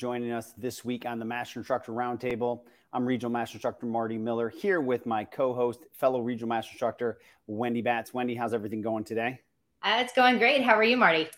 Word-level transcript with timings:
joining 0.00 0.32
us 0.32 0.54
this 0.56 0.82
week 0.82 1.04
on 1.04 1.18
the 1.18 1.26
Master 1.26 1.60
Instructor 1.60 1.92
Roundtable. 1.92 2.62
I'm 2.94 3.04
Regional 3.04 3.30
Master 3.30 3.56
Instructor 3.56 3.84
Marty 3.84 4.16
Miller 4.16 4.48
here 4.48 4.80
with 4.80 5.04
my 5.04 5.24
co 5.24 5.52
host, 5.52 5.80
fellow 5.92 6.22
Regional 6.22 6.48
Master 6.48 6.70
Instructor 6.72 7.18
Wendy 7.46 7.82
Batts. 7.82 8.14
Wendy, 8.14 8.34
how's 8.34 8.54
everything 8.54 8.80
going 8.80 9.04
today? 9.04 9.40
Uh, 9.82 9.98
it's 10.00 10.14
going 10.14 10.38
great. 10.38 10.62
How 10.62 10.74
are 10.74 10.82
you, 10.82 10.96
Marty? 10.96 11.28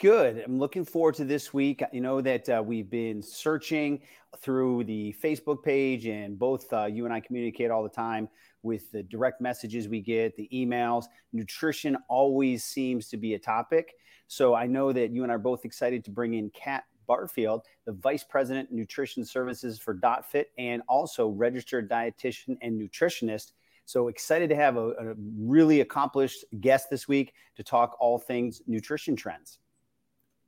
Good. 0.00 0.42
I'm 0.44 0.58
looking 0.58 0.84
forward 0.84 1.14
to 1.16 1.24
this 1.24 1.54
week. 1.54 1.84
You 1.92 2.00
know 2.00 2.20
that 2.20 2.48
uh, 2.48 2.60
we've 2.66 2.90
been 2.90 3.22
searching 3.22 4.00
through 4.40 4.82
the 4.84 5.14
Facebook 5.22 5.62
page, 5.62 6.06
and 6.06 6.36
both 6.36 6.72
uh, 6.72 6.86
you 6.86 7.04
and 7.04 7.14
I 7.14 7.20
communicate 7.20 7.70
all 7.70 7.84
the 7.84 7.88
time 7.88 8.28
with 8.64 8.90
the 8.90 9.04
direct 9.04 9.40
messages 9.40 9.86
we 9.86 10.00
get, 10.00 10.34
the 10.34 10.48
emails. 10.52 11.04
Nutrition 11.32 11.96
always 12.08 12.64
seems 12.64 13.06
to 13.10 13.16
be 13.16 13.34
a 13.34 13.38
topic. 13.38 13.92
So 14.26 14.54
I 14.54 14.66
know 14.66 14.92
that 14.92 15.12
you 15.12 15.22
and 15.22 15.30
I 15.30 15.36
are 15.36 15.38
both 15.38 15.64
excited 15.64 16.04
to 16.04 16.10
bring 16.10 16.34
in 16.34 16.50
Kat 16.50 16.84
Barefield, 17.10 17.62
the 17.86 17.92
Vice 17.92 18.22
President 18.22 18.70
Nutrition 18.70 19.24
Services 19.24 19.80
for 19.80 19.94
DotFit, 19.96 20.44
and 20.58 20.80
also 20.88 21.28
registered 21.28 21.90
dietitian 21.90 22.56
and 22.62 22.80
nutritionist. 22.80 23.50
So 23.84 24.06
excited 24.06 24.48
to 24.50 24.54
have 24.54 24.76
a, 24.76 24.90
a 24.90 25.14
really 25.36 25.80
accomplished 25.80 26.44
guest 26.60 26.88
this 26.88 27.08
week 27.08 27.34
to 27.56 27.64
talk 27.64 27.96
all 27.98 28.16
things 28.16 28.62
nutrition 28.68 29.16
trends. 29.16 29.58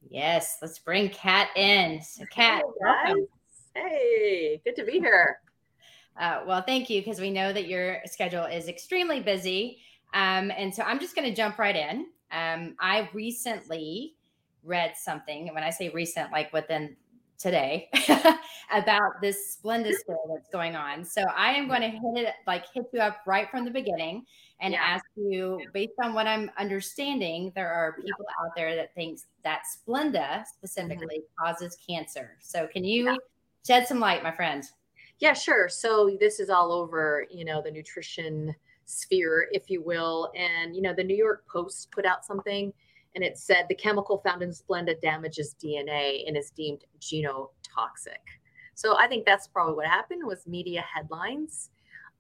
Yes, 0.09 0.59
let's 0.63 0.79
bring 0.79 1.09
Kat 1.09 1.49
in. 1.57 2.01
So, 2.01 2.25
Kat, 2.31 2.63
welcome. 2.81 3.27
Hey, 3.75 4.61
good 4.65 4.77
to 4.77 4.85
be 4.85 5.01
here. 5.01 5.41
Uh, 6.21 6.43
well, 6.47 6.63
thank 6.63 6.89
you 6.89 7.01
because 7.01 7.21
we 7.21 7.31
know 7.31 7.53
that 7.53 7.67
your 7.67 7.99
schedule 8.05 8.45
is 8.45 8.69
extremely 8.69 9.19
busy. 9.19 9.79
Um, 10.15 10.53
and 10.57 10.73
so 10.73 10.85
I'm 10.85 11.01
just 11.01 11.17
going 11.17 11.29
to 11.29 11.35
jump 11.35 11.59
right 11.59 11.75
in. 11.75 12.07
Um, 12.31 12.77
I 12.79 13.09
recently 13.13 14.15
read 14.65 14.95
something, 14.97 15.49
and 15.49 15.55
when 15.55 15.65
I 15.65 15.71
say 15.71 15.89
recent, 15.91 16.33
like 16.33 16.53
within 16.53 16.97
today, 17.39 17.91
about 18.73 19.21
this 19.21 19.59
Splenda 19.59 19.93
scale 19.93 20.25
that's 20.33 20.49
going 20.51 20.77
on. 20.77 21.05
So 21.05 21.23
I 21.23 21.53
am 21.53 21.67
going 21.67 21.81
to 21.81 21.89
hit 21.89 22.01
it, 22.29 22.35
like 22.47 22.65
hit 22.73 22.85
you 22.93 23.01
up 23.01 23.19
right 23.27 23.51
from 23.51 23.65
the 23.65 23.71
beginning 23.71 24.25
and 24.61 24.73
yeah. 24.73 24.81
ask 24.81 25.05
you, 25.17 25.61
based 25.75 25.95
on 26.03 26.15
what 26.15 26.27
I'm 26.27 26.51
understanding, 26.57 27.53
there 27.55 27.71
are 27.71 27.95
people 27.97 28.25
yeah. 28.29 28.47
out 28.47 28.53
there 28.55 28.77
that 28.77 28.95
thinks 28.95 29.27
that 29.43 29.63
Splenda 29.77 30.45
specifically 30.47 31.19
mm-hmm. 31.19 31.45
causes 31.45 31.77
cancer. 31.87 32.37
So 32.41 32.69
can 32.73 32.85
you 32.85 33.07
yeah. 33.07 33.17
shed 33.67 33.89
some 33.89 33.99
light, 33.99 34.23
my 34.23 34.31
friend? 34.31 34.63
Yeah, 35.19 35.35
sure. 35.35 35.69
So 35.69 36.17
this 36.21 36.39
is 36.39 36.49
all 36.49 36.73
over, 36.73 37.27
you 37.31 37.45
know, 37.45 37.61
the 37.61 37.71
nutrition 37.71 38.55
sphere, 38.85 39.49
if 39.53 39.69
you 39.69 39.83
will. 39.83 40.33
And, 40.37 40.75
you 40.75 40.83
know, 40.83 40.95
the 40.95 41.05
New 41.05 41.17
York 41.17 41.45
Post 41.53 41.91
put 41.91 42.07
out 42.07 42.25
something 42.25 42.73
and 43.15 43.23
it 43.23 43.39
said 43.39 43.67
the 43.69 43.75
chemical 43.75 44.19
found 44.19 44.43
in 44.43 44.51
Splenda 44.51 45.01
damages 45.01 45.55
DNA 45.63 46.27
and 46.27 46.37
is 46.37 46.51
deemed 46.51 46.85
genotoxic. 47.01 48.23
So 48.75 48.99
I 48.99 49.07
think 49.07 49.27
that's 49.27 49.49
probably 49.49 49.75
what 49.75 49.87
happened 49.87 50.23
was 50.25 50.47
media 50.47 50.83
headlines 50.83 51.71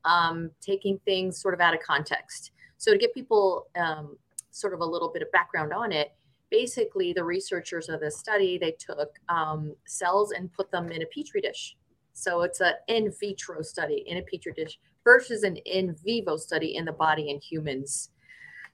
um, 0.04 0.50
taking 0.60 0.98
things 1.04 1.40
sort 1.40 1.54
of 1.54 1.60
out 1.60 1.74
of 1.74 1.80
context. 1.80 2.52
So 2.78 2.92
to 2.92 2.98
get 2.98 3.14
people 3.14 3.68
um, 3.76 4.16
sort 4.50 4.74
of 4.74 4.80
a 4.80 4.84
little 4.84 5.10
bit 5.10 5.22
of 5.22 5.30
background 5.32 5.72
on 5.72 5.92
it, 5.92 6.12
basically 6.50 7.12
the 7.12 7.24
researchers 7.24 7.88
of 7.88 8.00
this 8.00 8.18
study 8.18 8.58
they 8.58 8.72
took 8.72 9.18
um, 9.28 9.74
cells 9.86 10.32
and 10.32 10.52
put 10.52 10.70
them 10.70 10.90
in 10.90 11.02
a 11.02 11.06
petri 11.06 11.40
dish. 11.40 11.76
So 12.12 12.42
it's 12.42 12.60
an 12.60 12.74
in 12.88 13.12
vitro 13.18 13.62
study 13.62 14.04
in 14.06 14.18
a 14.18 14.22
petri 14.22 14.52
dish 14.52 14.78
versus 15.04 15.44
an 15.44 15.56
in 15.56 15.96
vivo 16.04 16.36
study 16.36 16.76
in 16.76 16.84
the 16.84 16.92
body 16.92 17.30
in 17.30 17.40
humans. 17.40 18.10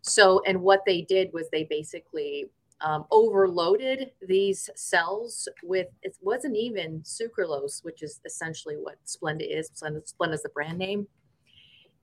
So 0.03 0.43
and 0.47 0.61
what 0.63 0.83
they 0.87 1.03
did 1.03 1.33
was 1.33 1.49
they 1.51 1.65
basically 1.65 2.47
um, 2.81 3.05
overloaded 3.11 4.13
these 4.27 4.71
cells 4.77 5.49
with 5.63 5.89
it 6.03 6.17
wasn't 6.23 6.57
even 6.57 7.01
sucralose, 7.01 7.85
which 7.85 8.03
is 8.03 8.21
essentially 8.25 8.77
what 8.77 8.97
Splenda 9.05 9.47
is. 9.49 9.71
Splenda, 9.71 10.33
is 10.33 10.43
the 10.43 10.51
brand 10.51 10.79
name 10.79 11.07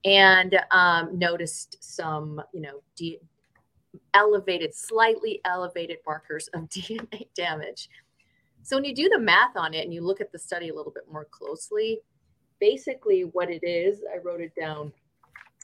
and 0.04 0.58
um, 0.70 1.18
noticed 1.18 1.78
some, 1.80 2.40
you 2.52 2.60
know, 2.60 2.82
de- 2.94 3.20
elevated, 4.14 4.74
slightly 4.74 5.40
elevated 5.44 5.98
markers 6.06 6.48
of 6.54 6.62
DNA 6.68 7.28
damage. 7.34 7.88
So 8.62 8.76
when 8.76 8.84
you 8.84 8.94
do 8.94 9.08
the 9.08 9.18
math 9.18 9.56
on 9.56 9.74
it 9.74 9.84
and 9.84 9.94
you 9.94 10.02
look 10.02 10.20
at 10.20 10.32
the 10.32 10.38
study 10.38 10.68
a 10.68 10.74
little 10.74 10.92
bit 10.92 11.04
more 11.10 11.26
closely, 11.30 12.00
basically 12.60 13.22
what 13.22 13.50
it 13.50 13.64
is, 13.64 14.00
I 14.12 14.18
wrote 14.18 14.40
it 14.40 14.52
down. 14.58 14.92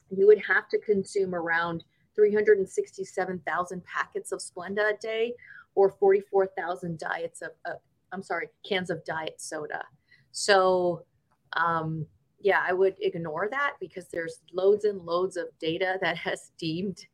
You 0.09 0.27
would 0.27 0.41
have 0.41 0.69
to 0.69 0.79
consume 0.79 1.35
around 1.35 1.83
367,000 2.15 3.83
packets 3.85 4.31
of 4.31 4.39
Splenda 4.39 4.93
a 4.93 4.97
day 4.97 5.33
or 5.75 5.89
44,000 5.89 6.99
diets 6.99 7.41
of, 7.41 7.51
uh, 7.65 7.73
I'm 8.11 8.23
sorry, 8.23 8.49
cans 8.67 8.89
of 8.89 9.03
diet 9.05 9.41
soda. 9.41 9.83
So 10.31 11.05
um, 11.53 12.05
yeah, 12.43 12.61
I 12.67 12.73
would 12.73 12.95
ignore 12.99 13.47
that 13.49 13.75
because 13.79 14.07
there's 14.07 14.41
loads 14.51 14.85
and 14.85 15.01
loads 15.01 15.37
of 15.37 15.47
data 15.59 15.97
that 16.01 16.17
has 16.17 16.51
deemed 16.57 17.05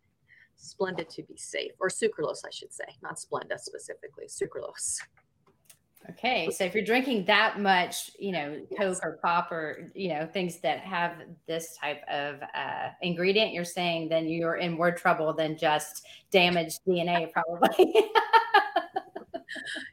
Splenda 0.60 1.08
to 1.16 1.24
be 1.24 1.38
safe, 1.38 1.72
or 1.80 1.88
sucralose, 1.88 2.42
I 2.46 2.50
should 2.52 2.74
say, 2.74 2.84
not 3.02 3.18
Splenda 3.18 3.58
specifically, 3.58 4.26
sucralose. 4.26 5.00
Okay, 6.12 6.50
so 6.50 6.64
if 6.64 6.74
you're 6.74 6.84
drinking 6.84 7.26
that 7.26 7.60
much, 7.60 8.12
you 8.18 8.32
know, 8.32 8.56
Coke 8.78 8.80
yes. 8.80 9.00
or 9.04 9.20
pop 9.22 9.52
or 9.52 9.92
you 9.94 10.10
know 10.10 10.26
things 10.26 10.60
that 10.62 10.80
have 10.80 11.18
this 11.48 11.78
type 11.78 12.02
of 12.12 12.42
uh, 12.56 12.90
ingredient, 13.02 13.54
you're 13.54 13.66
saying 13.66 14.10
then 14.10 14.28
you're 14.28 14.56
in 14.56 14.74
more 14.74 14.92
trouble 14.92 15.34
than 15.34 15.58
just 15.58 16.06
damaged 16.32 16.80
DNA, 16.88 17.32
probably. 17.32 17.94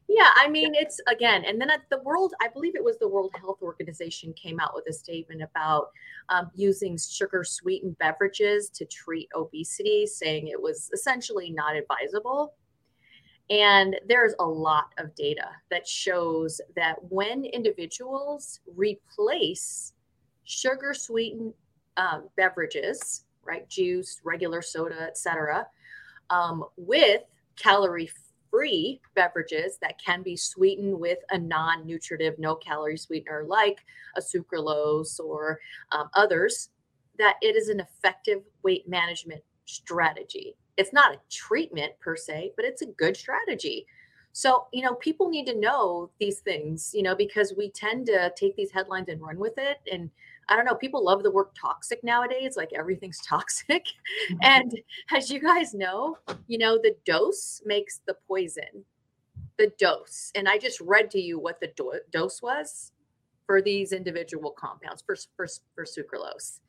yeah, 0.08 0.30
I 0.36 0.48
mean, 0.48 0.74
it's 0.74 1.00
again, 1.08 1.44
and 1.44 1.60
then 1.60 1.70
at 1.70 1.82
the 1.90 1.98
world, 1.98 2.32
I 2.40 2.48
believe 2.48 2.76
it 2.76 2.84
was 2.84 2.98
the 2.98 3.08
World 3.08 3.34
Health 3.38 3.58
Organization 3.60 4.32
came 4.34 4.58
out 4.60 4.72
with 4.74 4.84
a 4.88 4.92
statement 4.92 5.42
about 5.42 5.88
um, 6.28 6.50
using 6.54 6.96
sugar 6.98 7.44
sweetened 7.44 7.98
beverages 7.98 8.70
to 8.70 8.84
treat 8.86 9.28
obesity, 9.34 10.06
saying 10.06 10.48
it 10.48 10.60
was 10.60 10.88
essentially 10.94 11.50
not 11.50 11.76
advisable. 11.76 12.54
And 13.48 13.96
there's 14.08 14.34
a 14.40 14.44
lot 14.44 14.92
of 14.98 15.14
data 15.14 15.48
that 15.70 15.86
shows 15.86 16.60
that 16.74 16.96
when 17.10 17.44
individuals 17.44 18.60
replace 18.74 19.92
sugar 20.44 20.92
sweetened 20.94 21.54
um, 21.96 22.28
beverages, 22.36 23.24
right, 23.44 23.68
juice, 23.68 24.20
regular 24.24 24.62
soda, 24.62 25.00
etc., 25.00 25.66
um, 26.30 26.64
with 26.76 27.22
calorie 27.56 28.10
free 28.50 29.00
beverages 29.14 29.78
that 29.80 30.00
can 30.04 30.22
be 30.22 30.36
sweetened 30.36 30.98
with 30.98 31.18
a 31.30 31.38
non 31.38 31.86
nutritive, 31.86 32.38
no 32.38 32.56
calorie 32.56 32.96
sweetener 32.96 33.44
like 33.46 33.78
a 34.16 34.20
sucralose 34.20 35.20
or 35.20 35.60
um, 35.92 36.08
others, 36.14 36.70
that 37.18 37.36
it 37.42 37.56
is 37.56 37.68
an 37.68 37.80
effective 37.80 38.42
weight 38.62 38.88
management 38.88 39.42
strategy. 39.66 40.56
It's 40.76 40.92
not 40.92 41.14
a 41.14 41.20
treatment 41.30 41.92
per 42.00 42.16
se, 42.16 42.52
but 42.56 42.64
it's 42.64 42.82
a 42.82 42.86
good 42.86 43.16
strategy. 43.16 43.86
So, 44.32 44.66
you 44.70 44.82
know, 44.82 44.94
people 44.96 45.30
need 45.30 45.46
to 45.46 45.58
know 45.58 46.10
these 46.20 46.40
things, 46.40 46.90
you 46.92 47.02
know, 47.02 47.14
because 47.14 47.54
we 47.56 47.70
tend 47.70 48.04
to 48.08 48.30
take 48.36 48.54
these 48.54 48.70
headlines 48.70 49.08
and 49.08 49.18
run 49.22 49.38
with 49.38 49.54
it. 49.56 49.78
And 49.90 50.10
I 50.50 50.56
don't 50.56 50.66
know, 50.66 50.74
people 50.74 51.02
love 51.02 51.22
the 51.22 51.30
word 51.30 51.46
toxic 51.58 52.04
nowadays, 52.04 52.54
like 52.54 52.74
everything's 52.74 53.18
toxic. 53.26 53.86
Mm-hmm. 54.30 54.36
And 54.42 54.78
as 55.10 55.30
you 55.30 55.40
guys 55.40 55.72
know, 55.72 56.18
you 56.48 56.58
know, 56.58 56.76
the 56.76 56.94
dose 57.06 57.62
makes 57.64 58.02
the 58.06 58.14
poison. 58.28 58.84
The 59.56 59.72
dose. 59.78 60.32
And 60.34 60.46
I 60.50 60.58
just 60.58 60.82
read 60.82 61.10
to 61.12 61.18
you 61.18 61.38
what 61.38 61.58
the 61.58 61.72
do- 61.74 61.98
dose 62.10 62.42
was 62.42 62.92
for 63.46 63.62
these 63.62 63.92
individual 63.92 64.50
compounds 64.50 65.00
for, 65.00 65.16
for, 65.34 65.46
for 65.74 65.84
sucralose. 65.84 66.60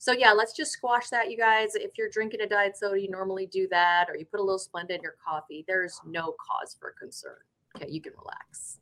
So 0.00 0.12
yeah, 0.12 0.32
let's 0.32 0.54
just 0.54 0.72
squash 0.72 1.10
that, 1.10 1.30
you 1.30 1.36
guys. 1.36 1.74
If 1.74 1.98
you're 1.98 2.08
drinking 2.08 2.40
a 2.40 2.48
diet 2.48 2.78
soda, 2.78 2.98
you 2.98 3.10
normally 3.10 3.44
do 3.46 3.68
that, 3.68 4.06
or 4.08 4.16
you 4.16 4.24
put 4.24 4.40
a 4.40 4.42
little 4.42 4.58
Splenda 4.58 4.92
in 4.92 5.02
your 5.02 5.16
coffee. 5.22 5.62
There's 5.68 6.00
no 6.06 6.34
cause 6.40 6.74
for 6.80 6.94
concern. 6.98 7.36
Okay, 7.76 7.90
you 7.90 8.00
can 8.00 8.14
relax. 8.18 8.78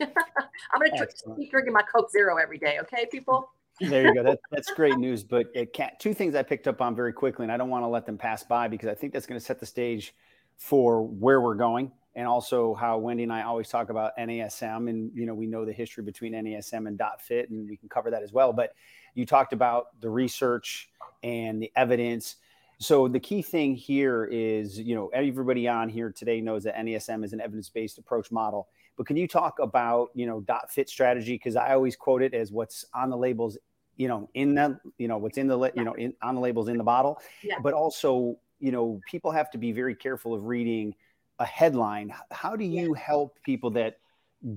I'm 0.00 0.80
gonna 0.80 1.06
keep 1.36 1.50
drinking 1.50 1.74
my 1.74 1.82
Coke 1.82 2.10
Zero 2.10 2.38
every 2.38 2.56
day. 2.56 2.78
Okay, 2.80 3.06
people 3.12 3.50
there 3.80 4.06
you 4.06 4.14
go. 4.14 4.22
That, 4.22 4.38
that's 4.50 4.70
great 4.76 4.96
news. 4.96 5.22
But 5.22 5.48
it 5.54 5.74
can't, 5.74 5.98
two 5.98 6.14
things 6.14 6.34
I 6.34 6.42
picked 6.42 6.66
up 6.66 6.80
on 6.80 6.94
very 6.94 7.12
quickly, 7.12 7.44
and 7.44 7.52
I 7.52 7.58
don't 7.58 7.68
want 7.68 7.84
to 7.84 7.88
let 7.88 8.06
them 8.06 8.16
pass 8.16 8.42
by 8.42 8.66
because 8.66 8.88
I 8.88 8.94
think 8.94 9.12
that's 9.12 9.26
going 9.26 9.38
to 9.38 9.44
set 9.44 9.60
the 9.60 9.66
stage 9.66 10.14
for 10.56 11.02
where 11.02 11.40
we're 11.40 11.54
going 11.54 11.92
and 12.14 12.26
also 12.26 12.74
how 12.74 12.98
Wendy 12.98 13.22
and 13.22 13.32
I 13.32 13.42
always 13.42 13.68
talk 13.68 13.90
about 13.90 14.12
NASM. 14.18 14.88
And, 14.88 15.10
you 15.14 15.26
know, 15.26 15.34
we 15.34 15.46
know 15.46 15.64
the 15.64 15.72
history 15.72 16.04
between 16.04 16.32
NASM 16.34 16.86
and 16.86 16.98
dot 16.98 17.22
fit 17.22 17.50
and 17.50 17.68
we 17.68 17.76
can 17.76 17.88
cover 17.88 18.10
that 18.10 18.22
as 18.22 18.32
well. 18.32 18.52
But 18.52 18.74
you 19.14 19.26
talked 19.26 19.52
about 19.52 20.00
the 20.00 20.08
research 20.08 20.88
and 21.22 21.62
the 21.62 21.70
evidence. 21.76 22.36
So 22.78 23.08
the 23.08 23.20
key 23.20 23.42
thing 23.42 23.74
here 23.74 24.24
is, 24.24 24.78
you 24.78 24.94
know, 24.94 25.08
everybody 25.08 25.68
on 25.68 25.88
here 25.88 26.10
today 26.10 26.40
knows 26.40 26.64
that 26.64 26.76
NASM 26.76 27.24
is 27.24 27.32
an 27.32 27.40
evidence-based 27.40 27.98
approach 27.98 28.30
model. 28.30 28.68
But 28.96 29.06
can 29.06 29.16
you 29.16 29.28
talk 29.28 29.58
about, 29.58 30.10
you 30.14 30.26
know, 30.26 30.40
dot 30.40 30.70
fit 30.70 30.88
strategy? 30.88 31.34
Because 31.34 31.56
I 31.56 31.74
always 31.74 31.96
quote 31.96 32.22
it 32.22 32.34
as 32.34 32.50
what's 32.50 32.84
on 32.94 33.10
the 33.10 33.16
labels, 33.16 33.56
you 33.96 34.08
know, 34.08 34.28
in 34.34 34.54
the, 34.54 34.78
you 34.98 35.08
know, 35.08 35.18
what's 35.18 35.38
in 35.38 35.46
the, 35.46 35.70
you 35.74 35.84
know, 35.84 35.94
in, 35.94 36.12
on 36.22 36.34
the 36.34 36.40
labels 36.40 36.68
in 36.68 36.76
the 36.76 36.84
bottle. 36.84 37.20
Yeah. 37.42 37.56
But 37.62 37.74
also, 37.74 38.36
you 38.58 38.72
know, 38.72 39.00
people 39.10 39.30
have 39.30 39.50
to 39.52 39.58
be 39.58 39.72
very 39.72 39.94
careful 39.94 40.34
of 40.34 40.44
reading 40.44 40.94
a 41.38 41.46
headline. 41.46 42.12
How 42.30 42.56
do 42.56 42.64
you 42.64 42.94
yeah. 42.94 43.02
help 43.02 43.38
people 43.42 43.70
that, 43.72 43.98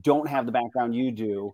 don't 0.01 0.27
have 0.27 0.47
the 0.47 0.51
background 0.51 0.95
you 0.95 1.11
do 1.11 1.53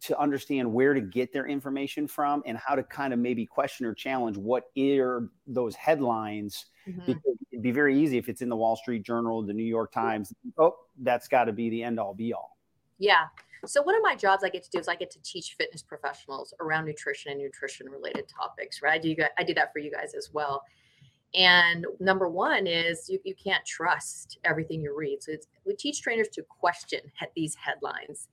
to 0.00 0.18
understand 0.18 0.72
where 0.72 0.94
to 0.94 1.00
get 1.00 1.32
their 1.32 1.46
information 1.46 2.08
from 2.08 2.42
and 2.46 2.56
how 2.56 2.74
to 2.74 2.82
kind 2.82 3.12
of 3.12 3.18
maybe 3.18 3.44
question 3.44 3.84
or 3.86 3.94
challenge 3.94 4.36
what 4.36 4.64
are 4.78 5.28
those 5.46 5.74
headlines 5.74 6.66
mm-hmm. 6.88 7.00
because 7.06 7.36
it'd 7.50 7.62
be 7.62 7.70
very 7.70 7.98
easy 7.98 8.16
if 8.16 8.28
it's 8.28 8.42
in 8.42 8.48
the 8.48 8.56
wall 8.56 8.76
street 8.76 9.02
journal 9.02 9.42
the 9.42 9.52
new 9.52 9.64
york 9.64 9.92
times 9.92 10.32
oh 10.58 10.74
that's 11.00 11.28
got 11.28 11.44
to 11.44 11.52
be 11.52 11.68
the 11.70 11.82
end 11.82 11.98
all 11.98 12.14
be 12.14 12.32
all. 12.32 12.56
Yeah. 12.98 13.24
So 13.66 13.82
one 13.82 13.94
of 13.94 14.02
my 14.02 14.16
jobs 14.16 14.44
i 14.44 14.48
get 14.48 14.64
to 14.64 14.70
do 14.70 14.78
is 14.78 14.88
i 14.88 14.94
get 14.94 15.10
to 15.10 15.22
teach 15.22 15.54
fitness 15.58 15.82
professionals 15.82 16.54
around 16.60 16.86
nutrition 16.86 17.32
and 17.32 17.40
nutrition 17.40 17.88
related 17.88 18.26
topics 18.28 18.82
right? 18.82 18.94
I 18.94 18.98
do, 18.98 19.14
I 19.38 19.44
do 19.44 19.54
that 19.54 19.72
for 19.72 19.78
you 19.78 19.90
guys 19.90 20.14
as 20.14 20.30
well. 20.32 20.62
And 21.34 21.86
number 21.98 22.28
one 22.28 22.66
is 22.66 23.08
you, 23.08 23.18
you 23.24 23.34
can't 23.34 23.64
trust 23.64 24.38
everything 24.44 24.82
you 24.82 24.94
read. 24.94 25.22
So 25.22 25.32
we 25.64 25.74
teach 25.74 26.02
trainers 26.02 26.28
to 26.34 26.42
question 26.42 27.00
these 27.34 27.54
headlines 27.54 28.28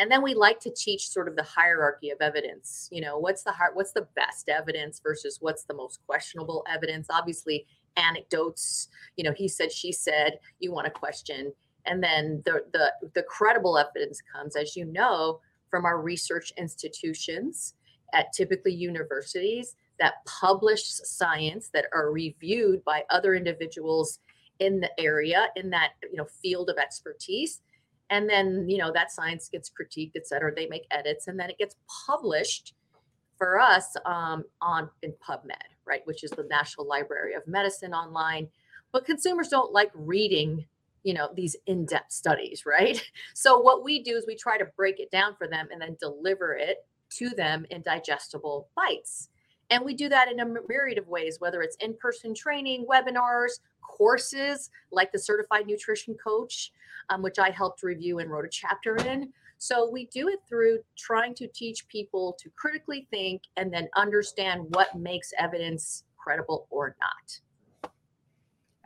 and 0.00 0.10
then 0.10 0.22
we 0.22 0.32
like 0.32 0.58
to 0.60 0.70
teach 0.70 1.08
sort 1.10 1.28
of 1.28 1.36
the 1.36 1.42
hierarchy 1.42 2.10
of 2.10 2.18
evidence 2.20 2.88
you 2.90 3.00
know 3.00 3.18
what's 3.18 3.42
the 3.42 3.52
what's 3.74 3.92
the 3.92 4.08
best 4.16 4.48
evidence 4.48 5.00
versus 5.00 5.38
what's 5.40 5.64
the 5.64 5.74
most 5.74 6.00
questionable 6.06 6.64
evidence? 6.68 7.08
Obviously 7.10 7.66
anecdotes 7.96 8.88
you 9.16 9.24
know 9.24 9.32
he 9.32 9.46
said 9.46 9.70
she 9.70 9.92
said 9.92 10.38
you 10.58 10.72
want 10.72 10.86
to 10.86 10.90
question. 10.90 11.52
And 11.86 12.02
then 12.02 12.42
the 12.44 12.64
the 12.72 12.92
the 13.14 13.22
credible 13.22 13.78
evidence 13.78 14.22
comes 14.32 14.56
as 14.56 14.76
you 14.76 14.86
know 14.86 15.40
from 15.70 15.84
our 15.84 16.00
research 16.00 16.52
institutions 16.56 17.74
at 18.12 18.32
typically 18.32 18.74
universities 18.74 19.76
that 19.98 20.24
publish 20.24 20.82
science 20.84 21.70
that 21.72 21.84
are 21.92 22.10
reviewed 22.10 22.82
by 22.84 23.04
other 23.10 23.34
individuals 23.34 24.18
in 24.58 24.80
the 24.80 24.90
area 24.98 25.48
in 25.56 25.70
that 25.70 25.90
you 26.10 26.16
know 26.16 26.26
field 26.42 26.70
of 26.70 26.78
expertise 26.78 27.60
and 28.10 28.28
then 28.28 28.68
you 28.68 28.78
know 28.78 28.92
that 28.92 29.10
science 29.10 29.48
gets 29.48 29.70
critiqued 29.70 30.12
et 30.16 30.26
cetera 30.26 30.54
they 30.54 30.66
make 30.66 30.86
edits 30.90 31.28
and 31.28 31.38
then 31.38 31.48
it 31.48 31.58
gets 31.58 31.76
published 32.06 32.74
for 33.38 33.58
us 33.58 33.96
um, 34.04 34.44
on 34.60 34.90
in 35.02 35.14
pubmed 35.26 35.50
right 35.86 36.02
which 36.04 36.22
is 36.22 36.30
the 36.32 36.44
national 36.50 36.86
library 36.86 37.34
of 37.34 37.46
medicine 37.46 37.94
online. 37.94 38.48
But 38.92 39.06
consumers 39.06 39.48
don't 39.48 39.72
like 39.72 39.90
reading 39.94 40.66
you 41.02 41.14
know 41.14 41.30
these 41.34 41.56
in-depth 41.66 42.12
studies 42.12 42.64
right? 42.66 43.02
So 43.34 43.58
what 43.58 43.82
we 43.82 44.02
do 44.02 44.16
is 44.16 44.26
we 44.26 44.36
try 44.36 44.58
to 44.58 44.66
break 44.76 45.00
it 45.00 45.10
down 45.10 45.34
for 45.36 45.48
them 45.48 45.68
and 45.72 45.80
then 45.80 45.96
deliver 45.98 46.54
it 46.54 46.84
to 47.16 47.30
them 47.30 47.64
in 47.70 47.80
digestible 47.82 48.68
bites 48.76 49.29
and 49.70 49.84
we 49.84 49.94
do 49.94 50.08
that 50.08 50.30
in 50.30 50.40
a 50.40 50.46
myriad 50.68 50.98
of 50.98 51.08
ways 51.08 51.38
whether 51.40 51.62
it's 51.62 51.76
in-person 51.80 52.34
training 52.34 52.86
webinars 52.90 53.60
courses 53.82 54.70
like 54.92 55.10
the 55.12 55.18
certified 55.18 55.66
nutrition 55.66 56.14
coach 56.14 56.72
um, 57.10 57.22
which 57.22 57.38
I 57.38 57.50
helped 57.50 57.82
review 57.82 58.20
and 58.20 58.30
wrote 58.30 58.46
a 58.46 58.48
chapter 58.48 58.96
in. 58.96 59.32
So 59.58 59.90
we 59.90 60.06
do 60.06 60.28
it 60.28 60.38
through 60.48 60.78
trying 60.96 61.34
to 61.34 61.46
teach 61.48 61.86
people 61.88 62.34
to 62.40 62.48
critically 62.56 63.06
think 63.10 63.42
and 63.56 63.72
then 63.72 63.88
understand 63.96 64.64
what 64.70 64.98
makes 64.98 65.32
evidence 65.38 66.04
credible 66.16 66.66
or 66.70 66.96
not. 67.00 67.40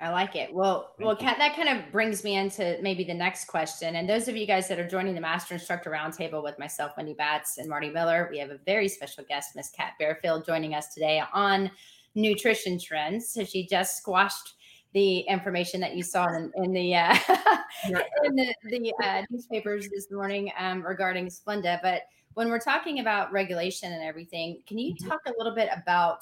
I 0.00 0.11
like 0.11 0.35
it. 0.35 0.52
Well, 0.52 0.94
well, 0.99 1.14
Kat, 1.14 1.38
that 1.38 1.55
kind 1.55 1.69
of 1.69 1.93
brings 1.93 2.25
me 2.25 2.37
into 2.37 2.79
maybe 2.82 3.05
the 3.05 3.14
next 3.14 3.46
question. 3.46 3.96
And 3.96 4.08
those 4.08 4.26
of 4.26 4.37
you 4.37 4.44
guys 4.44 4.67
that 4.69 4.79
are 4.79 4.88
joining 4.88 5.14
the 5.14 5.20
Master 5.20 5.55
Instructor 5.55 5.91
Roundtable 5.91 6.43
with 6.43 6.58
myself, 6.58 6.93
Wendy 6.96 7.14
Batts, 7.14 7.58
and 7.58 7.69
Marty 7.69 7.91
Miller, 7.91 8.29
we 8.31 8.38
have 8.38 8.50
a 8.50 8.58
very 8.67 8.88
special 8.88 9.25
guest, 9.29 9.55
Miss 9.55 9.70
Kat 9.70 9.93
Barefield, 10.00 10.44
joining 10.44 10.75
us 10.75 10.93
today 10.93 11.23
on 11.32 11.70
nutrition 12.17 12.79
trends. 12.79 13.29
So 13.31 13.44
she 13.44 13.67
just 13.67 13.96
squashed 13.96 14.55
the 14.94 15.20
information 15.20 15.81
that 15.81 15.94
you 15.94 16.02
saw 16.02 16.26
in, 16.29 16.52
in 16.56 16.73
the 16.73 16.94
uh, 16.94 17.17
in 18.25 18.35
the, 18.35 18.55
the 18.64 18.93
uh, 19.02 19.23
newspapers 19.31 19.88
this 19.91 20.11
morning 20.11 20.50
um, 20.58 20.82
regarding 20.82 21.26
Splenda. 21.26 21.81
But 21.82 22.02
when 22.35 22.49
we're 22.49 22.61
talking 22.61 23.00
about 23.00 23.32
regulation 23.32 23.93
and 23.93 24.02
everything, 24.02 24.61
can 24.67 24.79
you 24.79 24.94
mm-hmm. 24.94 25.08
talk 25.08 25.20
a 25.26 25.32
little 25.38 25.55
bit 25.55 25.69
about 25.75 26.20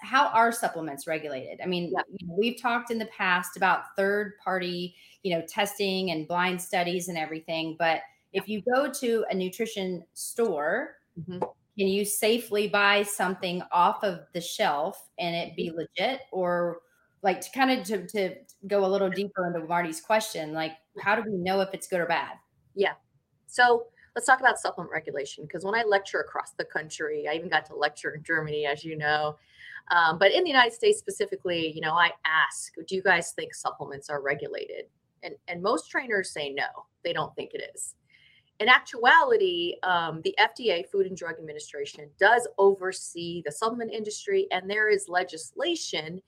how 0.00 0.28
are 0.28 0.52
supplements 0.52 1.06
regulated? 1.06 1.60
I 1.62 1.66
mean, 1.66 1.92
yeah. 1.92 2.02
we've 2.26 2.60
talked 2.60 2.90
in 2.90 2.98
the 2.98 3.06
past 3.06 3.56
about 3.56 3.96
third 3.96 4.34
party, 4.42 4.94
you 5.22 5.34
know, 5.34 5.44
testing 5.46 6.10
and 6.10 6.26
blind 6.26 6.60
studies 6.60 7.08
and 7.08 7.18
everything. 7.18 7.76
But 7.78 8.00
if 8.32 8.48
you 8.48 8.62
go 8.74 8.90
to 8.90 9.24
a 9.30 9.34
nutrition 9.34 10.04
store, 10.14 10.96
mm-hmm. 11.18 11.38
can 11.38 11.88
you 11.88 12.04
safely 12.04 12.68
buy 12.68 13.02
something 13.02 13.62
off 13.72 14.02
of 14.04 14.20
the 14.32 14.40
shelf 14.40 15.08
and 15.18 15.34
it 15.34 15.56
be 15.56 15.68
mm-hmm. 15.68 15.78
legit 15.78 16.22
or 16.32 16.80
like 17.22 17.40
to 17.40 17.50
kind 17.50 17.70
of 17.70 17.84
to, 17.86 18.06
to 18.06 18.34
go 18.66 18.84
a 18.84 18.86
little 18.86 19.10
deeper 19.10 19.46
into 19.46 19.66
Marty's 19.66 20.00
question, 20.00 20.52
like 20.52 20.72
how 21.00 21.16
do 21.16 21.22
we 21.28 21.36
know 21.36 21.60
if 21.60 21.72
it's 21.74 21.88
good 21.88 22.00
or 22.00 22.06
bad? 22.06 22.34
Yeah. 22.74 22.92
So 23.46 23.86
let's 24.14 24.26
talk 24.26 24.40
about 24.40 24.58
supplement 24.58 24.92
regulation 24.92 25.44
because 25.44 25.64
when 25.64 25.74
I 25.74 25.82
lecture 25.82 26.20
across 26.20 26.52
the 26.52 26.64
country, 26.64 27.26
I 27.28 27.34
even 27.34 27.48
got 27.48 27.66
to 27.66 27.76
lecture 27.76 28.14
in 28.14 28.22
Germany, 28.22 28.66
as 28.66 28.84
you 28.84 28.96
know. 28.96 29.36
Um, 29.90 30.18
but 30.18 30.32
in 30.32 30.44
the 30.44 30.50
United 30.50 30.72
States 30.72 30.98
specifically, 30.98 31.72
you 31.74 31.80
know, 31.80 31.94
I 31.94 32.10
ask, 32.26 32.74
do 32.86 32.94
you 32.94 33.02
guys 33.02 33.32
think 33.32 33.54
supplements 33.54 34.10
are 34.10 34.20
regulated? 34.20 34.86
And 35.22 35.34
and 35.48 35.62
most 35.62 35.90
trainers 35.90 36.30
say 36.30 36.50
no, 36.50 36.66
they 37.04 37.12
don't 37.12 37.34
think 37.34 37.54
it 37.54 37.70
is. 37.74 37.94
In 38.60 38.68
actuality, 38.68 39.74
um, 39.84 40.20
the 40.24 40.36
FDA, 40.40 40.84
Food 40.90 41.06
and 41.06 41.16
Drug 41.16 41.36
Administration, 41.38 42.10
does 42.18 42.46
oversee 42.58 43.42
the 43.44 43.52
supplement 43.52 43.92
industry, 43.92 44.48
and 44.50 44.68
there 44.68 44.88
is 44.88 45.08
legislation 45.08 46.20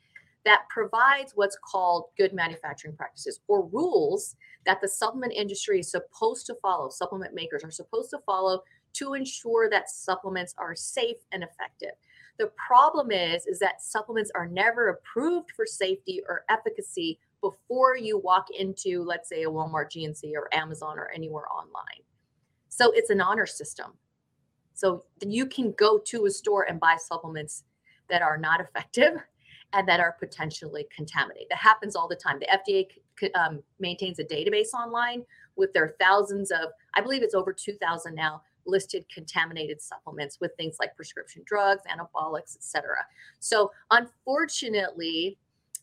that 0.44 0.62
provides 0.68 1.32
what's 1.34 1.58
called 1.62 2.06
good 2.16 2.32
manufacturing 2.32 2.96
practices 2.96 3.40
or 3.48 3.66
rules 3.66 4.36
that 4.64 4.80
the 4.80 4.88
supplement 4.88 5.32
industry 5.32 5.80
is 5.80 5.90
supposed 5.90 6.46
to 6.46 6.54
follow, 6.62 6.88
supplement 6.88 7.34
makers 7.34 7.64
are 7.64 7.70
supposed 7.70 8.10
to 8.10 8.18
follow 8.24 8.62
to 8.92 9.14
ensure 9.14 9.68
that 9.70 9.90
supplements 9.90 10.54
are 10.58 10.74
safe 10.74 11.16
and 11.32 11.42
effective. 11.42 11.92
The 12.40 12.50
problem 12.56 13.12
is 13.12 13.46
is 13.46 13.58
that 13.58 13.82
supplements 13.82 14.30
are 14.34 14.46
never 14.46 14.88
approved 14.88 15.50
for 15.54 15.66
safety 15.66 16.22
or 16.26 16.46
efficacy 16.48 17.18
before 17.42 17.98
you 17.98 18.16
walk 18.16 18.46
into 18.58 19.04
let's 19.04 19.28
say 19.28 19.42
a 19.42 19.50
Walmart 19.50 19.90
GNC 19.94 20.32
or 20.34 20.48
Amazon 20.54 20.98
or 20.98 21.10
anywhere 21.14 21.44
online. 21.52 22.02
So 22.70 22.92
it's 22.92 23.10
an 23.10 23.20
honor 23.20 23.44
system. 23.44 23.92
So 24.72 25.04
you 25.20 25.44
can 25.44 25.72
go 25.72 25.98
to 25.98 26.24
a 26.24 26.30
store 26.30 26.64
and 26.66 26.80
buy 26.80 26.96
supplements 26.98 27.64
that 28.08 28.22
are 28.22 28.38
not 28.38 28.60
effective 28.66 29.20
and 29.74 29.86
that 29.86 30.00
are 30.00 30.16
potentially 30.18 30.86
contaminated. 30.96 31.48
That 31.50 31.58
happens 31.58 31.94
all 31.94 32.08
the 32.08 32.16
time. 32.16 32.40
The 32.40 32.48
FDA 32.48 32.86
um, 33.34 33.62
maintains 33.78 34.18
a 34.18 34.24
database 34.24 34.72
online 34.72 35.24
with 35.56 35.74
their 35.74 35.94
thousands 36.00 36.50
of, 36.50 36.70
I 36.94 37.02
believe 37.02 37.22
it's 37.22 37.34
over 37.34 37.52
2,000 37.52 38.14
now, 38.14 38.40
listed 38.66 39.04
contaminated 39.12 39.80
supplements 39.80 40.38
with 40.40 40.52
things 40.56 40.76
like 40.78 40.96
prescription 40.96 41.42
drugs, 41.44 41.82
anabolics, 41.90 42.56
etc. 42.56 42.96
So 43.38 43.72
unfortunately, 43.90 45.38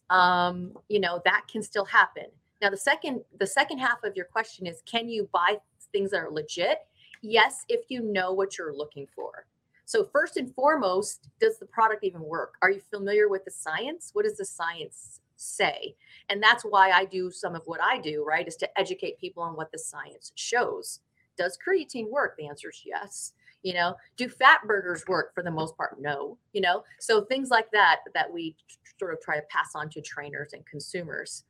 um, 0.10 0.74
you 0.90 1.00
know 1.00 1.22
that 1.26 1.44
can 1.52 1.62
still 1.62 1.86
happen. 1.86 2.26
Now 2.62 2.70
the 2.70 2.78
second 2.78 3.22
the 3.40 3.48
second 3.48 3.80
half 3.80 4.04
of 4.04 4.16
your 4.16 4.26
question 4.26 4.68
is, 4.68 4.82
can 4.86 5.10
you 5.10 5.30
buy 5.34 5.58
things 5.92 6.12
that 6.12 6.18
are 6.18 6.32
legit? 6.32 6.80
Yes, 7.22 7.66
if 7.68 7.86
you 7.90 8.02
know 8.02 8.32
what 8.34 8.58
you're 8.58 8.76
looking 8.76 9.08
for. 9.16 9.46
So, 9.86 10.04
first 10.04 10.36
and 10.36 10.54
foremost, 10.54 11.30
does 11.40 11.60
the 11.60 11.66
product 11.66 12.04
even 12.04 12.22
work? 12.22 12.56
Are 12.62 12.70
you 12.70 12.82
familiar 12.92 13.30
with 13.30 13.46
the 13.46 13.52
science? 13.52 14.10
What 14.12 14.26
does 14.26 14.36
the 14.36 14.44
science 14.44 15.22
say? 15.38 15.96
And 16.28 16.44
that's 16.44 16.64
why 16.64 16.92
I 16.92 17.06
do 17.06 17.32
some 17.32 17.56
of 17.56 17.62
what 17.66 17.82
I 17.82 17.98
do, 17.98 18.26
right? 18.28 18.46
Is 18.46 18.58
to 18.58 18.80
educate 18.80 19.18
people 19.18 19.44
on 19.44 19.56
what 19.56 19.72
the 19.72 19.80
science 19.80 20.34
shows. 20.36 21.00
Does 21.38 21.58
creatine 21.58 22.10
work? 22.10 22.36
The 22.38 22.48
answer 22.48 22.70
is 22.70 22.82
yes. 22.86 23.34
You 23.64 23.74
know, 23.74 23.96
do 24.18 24.30
fat 24.30 24.60
burners 24.66 25.04
work 25.08 25.34
for 25.34 25.44
the 25.44 25.52
most 25.52 25.76
part? 25.76 26.00
No. 26.00 26.38
You 26.54 26.62
know, 26.62 26.84
so 27.00 27.22
things 27.22 27.50
like 27.50 27.72
that 27.72 28.02
that 28.14 28.32
we 28.32 28.56
sort 29.00 29.14
of 29.14 29.22
try 29.22 29.36
to 29.38 29.46
pass 29.50 29.72
on 29.76 29.90
to 29.90 30.02
trainers 30.02 30.54
and 30.54 30.66
consumers. 30.66 31.44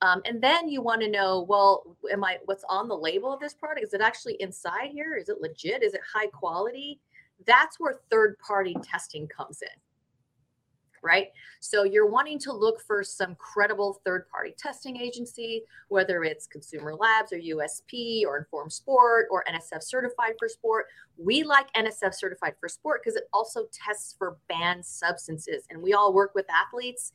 Um, 0.00 0.22
and 0.24 0.40
then 0.40 0.68
you 0.68 0.80
want 0.80 1.00
to 1.02 1.10
know, 1.10 1.44
well, 1.48 1.96
am 2.12 2.22
I 2.22 2.38
what's 2.44 2.64
on 2.68 2.86
the 2.86 2.96
label 2.96 3.32
of 3.32 3.40
this 3.40 3.54
product? 3.54 3.84
Is 3.84 3.94
it 3.94 4.00
actually 4.00 4.36
inside 4.40 4.90
here? 4.92 5.16
Is 5.16 5.28
it 5.28 5.40
legit? 5.40 5.82
Is 5.82 5.94
it 5.94 6.00
high 6.12 6.28
quality? 6.28 7.00
that's 7.46 7.78
where 7.78 8.00
third 8.10 8.38
party 8.38 8.76
testing 8.82 9.26
comes 9.28 9.62
in 9.62 9.68
right? 11.02 11.28
So 11.60 11.84
you're 11.84 12.08
wanting 12.08 12.38
to 12.40 12.52
look 12.52 12.80
for 12.80 13.02
some 13.02 13.34
credible 13.36 14.00
third 14.04 14.28
party 14.28 14.54
testing 14.58 14.96
agency, 14.96 15.64
whether 15.88 16.24
it's 16.24 16.46
Consumer 16.46 16.94
Labs 16.94 17.32
or 17.32 17.38
USP 17.38 18.24
or 18.24 18.38
Informed 18.38 18.72
Sport 18.72 19.28
or 19.30 19.44
NSF 19.48 19.82
Certified 19.82 20.34
for 20.38 20.48
Sport. 20.48 20.86
We 21.16 21.42
like 21.42 21.72
NSF 21.74 22.14
Certified 22.14 22.54
for 22.60 22.68
Sport 22.68 23.02
because 23.02 23.16
it 23.16 23.28
also 23.32 23.66
tests 23.72 24.14
for 24.16 24.36
banned 24.48 24.84
substances, 24.84 25.64
and 25.70 25.82
we 25.82 25.92
all 25.92 26.12
work 26.12 26.34
with 26.34 26.46
athletes. 26.50 27.12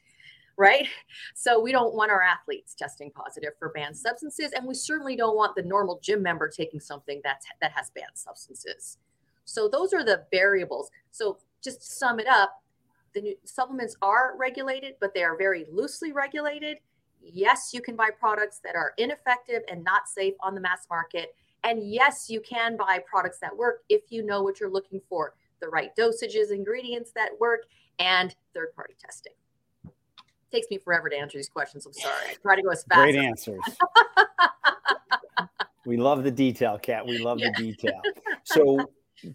Right. 0.56 0.88
So 1.34 1.60
we 1.60 1.72
don't 1.72 1.96
want 1.96 2.12
our 2.12 2.22
athletes 2.22 2.76
testing 2.76 3.10
positive 3.10 3.54
for 3.58 3.70
banned 3.70 3.98
substances. 3.98 4.52
And 4.56 4.68
we 4.68 4.76
certainly 4.76 5.16
don't 5.16 5.36
want 5.36 5.56
the 5.56 5.64
normal 5.64 6.00
gym 6.00 6.22
member 6.22 6.48
taking 6.48 6.80
something 6.80 7.22
that's 7.24 7.48
that 7.60 7.72
has 7.72 7.90
banned 7.90 8.14
substances. 8.14 9.00
So 9.46 9.68
those 9.68 9.94
are 9.94 10.04
the 10.04 10.26
variables. 10.32 10.90
So 11.12 11.38
just 11.64 11.98
sum 11.98 12.20
it 12.20 12.28
up, 12.28 12.62
the 13.14 13.38
supplements 13.46 13.96
are 14.02 14.36
regulated, 14.38 14.96
but 15.00 15.14
they 15.14 15.24
are 15.24 15.38
very 15.38 15.66
loosely 15.72 16.12
regulated. 16.12 16.78
Yes, 17.22 17.72
you 17.74 17.82
can 17.82 17.96
buy 17.96 18.10
products 18.18 18.60
that 18.64 18.76
are 18.76 18.94
ineffective 18.98 19.62
and 19.70 19.84
not 19.84 20.08
safe 20.08 20.34
on 20.42 20.56
the 20.56 20.62
mass 20.62 20.88
market. 20.90 21.36
And 21.64 21.90
yes, 21.90 22.30
you 22.30 22.42
can 22.42 22.76
buy 22.76 23.00
products 23.10 23.40
that 23.40 23.56
work 23.56 23.84
if 23.90 24.02
you 24.10 24.26
know 24.26 24.42
what 24.44 24.60
you're 24.60 24.70
looking 24.70 25.02
for 25.08 25.34
the 25.62 25.70
right 25.70 25.96
dosages, 25.96 26.52
ingredients 26.52 27.12
that 27.16 27.30
work, 27.40 27.62
and 28.00 28.36
third 28.54 28.76
party 28.76 28.96
testing. 29.00 29.32
takes 30.52 30.68
me 30.70 30.78
forever 30.78 31.10
to 31.10 31.16
answer 31.16 31.38
these 31.38 31.48
questions. 31.48 31.86
I'm 31.86 31.94
sorry. 31.94 32.32
I 32.32 32.34
try 32.42 32.58
to 32.58 32.62
go 32.62 32.70
as 32.70 32.84
fast. 32.84 33.00
Great 33.00 33.16
answers. 33.16 33.62
we 35.86 35.96
love 35.96 36.24
the 36.24 36.32
detail, 36.32 36.78
Kat. 36.78 37.06
We 37.06 37.20
love 37.20 37.40
yeah. 37.42 37.52
the 37.56 37.64
detail. 37.64 38.02
So, 38.44 38.92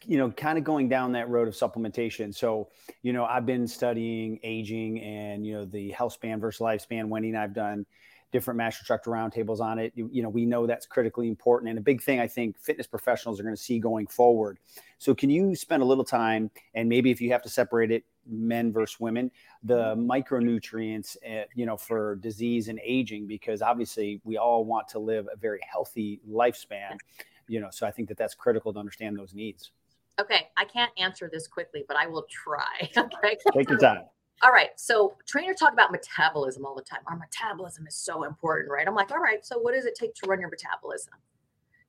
you 0.06 0.18
know, 0.18 0.30
kind 0.30 0.58
of 0.58 0.64
going 0.64 0.88
down 0.88 1.12
that 1.12 1.28
road 1.28 1.48
of 1.48 1.54
supplementation. 1.54 2.34
So, 2.34 2.68
you 3.02 3.12
know, 3.12 3.24
I've 3.24 3.46
been 3.46 3.66
studying 3.66 4.38
aging 4.42 5.00
and, 5.00 5.46
you 5.46 5.54
know, 5.54 5.64
the 5.64 5.90
health 5.90 6.14
span 6.14 6.40
versus 6.40 6.60
lifespan. 6.60 7.08
Wendy 7.08 7.28
and 7.28 7.38
I've 7.38 7.54
done 7.54 7.86
different 8.30 8.58
master 8.58 8.80
instructor 8.82 9.10
roundtables 9.10 9.60
on 9.60 9.78
it. 9.78 9.92
You, 9.94 10.08
you, 10.12 10.22
know, 10.22 10.28
we 10.28 10.44
know 10.44 10.66
that's 10.66 10.86
critically 10.86 11.28
important 11.28 11.70
and 11.70 11.78
a 11.78 11.82
big 11.82 12.02
thing 12.02 12.20
I 12.20 12.26
think 12.26 12.58
fitness 12.58 12.86
professionals 12.86 13.40
are 13.40 13.42
going 13.42 13.56
to 13.56 13.60
see 13.60 13.78
going 13.78 14.06
forward. 14.06 14.58
So, 14.98 15.14
can 15.14 15.30
you 15.30 15.54
spend 15.54 15.82
a 15.82 15.86
little 15.86 16.04
time 16.04 16.50
and 16.74 16.88
maybe 16.88 17.10
if 17.10 17.20
you 17.20 17.32
have 17.32 17.42
to 17.42 17.48
separate 17.48 17.90
it, 17.90 18.04
men 18.26 18.72
versus 18.72 19.00
women, 19.00 19.30
the 19.62 19.94
micronutrients, 19.96 21.16
uh, 21.26 21.44
you 21.54 21.64
know, 21.64 21.76
for 21.76 22.16
disease 22.16 22.68
and 22.68 22.78
aging, 22.84 23.26
because 23.26 23.62
obviously 23.62 24.20
we 24.24 24.36
all 24.36 24.64
want 24.64 24.86
to 24.88 24.98
live 24.98 25.26
a 25.32 25.36
very 25.36 25.60
healthy 25.70 26.20
lifespan. 26.28 26.98
You 27.48 27.60
know, 27.60 27.68
so 27.70 27.86
I 27.86 27.90
think 27.90 28.08
that 28.08 28.18
that's 28.18 28.34
critical 28.34 28.72
to 28.72 28.78
understand 28.78 29.18
those 29.18 29.34
needs. 29.34 29.72
Okay, 30.20 30.48
I 30.56 30.64
can't 30.64 30.90
answer 30.98 31.30
this 31.32 31.46
quickly, 31.46 31.84
but 31.86 31.96
I 31.96 32.06
will 32.06 32.26
try. 32.28 32.90
Okay, 32.96 33.36
take 33.54 33.68
your 33.68 33.78
time. 33.78 34.02
All 34.42 34.52
right. 34.52 34.70
So 34.76 35.16
trainers 35.26 35.56
talk 35.58 35.72
about 35.72 35.90
metabolism 35.90 36.64
all 36.64 36.74
the 36.74 36.82
time. 36.82 37.00
Our 37.06 37.16
metabolism 37.16 37.86
is 37.86 37.96
so 37.96 38.22
important, 38.22 38.70
right? 38.70 38.86
I'm 38.86 38.94
like, 38.94 39.10
all 39.10 39.18
right, 39.18 39.44
so 39.44 39.58
what 39.58 39.74
does 39.74 39.84
it 39.84 39.96
take 39.96 40.14
to 40.16 40.28
run 40.28 40.38
your 40.40 40.48
metabolism? 40.48 41.14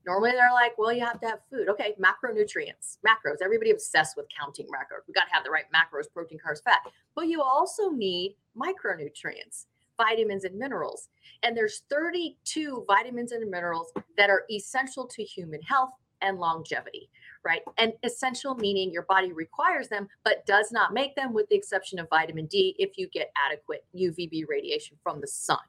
Normally 0.06 0.32
they're 0.32 0.51
like, 0.51 0.75
well, 0.78 0.92
you 0.92 1.06
have 1.06 1.20
to 1.22 1.28
have 1.28 1.39
food. 1.51 1.70
Okay, 1.70 1.96
macronutrients, 2.01 2.98
macros. 3.06 3.38
Everybody 3.44 3.72
obsessed 3.72 4.18
with 4.18 4.25
counting 4.36 4.66
macros. 4.68 5.06
We 5.08 5.13
got 5.13 5.25
to 5.28 5.34
have 5.34 5.44
the 5.44 5.51
right 5.51 5.66
macros, 5.75 6.06
protein, 6.12 6.39
carbs, 6.39 6.63
fat. 6.63 6.80
But 7.16 7.28
you 7.28 7.44
also 7.44 7.89
need 7.89 8.36
micronutrients, 8.58 9.66
vitamins 10.00 10.46
and 10.46 10.58
minerals. 10.58 11.10
And 11.44 11.56
there's 11.56 11.84
32 11.89 12.86
vitamins 12.88 13.32
and 13.32 13.50
minerals 13.50 13.91
that 14.18 14.29
are 14.29 14.46
essential 14.51 15.06
to 15.08 15.24
human 15.24 15.62
health 15.62 15.91
and 16.22 16.38
longevity 16.38 17.10
right? 17.44 17.62
And 17.77 17.94
essential 18.03 18.56
meaning 18.56 18.91
your 18.91 19.03
body 19.03 19.32
requires 19.32 19.88
them, 19.88 20.08
but 20.24 20.46
does 20.46 20.72
not 20.72 20.94
make 20.94 21.15
them, 21.15 21.34
with 21.34 21.48
the 21.50 21.56
exception 21.56 22.00
of 22.00 22.10
vitamin 22.10 22.48
D, 22.48 22.75
if 22.77 22.98
you 22.98 23.08
get 23.08 23.32
adequate 23.50 23.86
UVB 23.96 24.44
radiation 24.48 24.98
from 25.03 25.22
the 25.22 25.27
sun 25.27 25.60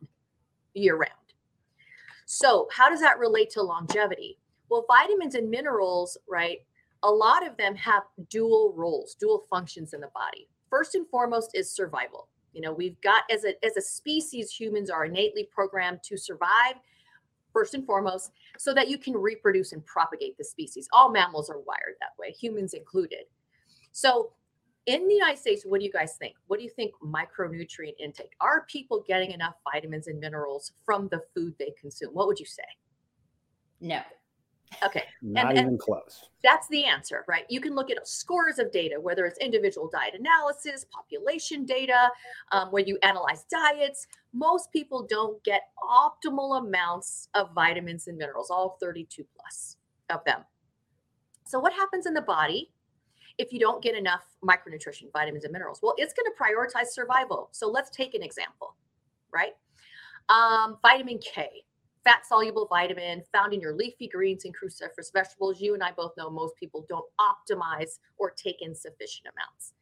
year 0.75 0.97
round. 0.97 1.13
So, 2.27 2.69
how 2.73 2.89
does 2.89 3.01
that 3.01 3.19
relate 3.19 3.51
to 3.51 3.63
longevity? 3.63 4.39
Well, 4.71 4.85
vitamins 4.89 5.35
and 5.35 5.51
minerals, 5.51 6.17
right? 6.29 6.59
A 7.03 7.11
lot 7.11 7.47
of 7.47 7.57
them 7.57 7.75
have 7.77 8.05
dual 8.29 8.73
roles, 8.77 9.15
dual 9.15 9.47
functions 9.51 9.95
in 9.95 10.01
the 10.01 10.11
body. 10.15 10.49
First 10.69 10.95
and 10.95 11.09
foremost 11.09 11.51
is 11.55 11.73
survival. 11.73 12.29
You 12.53 12.61
know, 12.61 12.73
we've 12.73 13.01
got 13.01 13.25
as 13.31 13.45
a 13.45 13.65
as 13.65 13.77
a 13.77 13.83
species, 13.83 14.51
humans 14.51 14.91
are 14.91 15.05
innately 15.05 15.49
programmed 15.53 16.03
to 16.05 16.17
survive 16.17 16.75
first 17.53 17.75
and 17.75 17.85
foremost, 17.85 18.31
so 18.59 18.73
that 18.75 18.89
you 18.89 18.99
can 18.99 19.15
reproduce 19.15 19.73
and 19.73 19.85
propagate 19.85 20.39
the 20.39 20.45
species. 20.45 20.89
All 20.93 21.11
mammals 21.11 21.51
are 21.51 21.59
wired 21.59 21.97
that 22.01 22.13
way, 22.19 22.31
humans 22.31 22.75
included. 22.75 23.25
So, 23.93 24.33
in 24.87 25.07
the 25.09 25.15
United 25.15 25.39
States, 25.39 25.65
what 25.65 25.81
do 25.81 25.87
you 25.87 25.93
guys 25.93 26.17
think? 26.19 26.35
What 26.47 26.59
do 26.59 26.65
you 26.65 26.71
think 26.71 26.93
micronutrient 27.05 27.95
intake? 27.99 28.33
Are 28.41 28.67
people 28.67 29.05
getting 29.07 29.33
enough 29.33 29.55
vitamins 29.73 30.07
and 30.07 30.19
minerals 30.19 30.73
from 30.85 31.09
the 31.09 31.23
food 31.35 31.55
they 31.59 31.73
consume? 31.81 32.15
What 32.15 32.27
would 32.27 32.41
you 32.41 32.47
say? 32.47 32.63
No. 33.81 34.01
Okay. 34.85 35.03
Not 35.23 35.51
and, 35.51 35.59
even 35.59 35.69
and 35.71 35.79
close. 35.79 36.29
That's 36.43 36.69
the 36.69 36.85
answer, 36.85 37.25
right? 37.29 37.45
You 37.49 37.61
can 37.61 37.75
look 37.75 37.91
at 37.91 38.07
scores 38.07 38.59
of 38.59 38.73
data, 38.73 39.01
whether 39.01 39.27
it's 39.27 39.39
individual 39.39 39.89
diet 39.89 40.15
analysis, 40.19 40.87
population 40.91 41.65
data, 41.65 42.11
um, 42.53 42.69
when 42.71 42.87
you 42.87 42.99
analyze 43.03 43.45
diets. 43.51 44.07
Most 44.33 44.73
people 44.73 45.07
don't 45.09 45.43
get 45.45 45.63
optimal 45.83 46.59
amounts 46.59 47.29
of 47.35 47.53
vitamins 47.55 48.07
and 48.07 48.17
minerals, 48.17 48.51
all 48.51 48.79
32 48.81 49.25
plus 49.37 49.77
of 50.09 50.25
them. 50.25 50.45
So, 51.47 51.59
what 51.59 51.73
happens 51.73 52.07
in 52.07 52.15
the 52.15 52.23
body 52.23 52.71
if 53.39 53.53
you 53.53 53.59
don't 53.59 53.83
get 53.83 53.97
enough 53.97 54.25
micronutrition, 54.43 55.13
vitamins, 55.13 55.45
and 55.45 55.53
minerals? 55.53 55.81
Well, 55.83 55.95
it's 55.99 56.15
going 56.15 56.27
to 56.27 56.43
prioritize 56.43 56.89
survival. 56.89 57.49
So, 57.53 57.69
let's 57.69 57.91
take 57.91 58.15
an 58.15 58.23
example, 58.23 58.77
right? 59.33 59.53
Um, 60.29 60.79
vitamin 60.81 61.19
K 61.19 61.65
fat 62.05 62.27
soluble 62.27 62.67
vitamin 62.67 63.23
found 63.33 63.53
in 63.53 63.61
your 63.61 63.75
leafy 63.75 64.09
greens 64.09 64.45
and 64.45 64.55
cruciferous 64.57 65.13
vegetables. 65.13 65.61
You 65.61 65.75
and 65.75 65.83
I 65.83 65.93
both 65.93 66.13
know 66.17 66.31
most 66.31 66.57
people 66.57 66.87
don't 66.89 67.05
optimize 67.21 67.99
or 68.19 68.31
take 68.31 68.63
in 68.63 68.75
sufficient 68.75 69.29
amounts. 69.35 69.75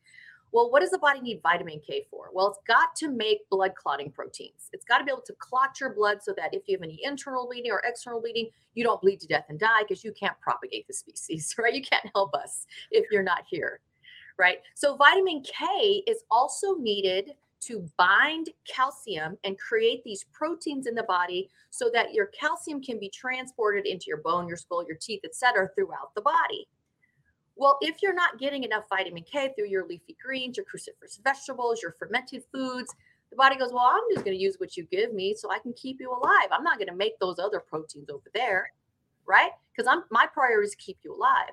Well, 0.51 0.71
what 0.71 0.81
does 0.81 0.91
the 0.91 0.99
body 0.99 1.21
need 1.21 1.41
vitamin 1.43 1.81
K 1.87 2.07
for? 2.11 2.31
Well, 2.33 2.49
it's 2.49 2.61
got 2.67 2.97
to 2.97 3.11
make 3.11 3.49
blood 3.51 3.75
clotting 3.75 4.11
proteins. 4.11 4.71
It's 4.73 4.85
got 4.85 4.99
to 4.99 5.05
be 5.05 5.11
able 5.11 5.23
to 5.23 5.35
clot 5.39 5.79
your 5.79 5.93
blood 5.93 6.23
so 6.23 6.33
that 6.39 6.55
if 6.55 6.63
you 6.67 6.77
have 6.77 6.83
any 6.83 7.01
internal 7.03 7.47
bleeding 7.47 7.71
or 7.71 7.83
external 7.85 8.21
bleeding, 8.21 8.49
you 8.75 8.83
don't 8.83 9.01
bleed 9.01 9.21
to 9.21 9.27
death 9.27 9.45
and 9.51 9.59
die 9.59 9.83
because 9.83 10.03
you 10.03 10.13
can't 10.13 10.39
propagate 10.41 10.87
the 10.87 10.95
species, 10.95 11.55
right? 11.59 11.75
You 11.75 11.83
can't 11.83 12.11
help 12.15 12.35
us 12.35 12.67
if 12.91 13.11
you're 13.11 13.23
not 13.23 13.45
here, 13.49 13.81
right? 14.39 14.59
So, 14.75 14.97
vitamin 14.97 15.43
K 15.43 16.03
is 16.07 16.23
also 16.31 16.77
needed 16.77 17.33
to 17.61 17.89
bind 17.97 18.51
calcium 18.67 19.37
and 19.45 19.59
create 19.59 20.03
these 20.05 20.25
proteins 20.33 20.87
in 20.87 20.95
the 20.95 21.03
body 21.03 21.49
so 21.71 21.91
that 21.93 22.15
your 22.15 22.27
calcium 22.27 22.81
can 22.83 22.99
be 22.99 23.11
transported 23.11 23.87
into 23.87 24.07
your 24.07 24.19
bone, 24.19 24.47
your 24.47 24.57
skull, 24.57 24.85
your 24.87 24.97
teeth, 25.01 25.21
etc., 25.25 25.69
throughout 25.75 26.15
the 26.15 26.21
body. 26.21 26.69
Well, 27.57 27.77
if 27.81 28.03
you're 28.03 28.15
not 28.15 28.39
getting 28.39 28.63
enough 28.63 28.85
vitamin 28.89 29.25
K 29.25 29.53
through 29.57 29.67
your 29.67 29.87
leafy 29.87 30.17
greens, 30.25 30.57
your 30.57 30.65
cruciferous 30.65 31.21
vegetables, 31.23 31.83
your 31.83 31.97
fermented 31.99 32.45
foods, 32.53 32.95
the 33.31 33.37
body 33.37 33.57
goes, 33.57 33.73
Well, 33.73 33.91
I'm 33.93 34.03
just 34.13 34.25
going 34.25 34.37
to 34.37 34.43
use 34.43 34.57
what 34.59 34.77
you 34.77 34.85
give 34.85 35.13
me 35.13 35.35
so 35.35 35.51
I 35.51 35.59
can 35.59 35.73
keep 35.73 36.01
you 36.01 36.11
alive. 36.11 36.49
I'm 36.53 36.63
not 36.63 36.79
going 36.79 36.89
to 36.89 36.95
make 36.95 37.19
those 37.19 37.39
other 37.39 37.61
proteins 37.61 38.11
over 38.11 38.31
there, 38.33 38.71
right? 39.27 39.51
Because 39.77 39.89
I'm 39.89 40.05
my 40.11 40.27
priority 40.33 40.67
is 40.67 40.71
to 40.73 40.77
keep 40.77 40.99
you 41.03 41.15
alive. 41.15 41.53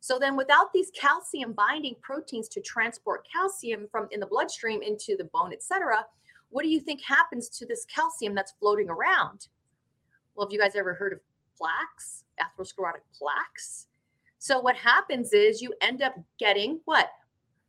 So 0.00 0.18
then 0.18 0.36
without 0.36 0.72
these 0.72 0.90
calcium 0.92 1.52
binding 1.52 1.96
proteins 2.00 2.48
to 2.50 2.60
transport 2.60 3.26
calcium 3.30 3.88
from 3.90 4.08
in 4.10 4.20
the 4.20 4.26
bloodstream 4.26 4.82
into 4.82 5.16
the 5.16 5.28
bone, 5.32 5.52
etc., 5.52 6.04
what 6.50 6.62
do 6.62 6.68
you 6.68 6.80
think 6.80 7.02
happens 7.02 7.48
to 7.50 7.66
this 7.66 7.84
calcium 7.84 8.34
that's 8.34 8.52
floating 8.58 8.88
around? 8.88 9.48
Well, 10.34 10.46
have 10.46 10.52
you 10.52 10.58
guys 10.58 10.76
ever 10.76 10.94
heard 10.94 11.12
of 11.12 11.20
plaques, 11.56 12.24
atherosclerotic 12.40 13.02
plaques? 13.12 13.86
So 14.38 14.60
what 14.60 14.76
happens 14.76 15.32
is 15.32 15.60
you 15.60 15.74
end 15.80 16.00
up 16.00 16.14
getting 16.38 16.80
what? 16.84 17.10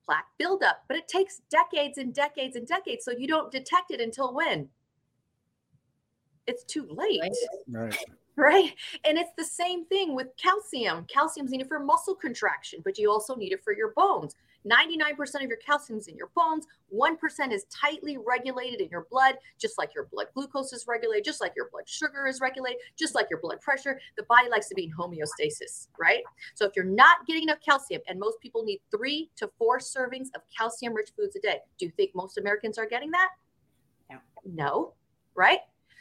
Plaque 0.05 0.27
buildup, 0.38 0.83
but 0.88 0.98
it 0.98 1.07
takes 1.07 1.41
decades 1.50 1.98
and 1.98 2.13
decades 2.13 2.55
and 2.55 2.67
decades. 2.67 3.03
So 3.05 3.12
you 3.12 3.27
don't 3.27 3.51
detect 3.51 3.91
it 3.91 4.00
until 4.00 4.33
when? 4.33 4.69
It's 6.48 6.63
too 6.63 6.88
late. 6.89 7.21
Right 7.21 7.31
right? 7.67 8.05
And 9.05 9.17
it's 9.17 9.31
the 9.38 9.43
same 9.43 9.86
thing 9.86 10.15
with 10.15 10.27
calcium. 10.38 11.05
Calcium's 11.05 11.51
needed 11.51 11.67
for 11.67 11.79
muscle 11.79 12.15
contraction, 12.15 12.81
but 12.84 12.98
you 12.98 13.12
also 13.12 13.36
need 13.36 13.51
it 13.51 13.63
for 13.63 13.74
your 13.74 13.91
bones. 13.96 14.36
99% 14.69 15.36
of 15.36 15.43
your 15.43 15.58
calcium's 15.58 16.08
in 16.08 16.17
your 16.17 16.29
bones. 16.36 16.67
1% 16.93 17.53
is 17.53 17.65
tightly 17.65 18.17
regulated 18.17 18.81
in 18.81 18.89
your 18.89 19.08
blood, 19.10 19.36
just 19.58 19.77
like 19.77 19.93
your 19.96 20.05
blood 20.05 20.27
glucose 20.34 20.74
is 20.74 20.86
regulated, 20.88 21.24
just 21.24 21.41
like 21.41 21.53
your 21.55 21.69
blood 21.72 21.88
sugar 21.88 22.27
is 22.27 22.41
regulated, 22.41 22.79
just 22.98 23.15
like 23.15 23.27
your 23.29 23.39
blood 23.39 23.62
pressure. 23.62 24.00
The 24.17 24.24
body 24.24 24.50
likes 24.50 24.67
to 24.69 24.75
be 24.75 24.86
in 24.86 24.91
homeostasis, 24.91 25.88
right? 26.00 26.24
So 26.55 26.65
if 26.65 26.74
you're 26.75 26.86
not 26.86 27.25
getting 27.25 27.43
enough 27.43 27.60
calcium, 27.63 28.01
and 28.08 28.19
most 28.19 28.39
people 28.41 28.63
need 28.63 28.81
three 28.91 29.29
to 29.38 29.50
four 29.58 29.79
servings 29.79 30.27
of 30.36 30.41
calcium 30.55 30.93
rich 30.93 31.12
foods 31.15 31.36
a 31.36 31.39
day, 31.39 31.60
do 31.77 31.86
you 31.86 31.91
think 31.96 32.12
most 32.13 32.38
Americans 32.38 32.77
are 32.77 32.88
getting 32.88 33.12
that? 33.12 33.29
No. 34.10 34.17
No, 34.46 34.93
right? 35.36 35.60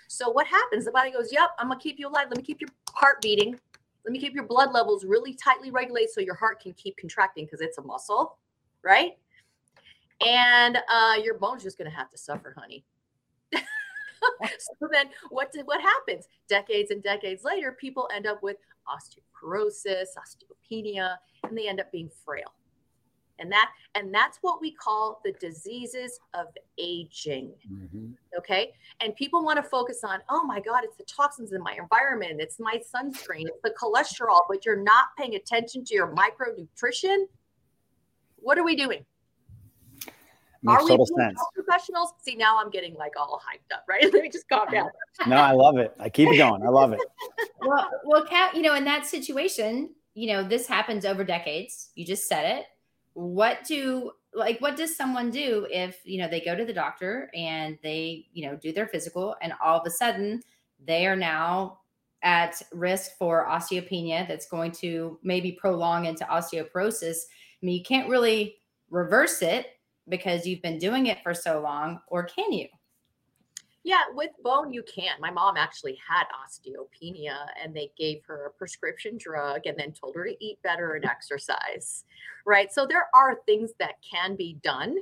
So 0.08 0.30
what 0.30 0.46
happens? 0.46 0.86
The 0.86 0.90
body 0.90 1.10
goes, 1.10 1.30
"Yep, 1.32 1.50
I'm 1.58 1.68
gonna 1.68 1.78
keep 1.78 1.98
you 1.98 2.08
alive. 2.08 2.28
Let 2.28 2.38
me 2.38 2.42
keep 2.42 2.60
your 2.60 2.70
heart 2.90 3.20
beating. 3.20 3.60
Let 4.04 4.12
me 4.12 4.18
keep 4.18 4.34
your 4.34 4.44
blood 4.44 4.72
levels 4.72 5.04
really 5.04 5.34
tightly 5.34 5.70
regulated 5.70 6.10
so 6.10 6.20
your 6.20 6.34
heart 6.34 6.60
can 6.60 6.72
keep 6.72 6.96
contracting 6.96 7.44
because 7.44 7.60
it's 7.60 7.78
a 7.78 7.82
muscle, 7.82 8.38
right? 8.82 9.18
And 10.26 10.78
uh, 10.90 11.16
your 11.22 11.34
bone's 11.34 11.62
just 11.62 11.76
gonna 11.76 11.90
have 11.90 12.10
to 12.10 12.18
suffer, 12.18 12.54
honey." 12.56 12.84
so 14.58 14.88
then 14.90 15.10
what 15.30 15.52
did 15.52 15.66
what 15.66 15.80
happens 15.80 16.26
decades 16.48 16.90
and 16.90 17.02
decades 17.02 17.44
later 17.44 17.72
people 17.72 18.08
end 18.14 18.26
up 18.26 18.42
with 18.42 18.56
osteoporosis 18.88 20.08
osteopenia 20.18 21.16
and 21.44 21.56
they 21.56 21.68
end 21.68 21.80
up 21.80 21.90
being 21.92 22.10
frail 22.24 22.52
and 23.38 23.50
that 23.50 23.70
and 23.94 24.12
that's 24.12 24.38
what 24.42 24.60
we 24.60 24.72
call 24.72 25.20
the 25.24 25.32
diseases 25.40 26.18
of 26.34 26.46
aging 26.78 27.52
mm-hmm. 27.70 28.10
okay 28.36 28.72
and 29.00 29.14
people 29.16 29.44
want 29.44 29.56
to 29.56 29.62
focus 29.62 30.00
on 30.04 30.20
oh 30.28 30.44
my 30.44 30.60
god 30.60 30.80
it's 30.84 30.96
the 30.96 31.04
toxins 31.04 31.52
in 31.52 31.62
my 31.62 31.76
environment 31.80 32.40
it's 32.40 32.58
my 32.58 32.80
sunscreen 32.94 33.46
it's 33.46 33.60
the 33.62 33.74
cholesterol 33.80 34.40
but 34.48 34.64
you're 34.64 34.82
not 34.82 35.06
paying 35.16 35.34
attention 35.34 35.84
to 35.84 35.94
your 35.94 36.14
micronutrition 36.14 37.24
what 38.36 38.58
are 38.58 38.64
we 38.64 38.76
doing 38.76 39.04
Makes 40.62 40.82
are 40.82 40.88
total 40.88 41.06
we 41.16 41.22
sense. 41.22 41.40
professionals? 41.54 42.12
See, 42.20 42.34
now 42.34 42.58
I'm 42.60 42.70
getting 42.70 42.94
like 42.94 43.12
all 43.16 43.40
hyped 43.40 43.72
up, 43.72 43.84
right? 43.88 44.02
Let 44.12 44.22
me 44.22 44.28
just 44.28 44.48
calm 44.48 44.66
down. 44.70 44.88
no, 45.26 45.36
I 45.36 45.52
love 45.52 45.78
it. 45.78 45.94
I 46.00 46.08
keep 46.08 46.28
it 46.30 46.36
going. 46.36 46.62
I 46.64 46.68
love 46.68 46.92
it. 46.92 47.00
well, 47.60 47.88
well, 48.04 48.24
Kat, 48.26 48.56
you 48.56 48.62
know, 48.62 48.74
in 48.74 48.84
that 48.84 49.06
situation, 49.06 49.90
you 50.14 50.32
know, 50.32 50.42
this 50.42 50.66
happens 50.66 51.04
over 51.04 51.22
decades. 51.22 51.90
You 51.94 52.04
just 52.04 52.26
said 52.26 52.58
it. 52.58 52.66
What 53.18 53.64
do 53.64 54.12
like 54.32 54.60
what 54.60 54.76
does 54.76 54.96
someone 54.96 55.32
do 55.32 55.66
if 55.70 55.98
you 56.04 56.18
know 56.18 56.28
they 56.28 56.40
go 56.40 56.54
to 56.54 56.64
the 56.64 56.72
doctor 56.72 57.28
and 57.34 57.76
they 57.82 58.26
you 58.32 58.48
know 58.48 58.54
do 58.54 58.72
their 58.72 58.86
physical 58.86 59.34
and 59.42 59.52
all 59.60 59.80
of 59.80 59.86
a 59.86 59.90
sudden 59.90 60.40
they 60.86 61.04
are 61.04 61.16
now 61.16 61.80
at 62.22 62.62
risk 62.72 63.18
for 63.18 63.44
osteopenia 63.48 64.28
that's 64.28 64.46
going 64.46 64.70
to 64.70 65.18
maybe 65.24 65.50
prolong 65.50 66.04
into 66.04 66.24
osteoporosis? 66.26 67.16
I 67.60 67.66
mean 67.66 67.76
you 67.76 67.82
can't 67.82 68.08
really 68.08 68.54
reverse 68.88 69.42
it 69.42 69.66
because 70.08 70.46
you've 70.46 70.62
been 70.62 70.78
doing 70.78 71.06
it 71.06 71.18
for 71.24 71.34
so 71.34 71.60
long 71.60 71.98
or 72.06 72.22
can 72.22 72.52
you 72.52 72.68
yeah, 73.88 74.02
with 74.12 74.32
bone, 74.44 74.70
you 74.70 74.82
can. 74.82 75.18
My 75.18 75.30
mom 75.30 75.56
actually 75.56 75.98
had 76.06 76.24
osteopenia 76.44 77.46
and 77.62 77.74
they 77.74 77.90
gave 77.96 78.20
her 78.26 78.44
a 78.44 78.50
prescription 78.50 79.16
drug 79.16 79.62
and 79.64 79.78
then 79.78 79.92
told 79.92 80.14
her 80.14 80.24
to 80.24 80.44
eat 80.44 80.58
better 80.62 80.92
and 80.92 81.06
exercise. 81.06 82.04
Right. 82.44 82.70
So 82.70 82.86
there 82.86 83.06
are 83.14 83.38
things 83.46 83.70
that 83.80 83.94
can 84.02 84.36
be 84.36 84.58
done. 84.62 84.98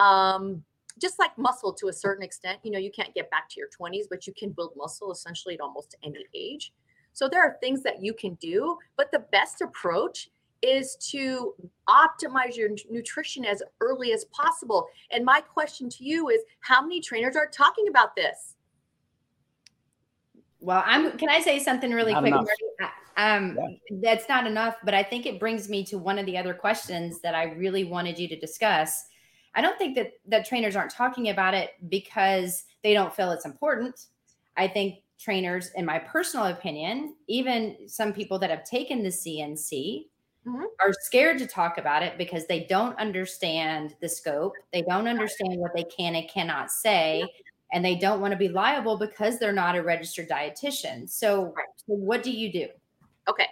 Um, 0.00 0.64
just 1.00 1.20
like 1.20 1.38
muscle 1.38 1.72
to 1.74 1.86
a 1.86 1.92
certain 1.92 2.24
extent, 2.24 2.58
you 2.64 2.72
know, 2.72 2.80
you 2.80 2.90
can't 2.90 3.14
get 3.14 3.30
back 3.30 3.48
to 3.50 3.60
your 3.60 3.68
20s, 3.80 4.06
but 4.10 4.26
you 4.26 4.32
can 4.36 4.50
build 4.50 4.72
muscle 4.76 5.12
essentially 5.12 5.54
at 5.54 5.60
almost 5.60 5.94
any 6.02 6.26
age. 6.34 6.72
So 7.12 7.28
there 7.28 7.44
are 7.44 7.58
things 7.60 7.84
that 7.84 8.02
you 8.02 8.12
can 8.12 8.34
do, 8.40 8.76
but 8.96 9.12
the 9.12 9.20
best 9.30 9.60
approach 9.60 10.30
is 10.62 10.96
to 11.10 11.54
optimize 11.88 12.56
your 12.56 12.70
nutrition 12.90 13.44
as 13.44 13.62
early 13.80 14.12
as 14.12 14.24
possible. 14.26 14.86
And 15.10 15.24
my 15.24 15.40
question 15.40 15.88
to 15.90 16.04
you 16.04 16.28
is 16.28 16.40
how 16.60 16.82
many 16.82 17.00
trainers 17.00 17.36
are 17.36 17.46
talking 17.46 17.88
about 17.88 18.16
this? 18.16 18.54
Well, 20.60 20.82
I'm 20.86 21.16
can 21.18 21.28
I 21.28 21.40
say 21.40 21.58
something 21.58 21.92
really 21.92 22.12
not 22.12 22.22
quick? 22.22 22.90
Um, 23.16 23.56
yeah. 23.56 23.98
that's 24.02 24.28
not 24.28 24.46
enough, 24.46 24.76
but 24.84 24.92
I 24.92 25.02
think 25.02 25.24
it 25.24 25.40
brings 25.40 25.68
me 25.68 25.84
to 25.84 25.96
one 25.96 26.18
of 26.18 26.26
the 26.26 26.36
other 26.36 26.52
questions 26.52 27.20
that 27.20 27.34
I 27.34 27.44
really 27.44 27.84
wanted 27.84 28.18
you 28.18 28.28
to 28.28 28.38
discuss. 28.38 29.06
I 29.54 29.62
don't 29.62 29.78
think 29.78 29.94
that 29.96 30.12
that 30.26 30.44
trainers 30.44 30.76
aren't 30.76 30.90
talking 30.90 31.30
about 31.30 31.54
it 31.54 31.70
because 31.88 32.64
they 32.82 32.92
don't 32.92 33.14
feel 33.14 33.30
it's 33.30 33.46
important. 33.46 34.06
I 34.56 34.68
think 34.68 34.96
trainers, 35.18 35.70
in 35.76 35.86
my 35.86 35.98
personal 35.98 36.46
opinion, 36.46 37.14
even 37.26 37.76
some 37.86 38.12
people 38.12 38.38
that 38.38 38.50
have 38.50 38.64
taken 38.64 39.02
the 39.02 39.08
CNC, 39.08 40.04
mm-hmm. 40.46 40.64
are 40.80 40.92
scared 41.00 41.38
to 41.38 41.46
talk 41.46 41.78
about 41.78 42.02
it 42.02 42.18
because 42.18 42.46
they 42.46 42.64
don't 42.64 42.98
understand 42.98 43.94
the 44.00 44.08
scope. 44.08 44.54
They 44.72 44.82
don't 44.82 45.08
understand 45.08 45.58
what 45.58 45.74
they 45.74 45.84
can 45.84 46.14
and 46.14 46.28
cannot 46.28 46.70
say. 46.70 47.20
Yeah. 47.20 47.26
And 47.72 47.84
they 47.84 47.96
don't 47.96 48.20
want 48.20 48.30
to 48.30 48.38
be 48.38 48.48
liable 48.48 48.96
because 48.96 49.38
they're 49.38 49.52
not 49.52 49.76
a 49.76 49.82
registered 49.82 50.28
dietitian. 50.28 51.10
So, 51.10 51.46
right. 51.56 51.66
so 51.76 51.94
what 51.94 52.22
do 52.22 52.30
you 52.30 52.52
do? 52.52 52.68
Okay. 53.28 53.48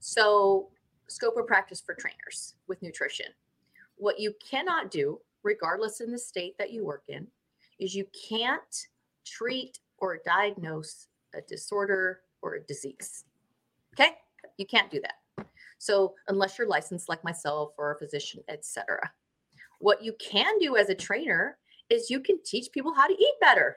So, 0.00 0.68
scope 1.06 1.36
of 1.36 1.46
practice 1.46 1.80
for 1.80 1.94
trainers 1.94 2.56
with 2.66 2.82
nutrition. 2.82 3.26
What 3.96 4.18
you 4.18 4.34
cannot 4.44 4.90
do, 4.90 5.20
regardless 5.44 6.00
in 6.00 6.10
the 6.10 6.18
state 6.18 6.58
that 6.58 6.72
you 6.72 6.84
work 6.84 7.04
in, 7.06 7.28
is 7.78 7.94
you 7.94 8.06
can't 8.28 8.86
treat 9.24 9.78
or 9.98 10.20
diagnose 10.24 11.06
a 11.34 11.40
disorder 11.42 12.22
or 12.42 12.54
a 12.54 12.62
disease. 12.62 13.24
Okay? 13.94 14.12
You 14.58 14.66
can't 14.66 14.90
do 14.90 15.00
that. 15.00 15.14
So 15.78 16.14
unless 16.28 16.58
you're 16.58 16.68
licensed 16.68 17.08
like 17.08 17.22
myself 17.24 17.72
or 17.78 17.92
a 17.92 17.98
physician, 17.98 18.42
etc. 18.48 19.10
What 19.78 20.02
you 20.02 20.14
can 20.20 20.58
do 20.58 20.76
as 20.76 20.88
a 20.88 20.94
trainer 20.94 21.58
is 21.90 22.10
you 22.10 22.20
can 22.20 22.38
teach 22.44 22.72
people 22.72 22.94
how 22.94 23.06
to 23.06 23.14
eat 23.14 23.34
better. 23.40 23.76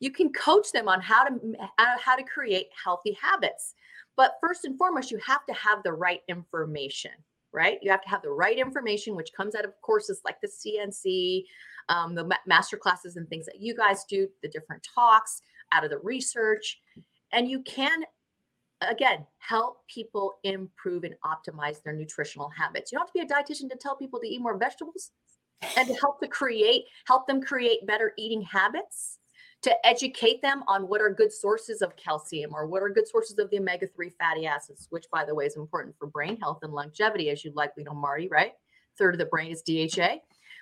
You 0.00 0.12
can 0.12 0.32
coach 0.32 0.70
them 0.72 0.88
on 0.88 1.00
how 1.00 1.24
to 1.24 1.34
how 1.76 2.14
to 2.14 2.22
create 2.22 2.68
healthy 2.84 3.18
habits. 3.20 3.74
But 4.16 4.34
first 4.40 4.64
and 4.64 4.78
foremost, 4.78 5.10
you 5.10 5.18
have 5.24 5.44
to 5.46 5.54
have 5.54 5.82
the 5.82 5.92
right 5.92 6.20
information, 6.28 7.12
right? 7.52 7.78
You 7.82 7.90
have 7.90 8.02
to 8.02 8.08
have 8.08 8.22
the 8.22 8.30
right 8.30 8.58
information, 8.58 9.16
which 9.16 9.32
comes 9.32 9.54
out 9.54 9.64
of 9.64 9.72
courses 9.82 10.20
like 10.24 10.40
the 10.40 10.48
CNC, 10.48 11.44
um, 11.88 12.14
the 12.14 12.28
master 12.46 12.76
classes 12.76 13.16
and 13.16 13.28
things 13.28 13.46
that 13.46 13.60
you 13.60 13.76
guys 13.76 14.04
do, 14.08 14.28
the 14.42 14.48
different 14.48 14.86
talks, 14.94 15.42
out 15.72 15.84
of 15.84 15.90
the 15.90 15.98
research. 15.98 16.80
And 17.32 17.48
you 17.48 17.62
can 17.62 18.04
again 18.80 19.26
help 19.38 19.78
people 19.88 20.38
improve 20.44 21.04
and 21.04 21.14
optimize 21.24 21.82
their 21.82 21.94
nutritional 21.94 22.50
habits. 22.50 22.92
You 22.92 22.98
don't 22.98 23.06
have 23.06 23.12
to 23.12 23.26
be 23.26 23.32
a 23.32 23.36
dietitian 23.36 23.70
to 23.70 23.76
tell 23.76 23.96
people 23.96 24.20
to 24.20 24.26
eat 24.26 24.40
more 24.40 24.56
vegetables 24.56 25.10
and 25.76 25.88
to 25.88 25.94
help 25.94 26.20
to 26.20 26.28
create 26.28 26.84
help 27.06 27.26
them 27.26 27.40
create 27.40 27.86
better 27.86 28.12
eating 28.16 28.42
habits 28.42 29.18
to 29.62 29.86
educate 29.86 30.40
them 30.40 30.62
on 30.68 30.86
what 30.86 31.00
are 31.00 31.10
good 31.10 31.32
sources 31.32 31.82
of 31.82 31.96
calcium 31.96 32.54
or 32.54 32.66
what 32.66 32.82
are 32.82 32.88
good 32.88 33.08
sources 33.08 33.36
of 33.38 33.50
the 33.50 33.58
omega-3 33.58 34.12
fatty 34.18 34.46
acids 34.46 34.86
which 34.90 35.06
by 35.12 35.24
the 35.24 35.34
way 35.34 35.46
is 35.46 35.56
important 35.56 35.96
for 35.98 36.06
brain 36.06 36.38
health 36.40 36.60
and 36.62 36.72
longevity 36.72 37.30
as 37.30 37.44
you 37.44 37.52
likely 37.54 37.82
know 37.82 37.94
marty 37.94 38.28
right? 38.28 38.52
Third 38.96 39.14
of 39.14 39.18
the 39.18 39.26
brain 39.26 39.50
is 39.50 39.62
dha 39.62 40.20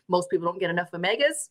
most 0.09 0.31
people 0.31 0.47
don't 0.47 0.61
get 0.61 0.71
enough 0.71 0.91
omegas. 0.93 1.49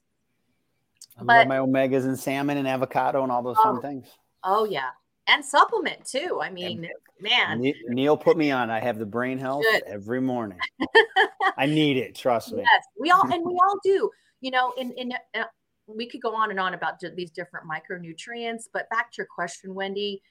I 1.17 1.23
but, 1.23 1.27
love 1.27 1.47
my 1.47 1.57
omegas 1.57 2.05
and 2.05 2.17
salmon 2.17 2.57
and 2.57 2.67
avocado 2.67 3.21
and 3.23 3.31
all 3.31 3.43
those 3.43 3.57
fun 3.57 3.77
oh, 3.77 3.81
things. 3.81 4.07
oh 4.43 4.65
yeah 4.65 4.89
and 5.27 5.43
supplement 5.43 6.05
too. 6.05 6.39
I 6.41 6.49
mean, 6.49 6.87
man. 7.19 7.73
Neil 7.87 8.17
put 8.17 8.37
me 8.37 8.51
on. 8.51 8.69
I 8.69 8.79
have 8.79 8.99
the 8.99 9.05
brain 9.05 9.37
health 9.37 9.65
every 9.85 10.21
morning. 10.21 10.59
I 11.57 11.65
need 11.65 11.97
it. 11.97 12.15
Trust 12.15 12.53
me. 12.53 12.59
Yes, 12.61 12.83
we 12.99 13.11
all 13.11 13.23
and 13.31 13.45
we 13.45 13.53
all 13.63 13.79
do. 13.83 14.09
You 14.41 14.51
know, 14.51 14.73
in 14.77 14.91
in 14.93 15.13
uh, 15.33 15.43
we 15.87 16.07
could 16.07 16.21
go 16.21 16.35
on 16.35 16.51
and 16.51 16.59
on 16.59 16.73
about 16.73 16.99
these 17.15 17.31
different 17.31 17.65
micronutrients, 17.67 18.63
but 18.73 18.89
back 18.89 19.11
to 19.11 19.17
your 19.17 19.27
question, 19.33 19.73
Wendy, 19.73 20.21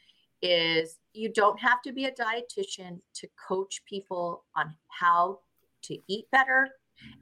is 0.42 0.98
you 1.12 1.33
don't 1.33 1.59
have 1.59 1.80
to 1.83 1.92
be 1.92 2.07
a 2.07 2.12
dietitian 2.12 3.00
to 3.14 3.28
coach 3.48 3.83
people 3.88 4.44
on 4.57 4.74
how 4.88 5.38
to 5.83 5.96
eat 6.09 6.26
better 6.33 6.68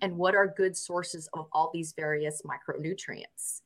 and 0.00 0.16
what 0.16 0.34
are 0.34 0.54
good 0.56 0.76
sources 0.76 1.28
of 1.34 1.46
all 1.52 1.70
these 1.72 1.94
various 1.96 2.42
micronutrients 2.42 3.62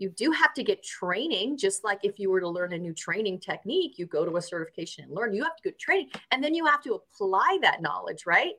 you 0.00 0.08
do 0.08 0.32
have 0.32 0.54
to 0.54 0.64
get 0.64 0.82
training 0.82 1.58
just 1.58 1.84
like 1.84 2.00
if 2.02 2.18
you 2.18 2.30
were 2.30 2.40
to 2.40 2.48
learn 2.48 2.72
a 2.72 2.78
new 2.78 2.94
training 2.94 3.38
technique 3.38 3.98
you 3.98 4.06
go 4.06 4.24
to 4.24 4.36
a 4.38 4.42
certification 4.42 5.04
and 5.04 5.14
learn 5.14 5.34
you 5.34 5.44
have 5.44 5.54
to 5.54 5.62
get 5.62 5.78
training 5.78 6.08
and 6.32 6.42
then 6.42 6.54
you 6.54 6.64
have 6.64 6.82
to 6.82 6.94
apply 6.94 7.58
that 7.62 7.82
knowledge 7.82 8.24
right? 8.26 8.54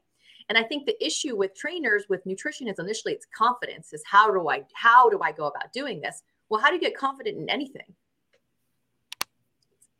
And 0.50 0.58
i 0.58 0.64
think 0.64 0.86
the 0.86 1.04
issue 1.04 1.36
with 1.36 1.56
trainers 1.56 2.06
with 2.10 2.26
nutrition 2.26 2.68
is 2.68 2.80
initially 2.80 3.14
it's 3.14 3.26
confidence 3.36 3.92
is 3.92 4.04
how 4.06 4.32
do 4.32 4.48
i 4.50 4.64
how 4.74 5.10
do 5.10 5.20
i 5.22 5.32
go 5.32 5.48
about 5.48 5.74
doing 5.74 6.00
this? 6.00 6.24
Well 6.50 6.62
how 6.62 6.70
do 6.70 6.76
you 6.76 6.82
get 6.82 6.98
confident 6.98 7.38
in 7.38 7.50
anything? 7.50 7.96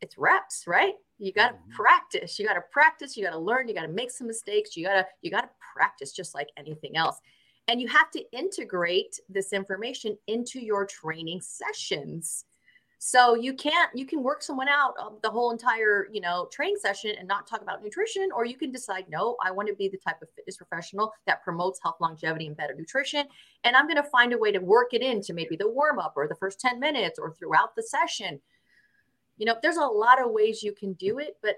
It's 0.00 0.16
reps 0.16 0.64
right? 0.66 0.94
You 1.18 1.32
got 1.32 1.48
to 1.48 1.54
mm-hmm. 1.54 1.72
practice 1.72 2.38
you 2.38 2.46
got 2.46 2.54
to 2.54 2.64
practice 2.70 3.16
you 3.16 3.24
got 3.24 3.32
to 3.32 3.38
learn 3.38 3.68
you 3.68 3.74
got 3.74 3.82
to 3.82 3.88
make 3.88 4.10
some 4.10 4.26
mistakes 4.26 4.76
you 4.76 4.84
got 4.84 4.94
to 4.94 5.06
you 5.22 5.30
got 5.30 5.42
to 5.42 5.50
practice 5.74 6.12
just 6.12 6.34
like 6.34 6.48
anything 6.56 6.96
else 6.96 7.20
and 7.68 7.80
you 7.80 7.88
have 7.88 8.10
to 8.12 8.22
integrate 8.32 9.20
this 9.28 9.52
information 9.52 10.16
into 10.26 10.60
your 10.60 10.86
training 10.86 11.40
sessions. 11.40 12.44
So 13.04 13.34
you 13.34 13.54
can't 13.54 13.90
you 13.96 14.06
can 14.06 14.22
work 14.22 14.44
someone 14.44 14.68
out 14.68 14.94
the 15.22 15.28
whole 15.28 15.50
entire 15.50 16.06
you 16.12 16.20
know 16.20 16.48
training 16.52 16.76
session 16.80 17.16
and 17.18 17.26
not 17.26 17.48
talk 17.48 17.60
about 17.60 17.82
nutrition 17.82 18.28
or 18.32 18.44
you 18.44 18.56
can 18.56 18.70
decide 18.70 19.06
no 19.08 19.36
i 19.44 19.50
want 19.50 19.68
to 19.68 19.74
be 19.74 19.88
the 19.88 19.98
type 19.98 20.22
of 20.22 20.28
fitness 20.36 20.56
professional 20.56 21.12
that 21.26 21.42
promotes 21.42 21.80
health 21.82 21.96
longevity 22.00 22.46
and 22.46 22.56
better 22.56 22.76
nutrition 22.76 23.26
and 23.64 23.74
i'm 23.74 23.88
going 23.88 23.96
to 23.96 24.08
find 24.08 24.32
a 24.32 24.38
way 24.38 24.52
to 24.52 24.60
work 24.60 24.94
it 24.94 25.02
into 25.02 25.34
maybe 25.34 25.56
the 25.56 25.68
warm 25.68 25.98
up 25.98 26.12
or 26.14 26.28
the 26.28 26.36
first 26.36 26.60
10 26.60 26.78
minutes 26.78 27.18
or 27.18 27.32
throughout 27.32 27.74
the 27.74 27.82
session. 27.82 28.40
You 29.36 29.46
know 29.46 29.56
there's 29.60 29.78
a 29.78 29.84
lot 29.84 30.24
of 30.24 30.30
ways 30.30 30.62
you 30.62 30.72
can 30.72 30.92
do 30.92 31.18
it 31.18 31.38
but 31.42 31.56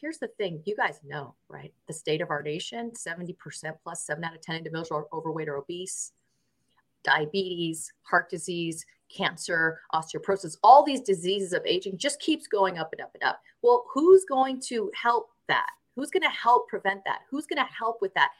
here's 0.00 0.18
the 0.18 0.28
thing 0.28 0.62
you 0.64 0.74
guys 0.76 1.00
know, 1.04 1.34
right? 1.48 1.72
The 1.86 1.92
state 1.92 2.20
of 2.20 2.30
our 2.30 2.42
nation 2.42 2.92
70% 2.92 3.34
plus, 3.82 4.04
seven 4.04 4.24
out 4.24 4.34
of 4.34 4.42
10 4.42 4.56
individuals 4.56 4.90
are 4.90 5.06
overweight 5.12 5.48
or 5.48 5.56
obese, 5.56 6.12
diabetes, 7.04 7.92
heart 8.02 8.28
disease, 8.28 8.84
cancer, 9.14 9.80
osteoporosis, 9.94 10.56
all 10.62 10.84
these 10.84 11.00
diseases 11.00 11.52
of 11.52 11.64
aging 11.64 11.98
just 11.98 12.20
keeps 12.20 12.46
going 12.46 12.78
up 12.78 12.92
and 12.92 13.00
up 13.00 13.10
and 13.14 13.22
up. 13.22 13.40
Well, 13.62 13.84
who's 13.92 14.24
going 14.24 14.60
to 14.62 14.90
help 15.00 15.30
that? 15.48 15.68
Who's 15.94 16.10
going 16.10 16.24
to 16.24 16.28
help 16.28 16.68
prevent 16.68 17.02
that? 17.04 17.20
Who's 17.30 17.46
going 17.46 17.64
to 17.64 17.72
help 17.72 17.98
with 18.00 18.12
that? 18.14 18.30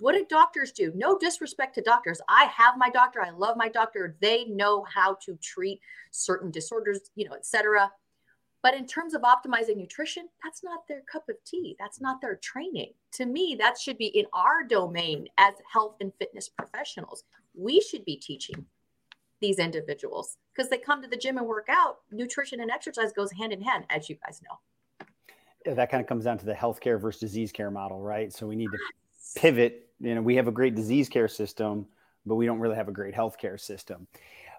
What 0.00 0.12
do 0.12 0.26
doctors 0.28 0.72
do? 0.72 0.92
No 0.94 1.16
disrespect 1.18 1.74
to 1.76 1.80
doctors. 1.80 2.20
I 2.28 2.44
have 2.44 2.74
my 2.76 2.90
doctor. 2.90 3.22
I 3.22 3.30
love 3.30 3.56
my 3.56 3.68
doctor. 3.68 4.16
They 4.20 4.44
know 4.44 4.84
how 4.92 5.16
to 5.24 5.36
treat 5.36 5.80
certain 6.10 6.50
disorders, 6.50 7.00
you 7.14 7.26
know, 7.28 7.34
et 7.34 7.46
cetera 7.46 7.90
but 8.66 8.74
in 8.74 8.84
terms 8.84 9.14
of 9.14 9.22
optimizing 9.22 9.76
nutrition, 9.76 10.26
that's 10.42 10.64
not 10.64 10.88
their 10.88 11.02
cup 11.02 11.28
of 11.28 11.36
tea. 11.44 11.76
That's 11.78 12.00
not 12.00 12.20
their 12.20 12.34
training. 12.34 12.94
To 13.12 13.24
me, 13.24 13.56
that 13.60 13.78
should 13.78 13.96
be 13.96 14.06
in 14.06 14.26
our 14.32 14.64
domain 14.64 15.28
as 15.38 15.54
health 15.72 15.94
and 16.00 16.12
fitness 16.18 16.48
professionals. 16.48 17.22
We 17.54 17.80
should 17.80 18.04
be 18.04 18.16
teaching 18.16 18.66
these 19.40 19.60
individuals 19.60 20.38
because 20.52 20.68
they 20.68 20.78
come 20.78 21.00
to 21.00 21.06
the 21.06 21.16
gym 21.16 21.38
and 21.38 21.46
work 21.46 21.68
out. 21.70 21.98
Nutrition 22.10 22.58
and 22.58 22.68
exercise 22.68 23.12
goes 23.12 23.30
hand 23.30 23.52
in 23.52 23.62
hand, 23.62 23.84
as 23.88 24.08
you 24.08 24.16
guys 24.26 24.42
know. 24.42 25.06
Yeah, 25.64 25.74
that 25.74 25.88
kind 25.88 26.00
of 26.00 26.08
comes 26.08 26.24
down 26.24 26.38
to 26.38 26.44
the 26.44 26.52
healthcare 26.52 27.00
versus 27.00 27.20
disease 27.20 27.52
care 27.52 27.70
model, 27.70 28.00
right? 28.00 28.32
So 28.32 28.48
we 28.48 28.56
need 28.56 28.70
to 28.72 29.40
pivot. 29.40 29.90
You 30.00 30.16
know, 30.16 30.22
we 30.22 30.34
have 30.34 30.48
a 30.48 30.52
great 30.52 30.74
disease 30.74 31.08
care 31.08 31.28
system, 31.28 31.86
but 32.26 32.34
we 32.34 32.46
don't 32.46 32.58
really 32.58 32.74
have 32.74 32.88
a 32.88 32.92
great 32.92 33.14
healthcare 33.14 33.60
system. 33.60 34.08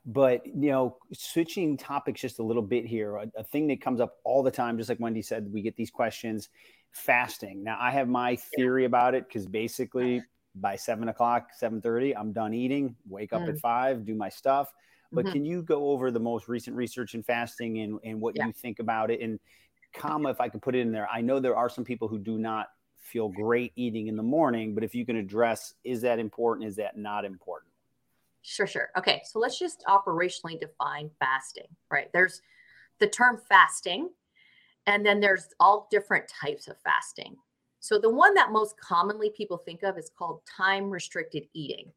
But 0.07 0.47
you 0.47 0.71
know, 0.71 0.97
switching 1.13 1.75
topics 1.75 2.21
just 2.21 2.39
a 2.39 2.43
little 2.43 2.61
bit 2.61 2.85
here, 2.85 3.17
a, 3.17 3.27
a, 3.37 3.43
thing 3.43 3.67
that 3.67 3.81
comes 3.81 3.99
up 3.99 4.15
all 4.23 4.41
the 4.41 4.49
time, 4.49 4.77
just 4.77 4.87
like 4.87 5.01
Wendy 5.01 5.21
said, 5.21 5.51
we 5.51 5.61
get 5.61 5.75
these 5.75 5.91
questions. 5.91 6.47
Fasting. 6.91 7.61
Now, 7.61 7.77
I 7.79 7.91
have 7.91 8.07
my 8.07 8.37
theory 8.55 8.85
about 8.85 9.15
it 9.15 9.27
because 9.27 9.45
basically 9.45 10.23
by 10.55 10.77
seven 10.77 11.09
o'clock, 11.09 11.49
seven 11.53 11.81
thirty, 11.81 12.15
I'm 12.15 12.31
done 12.31 12.53
eating. 12.53 12.95
Wake 13.07 13.33
up 13.33 13.41
mm. 13.41 13.49
at 13.49 13.59
five, 13.59 14.05
do 14.05 14.15
my 14.15 14.29
stuff. 14.29 14.71
But 15.11 15.25
mm-hmm. 15.25 15.33
can 15.33 15.45
you 15.45 15.61
go 15.61 15.89
over 15.89 16.09
the 16.09 16.19
most 16.19 16.47
recent 16.47 16.75
research 16.75 17.13
in 17.13 17.21
fasting 17.21 17.79
and, 17.79 17.99
and 18.03 18.21
what 18.21 18.35
yeah. 18.35 18.47
you 18.47 18.53
think 18.53 18.79
about 18.79 19.11
it? 19.11 19.21
And 19.21 19.39
comma, 19.93 20.29
if 20.29 20.39
I 20.39 20.47
could 20.47 20.61
put 20.61 20.75
it 20.75 20.79
in 20.79 20.91
there, 20.91 21.07
I 21.11 21.21
know 21.21 21.39
there 21.39 21.55
are 21.55 21.69
some 21.69 21.83
people 21.83 22.07
who 22.07 22.17
do 22.17 22.37
not 22.37 22.67
feel 22.97 23.29
great 23.29 23.73
eating 23.75 24.07
in 24.07 24.15
the 24.15 24.23
morning, 24.23 24.73
but 24.73 24.83
if 24.83 24.95
you 24.95 25.05
can 25.05 25.15
address, 25.15 25.73
is 25.83 26.01
that 26.01 26.19
important? 26.19 26.67
Is 26.67 26.75
that 26.77 26.97
not 26.97 27.25
important? 27.25 27.71
Sure, 28.49 28.65
sure. 28.65 28.91
Okay, 28.97 29.21
so 29.25 29.39
let's 29.39 29.59
just 29.59 29.83
operationally 29.89 30.57
define 30.57 31.09
fasting, 31.19 31.67
right? 31.91 32.07
There's 32.13 32.41
the 33.01 33.07
term 33.07 33.41
fasting, 33.49 34.09
and 34.85 35.05
then 35.05 35.19
there's 35.19 35.49
all 35.59 35.89
different 35.91 36.29
types 36.29 36.69
of 36.69 36.77
fasting. 36.79 37.35
So 37.81 37.99
the 37.99 38.09
one 38.09 38.33
that 38.35 38.53
most 38.53 38.79
commonly 38.79 39.31
people 39.35 39.57
think 39.57 39.83
of 39.83 39.97
is 39.97 40.09
called 40.17 40.39
time 40.45 40.89
restricted 40.89 41.43
eating. 41.53 41.91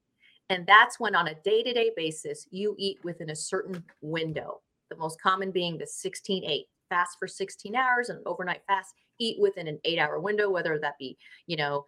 And 0.48 0.66
that's 0.66 0.98
when 0.98 1.14
on 1.14 1.28
a 1.28 1.36
day 1.44 1.62
to 1.62 1.72
day 1.72 1.92
basis, 1.96 2.48
you 2.50 2.74
eat 2.78 2.98
within 3.04 3.30
a 3.30 3.36
certain 3.36 3.84
window. 4.00 4.60
The 4.90 4.96
most 4.96 5.20
common 5.22 5.52
being 5.52 5.78
the 5.78 5.86
16 5.86 6.42
8, 6.44 6.66
fast 6.88 7.16
for 7.20 7.28
16 7.28 7.76
hours 7.76 8.08
and 8.08 8.18
overnight 8.26 8.62
fast, 8.66 8.92
eat 9.20 9.38
within 9.40 9.68
an 9.68 9.78
eight 9.84 10.00
hour 10.00 10.18
window, 10.18 10.50
whether 10.50 10.80
that 10.80 10.98
be, 10.98 11.16
you 11.46 11.56
know, 11.56 11.86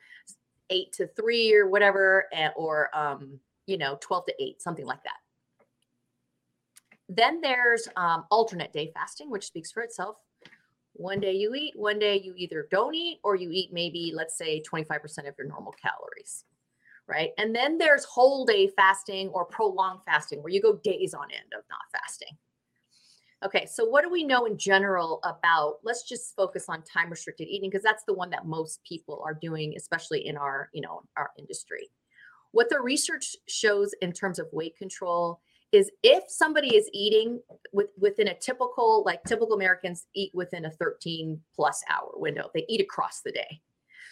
eight 0.71 0.93
to 0.93 1.09
three 1.09 1.53
or 1.53 1.69
whatever, 1.69 2.27
eh, 2.33 2.51
or, 2.55 2.97
um, 2.97 3.41
you 3.67 3.79
know, 3.79 3.99
12 4.01 4.27
to 4.27 4.35
eight, 4.41 4.63
something 4.63 4.87
like 4.87 5.03
that. 5.05 5.67
Then 7.09 7.41
there's 7.41 7.89
um, 7.97 8.25
alternate 8.31 8.73
day 8.73 8.91
fasting, 8.95 9.31
which 9.31 9.47
speaks 9.47 9.71
for 9.71 9.83
itself. 9.83 10.17
One 10.95 11.21
day 11.21 11.33
you 11.33 11.55
eat, 11.55 11.75
one 11.77 11.99
day 11.99 12.21
you 12.21 12.35
either 12.37 12.69
don't 12.71 12.95
eat, 12.95 13.19
or 13.25 13.35
you 13.35 13.51
eat 13.51 13.73
maybe, 13.73 14.13
let's 14.15 14.37
say, 14.37 14.63
25% 14.63 15.29
of 15.29 15.35
your 15.39 15.49
normal 15.49 15.73
calories 15.73 16.45
right? 17.09 17.31
And 17.39 17.55
then 17.55 17.79
there's 17.79 18.05
whole 18.05 18.45
day 18.45 18.71
fasting 18.77 19.29
or 19.29 19.45
prolonged 19.45 20.01
fasting 20.05 20.43
where 20.43 20.53
you 20.53 20.63
go 20.63 20.77
days 20.77 21.15
on 21.15 21.25
end 21.25 21.53
of 21.57 21.65
not 21.71 21.81
fasting. 22.01 22.37
Okay, 23.45 23.67
so 23.67 23.85
what 23.85 24.05
do 24.05 24.11
we 24.11 24.23
know 24.23 24.45
in 24.45 24.57
general 24.57 25.21
about? 25.25 25.79
Let's 25.83 26.05
just 26.09 26.37
focus 26.37 26.67
on 26.69 26.83
time 26.83 27.11
restricted 27.11 27.49
eating 27.49 27.71
because 27.71 27.83
that's 27.83 28.05
the 28.05 28.15
one 28.15 28.31
that 28.31 28.47
most 28.47 28.81
people 28.85 29.21
are 29.25 29.35
doing, 29.35 29.75
especially 29.77 30.27
in 30.27 30.37
our, 30.37 30.71
you 30.73 30.81
know, 30.81 31.03
our 31.17 31.31
industry. 31.37 31.91
What 32.53 32.69
the 32.69 32.81
research 32.81 33.37
shows 33.49 33.95
in 34.01 34.13
terms 34.13 34.39
of 34.39 34.47
weight 34.53 34.77
control 34.77 35.41
is 35.73 35.91
if 36.03 36.25
somebody 36.29 36.77
is 36.77 36.89
eating 36.93 37.41
with, 37.73 37.89
within 37.99 38.29
a 38.29 38.35
typical, 38.35 39.03
like 39.07 39.25
typical 39.25 39.55
Americans 39.55 40.07
eat 40.15 40.31
within 40.35 40.67
a 40.67 40.71
13 40.71 41.41
plus 41.55 41.83
hour 41.91 42.11
window, 42.15 42.51
they 42.55 42.67
eat 42.69 42.81
across 42.81 43.23
the 43.23 43.33
day. 43.33 43.61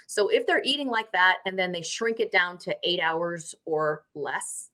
So 0.06 0.28
if 0.28 0.46
they're 0.46 0.62
eating 0.64 0.88
like 0.88 1.12
that 1.12 1.36
and 1.46 1.58
then 1.58 1.70
they 1.70 1.82
shrink 1.82 2.18
it 2.18 2.32
down 2.32 2.58
to 2.58 2.76
eight 2.82 2.98
hours 3.00 3.54
or 3.66 4.04
less, 4.14 4.70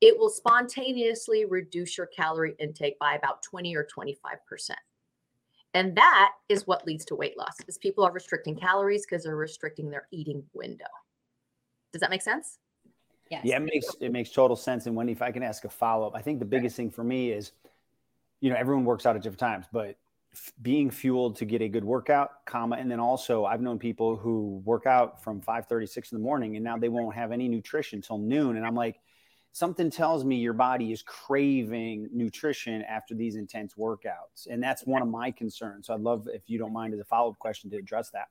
it 0.00 0.16
will 0.16 0.28
spontaneously 0.28 1.46
reduce 1.46 1.96
your 1.96 2.06
calorie 2.06 2.54
intake 2.60 2.98
by 2.98 3.14
about 3.14 3.42
20 3.42 3.74
or 3.74 3.84
25%. 3.84 4.70
And 5.74 5.96
that 5.96 6.32
is 6.48 6.66
what 6.66 6.86
leads 6.86 7.04
to 7.06 7.16
weight 7.16 7.36
loss 7.36 7.56
is 7.66 7.78
people 7.78 8.04
are 8.04 8.12
restricting 8.12 8.54
calories 8.54 9.04
because 9.04 9.24
they're 9.24 9.34
restricting 9.34 9.90
their 9.90 10.06
eating 10.12 10.44
window. 10.52 10.86
Does 11.92 12.00
that 12.00 12.10
make 12.10 12.22
sense? 12.22 12.58
Yes. 13.30 13.42
Yeah, 13.44 13.56
it 13.56 13.62
makes 13.62 13.86
it 14.00 14.12
makes 14.12 14.30
total 14.30 14.56
sense. 14.56 14.86
And 14.86 14.96
Wendy, 14.96 15.12
if 15.12 15.22
I 15.22 15.30
can 15.30 15.42
ask 15.42 15.64
a 15.64 15.68
follow 15.68 16.06
up, 16.06 16.14
I 16.14 16.22
think 16.22 16.38
the 16.38 16.44
biggest 16.44 16.76
thing 16.76 16.90
for 16.90 17.04
me 17.04 17.30
is, 17.30 17.52
you 18.40 18.50
know, 18.50 18.56
everyone 18.56 18.84
works 18.84 19.06
out 19.06 19.16
at 19.16 19.22
different 19.22 19.40
times, 19.40 19.66
but 19.72 19.96
being 20.62 20.90
fueled 20.90 21.36
to 21.36 21.44
get 21.44 21.62
a 21.62 21.68
good 21.68 21.84
workout 21.84 22.44
comma 22.44 22.76
and 22.76 22.90
then 22.90 23.00
also 23.00 23.44
i've 23.44 23.60
known 23.60 23.78
people 23.78 24.16
who 24.16 24.60
work 24.64 24.86
out 24.86 25.22
from 25.22 25.40
5 25.40 25.66
36 25.66 26.12
in 26.12 26.18
the 26.18 26.22
morning 26.22 26.56
and 26.56 26.64
now 26.64 26.76
they 26.76 26.88
won't 26.88 27.14
have 27.14 27.32
any 27.32 27.48
nutrition 27.48 28.00
till 28.00 28.18
noon 28.18 28.56
and 28.56 28.66
i'm 28.66 28.74
like 28.74 29.00
something 29.52 29.90
tells 29.90 30.24
me 30.24 30.36
your 30.36 30.52
body 30.52 30.92
is 30.92 31.02
craving 31.02 32.08
nutrition 32.12 32.82
after 32.82 33.14
these 33.14 33.36
intense 33.36 33.74
workouts 33.74 34.46
and 34.48 34.62
that's 34.62 34.82
one 34.86 35.02
of 35.02 35.08
my 35.08 35.30
concerns 35.30 35.86
so 35.86 35.94
i'd 35.94 36.00
love 36.00 36.28
if 36.32 36.42
you 36.46 36.58
don't 36.58 36.72
mind 36.72 36.92
as 36.92 37.00
a 37.00 37.04
follow-up 37.04 37.38
question 37.38 37.70
to 37.70 37.76
address 37.76 38.10
that 38.10 38.28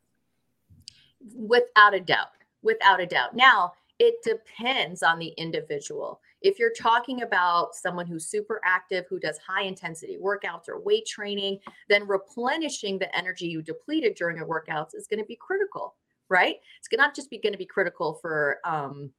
without 1.35 1.93
a 1.93 1.99
doubt 1.99 2.27
without 2.61 3.01
a 3.01 3.05
doubt 3.05 3.35
now 3.35 3.73
it 3.99 4.15
depends 4.23 5.03
on 5.03 5.19
the 5.19 5.33
individual 5.37 6.21
if 6.41 6.59
you're 6.59 6.73
talking 6.73 7.23
about 7.23 7.75
someone 7.75 8.05
who's 8.05 8.27
super 8.27 8.61
active, 8.63 9.05
who 9.09 9.19
does 9.19 9.37
high 9.39 9.63
intensity 9.63 10.17
workouts 10.21 10.69
or 10.69 10.79
weight 10.79 11.05
training, 11.05 11.59
then 11.89 12.07
replenishing 12.07 12.99
the 12.99 13.15
energy 13.15 13.47
you 13.47 13.61
depleted 13.61 14.15
during 14.15 14.37
your 14.37 14.47
workouts 14.47 14.93
is 14.93 15.07
going 15.07 15.19
to 15.19 15.25
be 15.25 15.37
critical, 15.39 15.95
right? 16.29 16.57
It's 16.79 16.87
not 16.93 17.15
just 17.15 17.29
be 17.29 17.39
going 17.39 17.53
to 17.53 17.59
be 17.59 17.65
critical 17.65 18.19
for 18.21 18.59
um, 18.63 19.11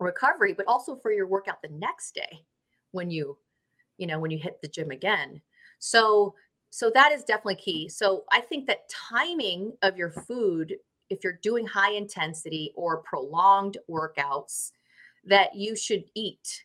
recovery, 0.00 0.52
but 0.52 0.66
also 0.66 0.96
for 0.96 1.12
your 1.12 1.28
workout 1.28 1.62
the 1.62 1.68
next 1.68 2.14
day 2.14 2.44
when 2.90 3.10
you, 3.10 3.38
you 3.96 4.06
know, 4.06 4.18
when 4.18 4.30
you 4.30 4.38
hit 4.38 4.60
the 4.60 4.68
gym 4.68 4.90
again. 4.90 5.40
So, 5.78 6.34
so 6.70 6.90
that 6.92 7.12
is 7.12 7.22
definitely 7.22 7.56
key. 7.56 7.88
So 7.88 8.24
I 8.32 8.40
think 8.40 8.66
that 8.66 8.88
timing 8.88 9.72
of 9.82 9.96
your 9.96 10.10
food, 10.10 10.74
if 11.10 11.22
you're 11.22 11.38
doing 11.42 11.66
high 11.66 11.92
intensity 11.92 12.72
or 12.74 13.02
prolonged 13.02 13.78
workouts, 13.90 14.72
that 15.24 15.54
you 15.54 15.76
should 15.76 16.04
eat 16.14 16.64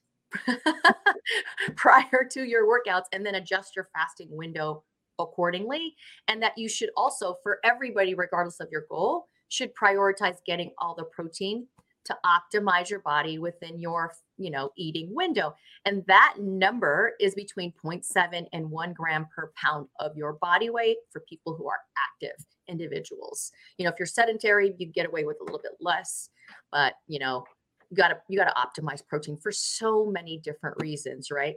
prior 1.76 2.28
to 2.30 2.44
your 2.44 2.66
workouts 2.68 3.06
and 3.12 3.26
then 3.26 3.36
adjust 3.36 3.76
your 3.76 3.90
fasting 3.94 4.30
window 4.32 4.84
accordingly. 5.20 5.96
And 6.28 6.42
that 6.42 6.58
you 6.58 6.70
should 6.70 6.90
also, 6.96 7.38
for 7.44 7.60
everybody, 7.64 8.14
regardless 8.14 8.60
of 8.60 8.70
your 8.72 8.86
goal, 8.90 9.28
should 9.50 9.72
prioritize 9.76 10.38
getting 10.46 10.72
all 10.78 10.96
the 10.96 11.04
protein 11.04 11.68
to 12.06 12.18
optimize 12.26 12.90
your 12.90 13.00
body 13.00 13.38
within 13.38 13.80
your 13.80 14.14
you 14.38 14.50
know 14.50 14.72
eating 14.78 15.14
window. 15.14 15.56
And 15.86 16.04
that 16.08 16.36
number 16.40 17.14
is 17.20 17.36
between 17.36 17.74
0.7 17.84 18.48
and 18.54 18.70
1 18.70 18.94
gram 18.94 19.28
per 19.36 19.52
pound 19.56 19.88
of 20.00 20.16
your 20.16 20.34
body 20.34 20.70
weight 20.70 20.98
for 21.12 21.22
people 21.30 21.56
who 21.56 21.68
are 21.68 21.80
active 21.98 22.46
individuals. 22.68 23.52
You 23.78 23.86
know 23.86 23.92
if 23.92 24.00
you're 24.00 24.06
sedentary 24.06 24.74
you 24.78 24.88
get 24.88 25.08
away 25.08 25.26
with 25.26 25.38
a 25.42 25.44
little 25.44 25.62
bit 25.62 25.74
less 25.80 26.30
but 26.72 26.94
you 27.08 27.20
know 27.20 27.46
you 27.90 27.98
got 27.98 28.10
to 28.10 28.18
you 28.30 28.38
got 28.38 28.46
to 28.46 28.82
optimize 28.82 29.06
protein 29.06 29.38
for 29.38 29.52
so 29.52 30.06
many 30.06 30.38
different 30.40 30.78
reasons 30.80 31.32
right? 31.32 31.56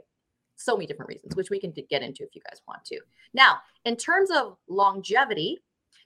So 0.57 0.75
many 0.75 0.85
different 0.85 1.09
reasons 1.09 1.35
which 1.35 1.49
we 1.49 1.59
can 1.59 1.73
get 1.89 2.01
into 2.01 2.23
if 2.23 2.35
you 2.35 2.41
guys 2.49 2.61
want 2.67 2.85
to. 2.85 2.99
Now 3.33 3.57
in 3.83 3.95
terms 3.95 4.29
of 4.31 4.57
longevity 4.67 5.59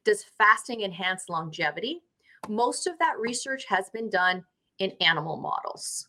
does 0.05 0.23
fasting 0.37 0.81
enhance 0.81 1.25
longevity 1.29 2.01
most 2.47 2.87
of 2.87 2.97
that 2.99 3.19
research 3.19 3.65
has 3.65 3.89
been 3.89 4.09
done 4.09 4.43
in 4.79 4.91
animal 5.01 5.37
models 5.37 6.07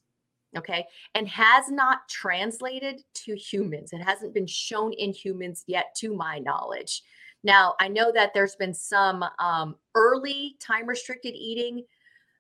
okay? 0.57 0.85
And 1.15 1.29
has 1.29 1.69
not 1.71 2.09
translated 2.09 3.03
to 3.15 3.37
humans. 3.37 3.93
It 3.93 4.03
hasn't 4.03 4.35
been 4.35 4.47
shown 4.47 4.93
in 4.95 5.13
humans 5.13 5.65
yet 5.67 5.95
to 5.99 6.15
my 6.15 6.39
knowledge. 6.39 7.03
Now 7.43 7.75
i 7.81 7.89
know 7.89 8.13
that 8.13 8.33
there's 8.35 8.57
been 8.57 8.75
some 8.75 9.25
um, 9.39 9.77
early 9.95 10.57
time 10.61 10.87
restricted 10.87 11.35
eating 11.35 11.85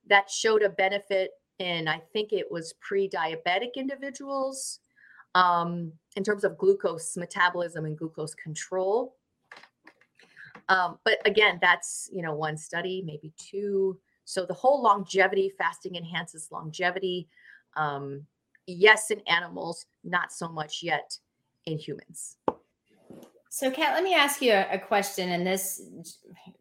that 0.08 0.30
showed 0.30 0.62
a 0.62 0.68
benefit 0.68 1.30
in 1.58 1.88
I 1.88 2.02
think 2.12 2.32
it 2.32 2.50
was 2.50 2.74
pre-diabetic 2.80 3.74
individuals 3.76 4.80
um, 5.34 5.92
in 6.16 6.24
terms 6.24 6.44
of 6.44 6.58
glucose 6.58 7.16
metabolism 7.16 7.84
and 7.84 7.96
glucose 7.96 8.34
control. 8.34 9.16
Um, 10.70 10.98
but 11.04 11.18
again, 11.26 11.58
that's 11.60 12.08
you 12.12 12.22
know 12.22 12.34
one 12.34 12.56
study, 12.56 13.02
maybe 13.04 13.32
two. 13.36 13.98
So 14.24 14.46
the 14.46 14.54
whole 14.54 14.82
longevity 14.82 15.52
fasting 15.58 15.96
enhances 15.96 16.48
longevity. 16.50 17.28
Um, 17.76 18.24
yes, 18.66 19.10
in 19.10 19.20
animals, 19.26 19.86
not 20.04 20.32
so 20.32 20.48
much 20.48 20.82
yet 20.82 21.18
in 21.66 21.76
humans. 21.76 22.36
So, 23.52 23.68
Kat, 23.68 23.94
let 23.94 24.04
me 24.04 24.14
ask 24.14 24.40
you 24.40 24.52
a, 24.52 24.78
question, 24.78 25.30
and 25.30 25.44
this 25.44 25.82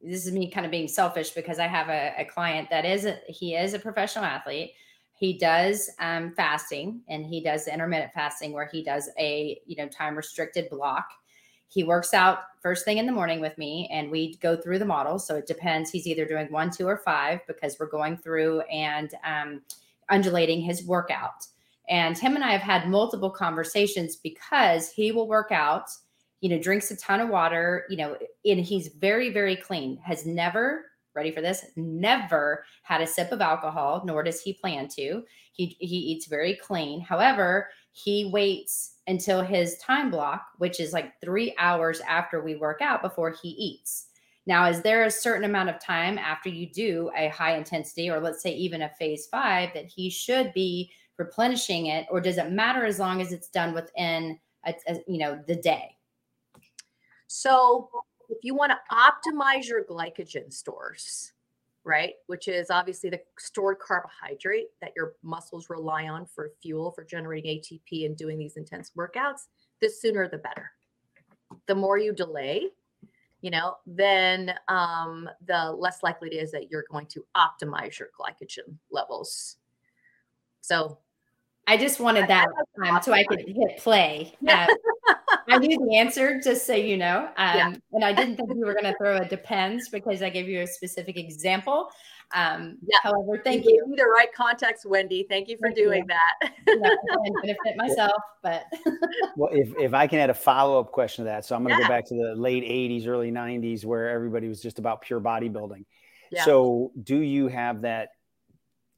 this 0.02 0.26
is 0.26 0.34
me 0.34 0.50
kind 0.50 0.66
of 0.66 0.72
being 0.72 0.88
selfish 0.88 1.30
because 1.30 1.60
I 1.60 1.68
have 1.68 1.90
a, 1.90 2.16
a 2.18 2.26
client 2.26 2.68
that 2.72 2.84
is 2.84 3.06
a, 3.06 3.20
he 3.28 3.56
is 3.56 3.76
a 3.76 3.80
professional 3.80 4.26
athlete 4.26 4.74
he 5.20 5.38
does 5.38 5.90
um, 6.00 6.32
fasting 6.32 7.02
and 7.10 7.26
he 7.26 7.44
does 7.44 7.68
intermittent 7.68 8.14
fasting 8.14 8.54
where 8.54 8.70
he 8.72 8.82
does 8.82 9.10
a 9.20 9.60
you 9.66 9.76
know 9.76 9.88
time 9.90 10.16
restricted 10.16 10.70
block 10.70 11.10
he 11.70 11.84
works 11.84 12.14
out 12.14 12.40
first 12.62 12.84
thing 12.84 12.98
in 12.98 13.06
the 13.06 13.12
morning 13.12 13.40
with 13.40 13.58
me 13.58 13.88
and 13.92 14.12
we 14.12 14.36
go 14.38 14.56
through 14.56 14.80
the 14.80 14.86
model 14.86 15.18
so 15.18 15.36
it 15.36 15.48
depends 15.48 15.90
he's 15.90 16.08
either 16.08 16.26
doing 16.26 16.52
one 16.52 16.70
two 16.70 16.88
or 16.88 16.98
five 16.98 17.40
because 17.48 17.78
we're 17.80 17.88
going 17.88 18.18
through 18.18 18.60
and 18.62 19.14
um, 19.24 19.62
undulating 20.10 20.62
his 20.62 20.84
workout 20.86 21.46
and 21.88 22.18
him 22.18 22.36
and 22.36 22.44
i 22.44 22.52
have 22.52 22.62
had 22.62 22.90
multiple 22.90 23.30
conversations 23.30 24.18
because 24.18 24.90
he 24.90 25.12
will 25.12 25.28
work 25.28 25.52
out 25.52 25.90
you 26.42 26.50
know 26.50 26.60
drinks 26.60 26.92
a 26.92 26.98
ton 26.98 27.22
of 27.22 27.30
water 27.30 27.86
you 27.90 27.98
know 27.98 28.18
and 28.46 28.60
he's 28.60 28.90
very 29.00 29.32
very 29.32 29.56
clean 29.56 29.98
has 29.98 30.26
never 30.26 30.86
ready 31.20 31.32
for 31.32 31.42
this, 31.42 31.66
never 31.76 32.64
had 32.84 33.02
a 33.02 33.08
sip 33.08 33.32
of 33.32 33.42
alcohol, 33.42 34.02
nor 34.06 34.24
does 34.24 34.42
he 34.42 34.54
plan 34.54 34.88
to. 34.88 35.24
He, 35.52 35.76
he 35.80 35.98
eats 35.98 36.28
very 36.28 36.56
clean. 36.56 37.02
However, 37.02 37.70
he 38.04 38.26
waits 38.26 38.96
until 39.08 39.42
his 39.42 39.78
time 39.78 40.10
block, 40.10 40.48
which 40.58 40.80
is 40.80 40.94
like 40.94 41.20
three 41.20 41.54
hours 41.58 42.00
after 42.02 42.42
we 42.42 42.56
work 42.56 42.82
out 42.82 43.02
before 43.02 43.36
he 43.42 43.50
eats. 43.50 44.08
Now, 44.46 44.68
is 44.68 44.82
there 44.82 45.04
a 45.04 45.12
certain 45.12 45.44
amount 45.44 45.70
of 45.70 45.80
time 45.80 46.18
after 46.18 46.50
you 46.50 46.68
do 46.72 47.12
a 47.16 47.28
high 47.30 47.56
intensity, 47.56 48.10
or 48.10 48.20
let's 48.20 48.42
say 48.42 48.54
even 48.54 48.84
a 48.84 48.90
phase 48.98 49.28
five, 49.28 49.70
that 49.74 49.86
he 49.86 50.10
should 50.10 50.54
be 50.54 50.92
replenishing 51.18 51.88
it, 51.88 52.08
or 52.10 52.22
does 52.22 52.38
it 52.38 52.52
matter 52.52 52.86
as 52.86 53.00
long 53.00 53.22
as 53.22 53.34
it's 53.34 53.50
done 53.50 53.74
within, 53.74 54.40
a, 54.66 54.74
a, 54.88 55.00
you 55.08 55.18
know, 55.18 55.40
the 55.48 55.56
day? 55.56 55.96
So, 57.28 57.90
if 58.30 58.38
you 58.44 58.56
want 58.56 58.72
to 58.72 58.96
optimize 58.96 59.68
your 59.68 59.84
glycogen 59.84 60.54
stores, 60.54 61.34
right, 61.84 62.14
which 62.28 62.48
is 62.48 62.70
obviously 62.70 63.10
the 63.10 63.20
stored 63.38 63.80
carbohydrate 63.80 64.68
that 64.82 64.92
your 64.96 65.14
muscles 65.24 65.70
rely 65.70 66.08
on 66.08 66.26
for 66.26 66.52
fuel 66.62 66.92
for 66.92 67.04
generating 67.04 67.60
ATP 67.60 68.06
and 68.06 68.18
doing 68.18 68.38
these 68.38 68.58
intense 68.58 68.92
workouts, 68.98 69.48
the 69.82 69.90
sooner 69.90 70.28
the 70.28 70.38
better. 70.38 70.72
The 71.68 71.76
more 71.76 71.98
you 71.98 72.14
delay, 72.14 72.68
you 73.42 73.52
know, 73.52 73.78
then 73.88 74.54
um, 74.68 75.30
the 75.48 75.72
less 75.72 76.04
likely 76.04 76.30
it 76.30 76.36
is 76.36 76.52
that 76.52 76.70
you're 76.70 76.86
going 76.92 77.08
to 77.08 77.26
optimize 77.36 77.98
your 77.98 78.10
glycogen 78.20 78.76
levels. 78.92 79.58
So 80.62 81.00
I 81.66 81.78
just 81.78 82.00
wanted 82.00 82.28
that 82.28 82.48
um, 82.86 83.00
so 83.02 83.14
I 83.14 83.24
could 83.24 83.42
hit 83.48 83.78
play. 83.78 84.36
Uh, 84.48 84.68
I 85.50 85.58
knew 85.58 85.78
the 85.78 85.98
answer, 85.98 86.40
just 86.40 86.66
so 86.66 86.74
you 86.74 86.98
know. 86.98 87.30
Um, 87.38 87.58
yeah. 87.58 87.74
And 87.94 88.04
I 88.04 88.14
didn't 88.14 88.38
think 88.38 88.50
you 88.56 88.66
were 88.66 88.74
going 88.74 88.86
to 88.86 88.96
throw 88.98 89.18
a 89.18 89.26
depends 89.26 89.90
because 89.90 90.22
I 90.22 90.30
gave 90.30 90.48
you 90.48 90.62
a 90.62 90.68
specific 90.68 91.18
example. 91.18 91.90
Um, 92.34 92.78
yeah. 92.86 92.98
However, 93.02 93.42
thank 93.44 93.66
you. 93.66 93.84
you. 93.88 93.96
The 93.96 94.06
right 94.06 94.32
context, 94.34 94.86
Wendy. 94.86 95.26
Thank 95.28 95.50
you 95.50 95.58
for 95.58 95.70
thank 95.70 95.78
doing 95.78 96.06
you. 96.08 96.16
that. 96.16 96.54
yeah, 96.68 97.32
benefit 97.42 97.76
myself, 97.76 98.22
but 98.44 98.66
well, 99.36 99.50
if 99.52 99.74
if 99.80 99.94
I 99.94 100.06
can 100.06 100.20
add 100.20 100.30
a 100.30 100.36
follow 100.36 100.80
up 100.80 100.92
question 100.92 101.26
to 101.26 101.30
that, 101.30 101.46
so 101.46 101.56
I'm 101.56 101.64
going 101.64 101.76
to 101.76 101.82
yeah. 101.82 101.88
go 101.88 101.94
back 101.94 102.06
to 102.08 102.16
the 102.16 102.36
late 102.36 102.64
'80s, 102.64 103.08
early 103.08 103.32
'90s, 103.32 103.84
where 103.84 104.10
everybody 104.10 104.48
was 104.48 104.62
just 104.62 104.78
about 104.78 105.02
pure 105.02 105.20
bodybuilding. 105.20 105.86
Yeah. 106.32 106.46
So, 106.46 106.92
do 107.02 107.18
you 107.18 107.48
have 107.48 107.82
that 107.82 108.10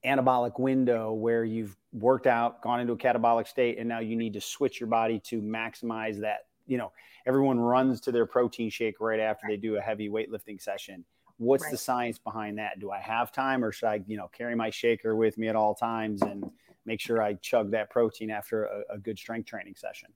anabolic 0.05 0.59
window 0.59 1.13
where 1.13 1.45
you've 1.45 1.75
worked 1.93 2.27
out, 2.27 2.61
gone 2.61 2.79
into 2.79 2.93
a 2.93 2.97
catabolic 2.97 3.47
state, 3.47 3.77
and 3.77 3.87
now 3.87 3.99
you 3.99 4.15
need 4.15 4.33
to 4.33 4.41
switch 4.41 4.79
your 4.79 4.87
body 4.87 5.19
to 5.25 5.41
maximize 5.41 6.19
that. 6.19 6.45
You 6.67 6.77
know, 6.77 6.91
everyone 7.25 7.59
runs 7.59 7.99
to 8.01 8.11
their 8.11 8.25
protein 8.25 8.69
shake 8.69 8.99
right 8.99 9.19
after 9.19 9.47
they 9.47 9.57
do 9.57 9.77
a 9.77 9.81
heavy 9.81 10.09
weightlifting 10.09 10.61
session. 10.61 11.03
What's 11.37 11.63
right. 11.63 11.71
the 11.71 11.77
science 11.77 12.19
behind 12.19 12.59
that? 12.59 12.79
Do 12.79 12.91
I 12.91 12.99
have 12.99 13.31
time, 13.31 13.63
or 13.63 13.71
should 13.71 13.87
I, 13.87 14.01
you 14.07 14.15
know, 14.15 14.29
carry 14.31 14.55
my 14.55 14.69
shaker 14.69 15.15
with 15.15 15.37
me 15.37 15.47
at 15.47 15.55
all 15.55 15.73
times 15.73 16.21
and 16.21 16.49
make 16.85 16.99
sure 16.99 17.21
I 17.21 17.33
chug 17.33 17.71
that 17.71 17.89
protein 17.89 18.29
after 18.29 18.65
a, 18.65 18.95
a 18.95 18.97
good 18.97 19.17
strength 19.17 19.47
training 19.47 19.75
session? 19.75 20.09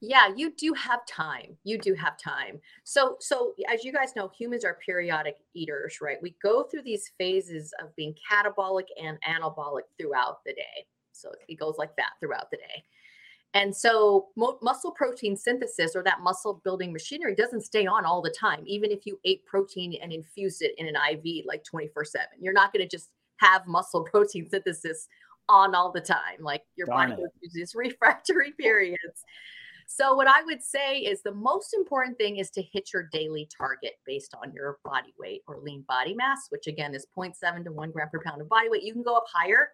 yeah 0.00 0.28
you 0.34 0.52
do 0.56 0.72
have 0.72 1.04
time 1.06 1.56
you 1.64 1.76
do 1.78 1.94
have 1.94 2.16
time 2.16 2.58
so 2.84 3.16
so 3.20 3.52
as 3.70 3.84
you 3.84 3.92
guys 3.92 4.16
know 4.16 4.30
humans 4.36 4.64
are 4.64 4.78
periodic 4.84 5.36
eaters 5.54 5.98
right 6.00 6.16
we 6.22 6.34
go 6.42 6.62
through 6.64 6.82
these 6.82 7.10
phases 7.18 7.74
of 7.82 7.94
being 7.96 8.14
catabolic 8.30 8.86
and 9.02 9.18
anabolic 9.28 9.82
throughout 9.98 10.42
the 10.44 10.54
day 10.54 10.86
so 11.20 11.30
it 11.48 11.58
goes 11.58 11.76
like 11.78 11.94
that 11.96 12.12
throughout 12.20 12.50
the 12.50 12.56
day. 12.56 12.84
And 13.52 13.74
so 13.74 14.28
muscle 14.62 14.92
protein 14.92 15.36
synthesis 15.36 15.96
or 15.96 16.04
that 16.04 16.20
muscle 16.20 16.60
building 16.62 16.92
machinery 16.92 17.34
doesn't 17.34 17.62
stay 17.62 17.84
on 17.84 18.04
all 18.04 18.22
the 18.22 18.30
time 18.30 18.62
even 18.64 18.92
if 18.92 19.06
you 19.06 19.18
ate 19.24 19.44
protein 19.44 19.98
and 20.00 20.12
infused 20.12 20.62
it 20.62 20.72
in 20.78 20.86
an 20.86 20.94
iv 21.10 21.44
like 21.46 21.64
24 21.64 22.04
7 22.04 22.26
you're 22.38 22.52
not 22.52 22.72
going 22.72 22.86
to 22.86 22.88
just 22.88 23.10
have 23.38 23.66
muscle 23.66 24.04
protein 24.12 24.48
synthesis 24.48 25.08
on 25.48 25.74
all 25.74 25.90
the 25.90 26.00
time 26.00 26.38
like 26.40 26.62
your 26.76 26.86
Darn 26.86 27.10
body 27.10 27.22
goes 27.22 27.30
through 27.40 27.48
these 27.52 27.74
refractory 27.74 28.52
periods. 28.58 29.24
So, 29.86 30.14
what 30.14 30.28
I 30.28 30.44
would 30.44 30.62
say 30.62 30.98
is 30.98 31.20
the 31.22 31.34
most 31.34 31.74
important 31.74 32.16
thing 32.16 32.36
is 32.36 32.48
to 32.52 32.62
hit 32.62 32.92
your 32.92 33.08
daily 33.12 33.48
target 33.58 33.94
based 34.06 34.36
on 34.40 34.52
your 34.52 34.78
body 34.84 35.12
weight 35.18 35.42
or 35.48 35.58
lean 35.58 35.84
body 35.88 36.14
mass, 36.14 36.46
which 36.50 36.68
again 36.68 36.94
is 36.94 37.06
0.7 37.18 37.64
to 37.64 37.72
1 37.72 37.90
gram 37.90 38.08
per 38.08 38.20
pound 38.24 38.40
of 38.40 38.48
body 38.48 38.68
weight. 38.68 38.84
You 38.84 38.92
can 38.92 39.02
go 39.02 39.16
up 39.16 39.24
higher, 39.32 39.70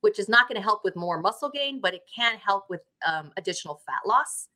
which 0.00 0.18
is 0.18 0.28
not 0.28 0.48
going 0.48 0.56
to 0.56 0.62
help 0.62 0.82
with 0.84 0.96
more 0.96 1.20
muscle 1.20 1.50
gain, 1.50 1.80
but 1.80 1.94
it 1.94 2.02
can 2.14 2.36
help 2.36 2.64
with 2.68 2.80
um, 3.06 3.30
additional 3.36 3.80
fat 3.86 4.06
loss. 4.06 4.48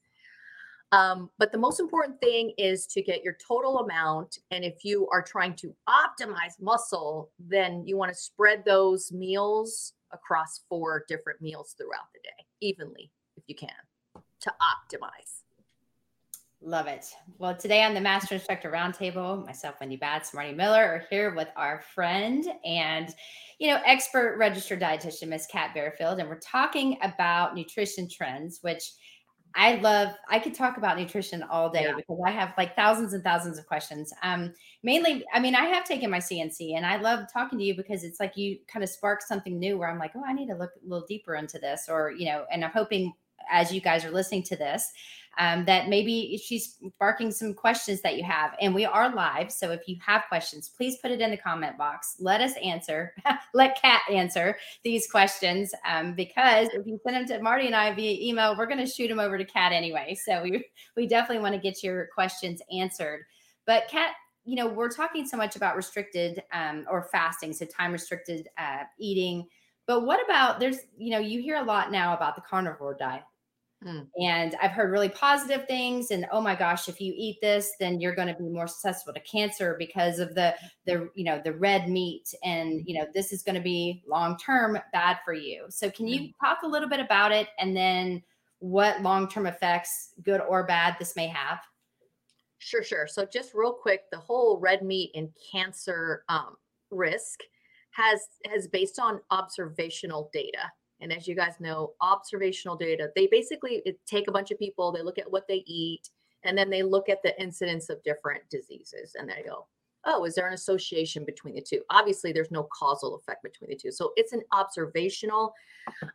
Um, 0.93 1.31
but 1.39 1.51
the 1.51 1.59
most 1.59 1.81
important 1.81 2.21
thing 2.21 2.53
is 2.57 2.87
to 2.89 3.03
get 3.03 3.25
your 3.25 3.37
total 3.47 3.79
amount. 3.79 4.39
And 4.51 4.65
if 4.65 4.85
you 4.85 5.09
are 5.13 5.23
trying 5.23 5.55
to 5.57 5.75
optimize 5.89 6.61
muscle, 6.61 7.33
then 7.39 7.85
you 7.85 7.97
want 7.97 8.13
to 8.13 8.19
spread 8.19 8.65
those 8.65 9.11
meals 9.11 9.95
across 10.13 10.61
four 10.69 11.05
different 11.09 11.41
meals 11.41 11.75
throughout 11.77 12.13
the 12.15 12.21
day 12.23 12.47
evenly 12.61 13.11
if 13.37 13.45
you 13.49 13.55
can 13.55 13.71
to 14.41 14.53
optimize. 14.63 15.44
Love 16.67 16.87
it. 16.87 17.05
Well, 17.37 17.55
today 17.55 17.83
on 17.83 17.93
the 17.93 18.01
Master 18.01 18.37
Instructor 18.37 18.71
Roundtable, 18.71 19.45
myself, 19.45 19.75
Wendy 19.81 19.97
Batts, 19.97 20.33
Marty 20.33 20.55
Miller 20.55 20.83
are 20.83 21.05
here 21.11 21.35
with 21.35 21.49
our 21.57 21.83
friend 21.95 22.43
and, 22.65 23.15
you 23.59 23.69
know, 23.69 23.83
expert 23.85 24.39
registered 24.39 24.81
dietitian, 24.81 25.29
Miss 25.29 25.47
Kat 25.47 25.75
Barefield, 25.75 26.21
and 26.21 26.29
we're 26.29 26.39
talking 26.39 26.97
about 27.03 27.55
nutrition 27.55 28.09
trends, 28.09 28.61
which 28.63 28.93
I 29.55 29.75
love. 29.77 30.15
I 30.31 30.39
could 30.39 30.55
talk 30.55 30.79
about 30.79 30.99
nutrition 30.99 31.43
all 31.43 31.69
day 31.69 31.85
yeah. 31.85 31.97
because 31.97 32.19
I 32.27 32.31
have 32.31 32.55
like 32.57 32.75
thousands 32.75 33.13
and 33.13 33.23
thousands 33.23 33.59
of 33.59 33.67
questions. 33.67 34.11
Um, 34.23 34.55
mainly, 34.83 35.23
I 35.35 35.41
mean, 35.41 35.55
I 35.55 35.67
have 35.67 35.85
taken 35.85 36.11
my 36.11 36.19
CNC, 36.19 36.77
and 36.77 36.87
I 36.87 36.97
love 36.97 37.27
talking 37.31 37.59
to 37.59 37.65
you 37.65 37.77
because 37.77 38.05
it's 38.05 38.19
like 38.19 38.39
you 38.39 38.59
kind 38.69 38.83
of 38.83 38.89
spark 38.89 39.21
something 39.21 39.59
new 39.59 39.77
where 39.77 39.91
I'm 39.91 39.99
like, 39.99 40.13
oh, 40.17 40.25
I 40.27 40.33
need 40.33 40.49
to 40.49 40.57
look 40.57 40.71
a 40.83 40.89
little 40.89 41.07
deeper 41.07 41.35
into 41.35 41.59
this, 41.59 41.89
or 41.91 42.11
you 42.11 42.25
know, 42.25 42.47
and 42.51 42.65
I'm 42.65 42.71
hoping 42.71 43.13
as 43.51 43.73
you 43.73 43.81
guys 43.81 44.05
are 44.05 44.11
listening 44.11 44.43
to 44.45 44.57
this 44.57 44.93
um, 45.39 45.65
that 45.65 45.89
maybe 45.89 46.41
she's 46.43 46.77
sparking 46.95 47.31
some 47.31 47.55
questions 47.55 48.01
that 48.03 48.17
you 48.17 48.25
have. 48.25 48.55
And 48.61 48.75
we 48.75 48.85
are 48.85 49.15
live. 49.15 49.51
So 49.51 49.71
if 49.71 49.83
you 49.87 49.97
have 50.05 50.25
questions, 50.29 50.71
please 50.77 50.99
put 50.99 51.11
it 51.11 51.21
in 51.21 51.31
the 51.31 51.37
comment 51.37 51.77
box. 51.77 52.17
Let 52.19 52.41
us 52.41 52.53
answer, 52.63 53.15
let 53.55 53.81
Kat 53.81 54.03
answer 54.11 54.57
these 54.83 55.11
questions. 55.11 55.73
Um, 55.89 56.15
because 56.15 56.69
if 56.73 56.87
you 56.87 57.01
send 57.05 57.17
them 57.17 57.39
to 57.39 57.43
Marty 57.43 57.67
and 57.67 57.77
I 57.77 57.93
via 57.95 58.17
email, 58.21 58.57
we're 58.57 58.67
going 58.67 58.85
to 58.85 58.87
shoot 58.87 59.09
them 59.09 59.21
over 59.21 59.39
to 59.39 59.45
Kat 59.45 59.73
anyway. 59.73 60.17
So 60.25 60.43
we, 60.43 60.65
we 60.97 61.07
definitely 61.07 61.43
want 61.43 61.55
to 61.55 61.61
get 61.61 61.83
your 61.83 62.09
questions 62.15 62.61
answered. 62.73 63.25
But 63.67 63.89
Kat, 63.89 64.13
you 64.45 64.57
know, 64.57 64.67
we're 64.67 64.91
talking 64.91 65.27
so 65.27 65.37
much 65.37 65.57
about 65.57 65.77
restricted 65.77 66.43
um, 66.53 66.85
or 66.89 67.09
fasting, 67.11 67.53
so 67.53 67.65
time 67.65 67.93
restricted 67.93 68.49
uh, 68.59 68.85
eating. 69.01 69.47
But 69.87 70.05
what 70.05 70.23
about 70.25 70.61
there's, 70.61 70.79
you 70.97 71.11
know, 71.11 71.19
you 71.19 71.41
hear 71.41 71.57
a 71.57 71.63
lot 71.63 71.91
now 71.91 72.15
about 72.15 72.37
the 72.37 72.43
carnivore 72.43 72.95
diet 72.95 73.23
Mm. 73.85 74.07
And 74.19 74.57
I've 74.63 74.71
heard 74.71 74.91
really 74.91 75.11
positive 75.11 75.67
things. 75.67 76.11
And 76.11 76.27
oh 76.33 76.41
my 76.41 76.55
gosh, 76.55 76.89
if 76.89 77.01
you 77.01 77.13
eat 77.17 77.39
this, 77.43 77.73
then 77.79 78.01
you're 78.01 78.15
going 78.15 78.29
to 78.29 78.35
be 78.35 78.49
more 78.49 78.67
susceptible 78.67 79.13
to 79.13 79.21
cancer 79.21 79.77
because 79.79 80.19
of 80.19 80.35
the 80.35 80.55
the 80.87 81.11
you 81.15 81.25
know 81.25 81.41
the 81.45 81.53
red 81.53 81.89
meat, 81.89 82.35
and 82.43 82.83
you 82.87 82.99
know 82.99 83.07
this 83.13 83.33
is 83.33 83.43
going 83.43 83.57
to 83.57 83.61
be 83.61 84.03
long 84.09 84.39
term 84.39 84.79
bad 84.93 85.19
for 85.25 85.35
you. 85.35 85.67
So 85.69 85.91
can 85.91 86.09
you 86.09 86.21
mm. 86.21 86.33
talk 86.41 86.63
a 86.63 86.69
little 86.69 86.89
bit 86.89 87.01
about 87.01 87.33
it, 87.33 87.49
and 87.59 87.77
then 87.77 88.23
what 88.61 89.03
long 89.03 89.29
term 89.29 89.47
effects, 89.47 90.15
good 90.23 90.41
or 90.41 90.65
bad, 90.65 90.97
this 90.99 91.15
may 91.15 91.29
have? 91.29 91.61
Sure, 92.59 92.83
sure. 92.83 93.07
So 93.07 93.27
just 93.27 93.53
real 93.53 93.75
quick, 93.75 94.05
the 94.11 94.19
whole 94.19 94.59
red 94.59 94.83
meat 94.83 95.11
and 95.15 95.29
cancer 95.53 96.25
um, 96.31 96.57
risk 96.91 97.41
has 97.91 98.21
has 98.51 98.67
based 98.67 98.99
on 98.99 99.21
observational 99.31 100.31
data 100.33 100.71
and 101.05 101.13
as 101.13 101.29
you 101.29 101.37
guys 101.37 101.61
know, 101.61 101.93
observational 102.01 102.77
data, 102.77 103.11
they 103.15 103.27
basically 103.27 103.83
take 104.07 104.27
a 104.27 104.33
bunch 104.33 104.51
of 104.51 104.59
people, 104.59 104.91
they 104.91 105.03
look 105.03 105.19
at 105.19 105.31
what 105.31 105.47
they 105.47 105.63
eat, 105.67 106.09
and 106.45 106.57
then 106.57 106.71
they 106.71 106.83
look 106.83 107.11
at 107.11 107.23
the 107.23 107.39
incidence 107.41 107.91
of 107.91 108.03
different 108.03 108.43
diseases 108.51 109.15
and 109.15 109.29
they 109.29 109.43
go, 109.47 109.67
oh, 110.07 110.25
is 110.25 110.35
there 110.35 110.49
an 110.49 110.55
association 110.55 111.25
between 111.25 111.55
the 111.55 111.61
two? 111.61 111.83
Obviously, 111.91 112.33
there's 112.33 112.51
no 112.51 112.67
causal 112.73 113.17
effect 113.17 113.43
between 113.43 113.69
the 113.69 113.77
two. 113.77 113.91
So 113.91 114.13
it's 114.17 114.33
an 114.33 114.43
observational 114.53 115.53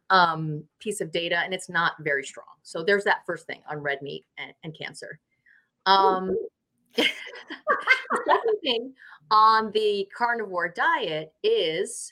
um, 0.10 0.64
piece 0.80 1.02
of 1.02 1.12
data 1.12 1.38
and 1.38 1.54
it's 1.54 1.70
not 1.70 1.94
very 2.00 2.24
strong. 2.24 2.48
So 2.64 2.84
there's 2.84 3.04
that 3.04 3.26
first 3.28 3.46
thing 3.46 3.62
on 3.70 3.78
red 3.78 4.02
meat 4.02 4.26
and, 4.40 4.54
and 4.64 4.76
cancer. 4.76 5.20
Um, 5.86 6.36
the 6.96 7.08
second 8.26 8.60
thing 8.64 8.94
on 9.30 9.72
the 9.72 10.10
carnivore 10.18 10.70
diet 10.70 11.32
is 11.44 12.12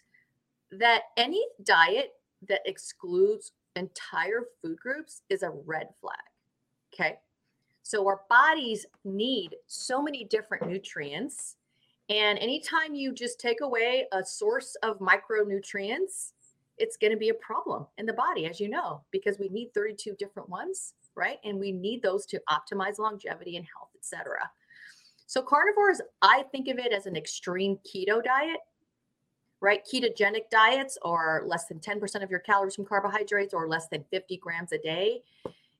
that 0.71 1.03
any 1.15 1.43
diet 1.63 2.13
that 2.47 2.61
excludes 2.65 3.51
entire 3.75 4.43
food 4.61 4.79
groups 4.79 5.21
is 5.29 5.43
a 5.43 5.51
red 5.65 5.87
flag. 5.99 6.17
Okay. 6.93 7.17
So 7.83 8.05
our 8.05 8.21
bodies 8.29 8.85
need 9.05 9.55
so 9.67 10.01
many 10.01 10.25
different 10.25 10.67
nutrients. 10.67 11.55
And 12.09 12.37
anytime 12.39 12.95
you 12.95 13.13
just 13.13 13.39
take 13.39 13.61
away 13.61 14.07
a 14.11 14.25
source 14.25 14.75
of 14.83 14.99
micronutrients, 14.99 16.33
it's 16.77 16.97
going 16.97 17.11
to 17.11 17.17
be 17.17 17.29
a 17.29 17.33
problem 17.35 17.85
in 17.97 18.05
the 18.05 18.13
body, 18.13 18.45
as 18.45 18.59
you 18.59 18.69
know, 18.69 19.01
because 19.11 19.39
we 19.39 19.49
need 19.49 19.73
32 19.73 20.15
different 20.19 20.49
ones, 20.49 20.93
right? 21.15 21.37
And 21.43 21.59
we 21.59 21.71
need 21.71 22.01
those 22.01 22.25
to 22.27 22.41
optimize 22.49 22.99
longevity 22.99 23.57
and 23.57 23.65
health, 23.65 23.89
etc. 23.97 24.49
So 25.25 25.41
carnivores, 25.41 26.01
I 26.21 26.43
think 26.51 26.67
of 26.67 26.77
it 26.77 26.93
as 26.93 27.05
an 27.05 27.15
extreme 27.15 27.77
keto 27.85 28.23
diet, 28.23 28.59
right? 29.61 29.81
Ketogenic 29.91 30.49
diets 30.51 30.97
are 31.01 31.43
less 31.45 31.65
than 31.65 31.79
10% 31.79 32.23
of 32.23 32.29
your 32.29 32.39
calories 32.39 32.75
from 32.75 32.85
carbohydrates 32.85 33.53
or 33.53 33.67
less 33.67 33.87
than 33.87 34.03
50 34.11 34.37
grams 34.37 34.71
a 34.71 34.77
day. 34.77 35.21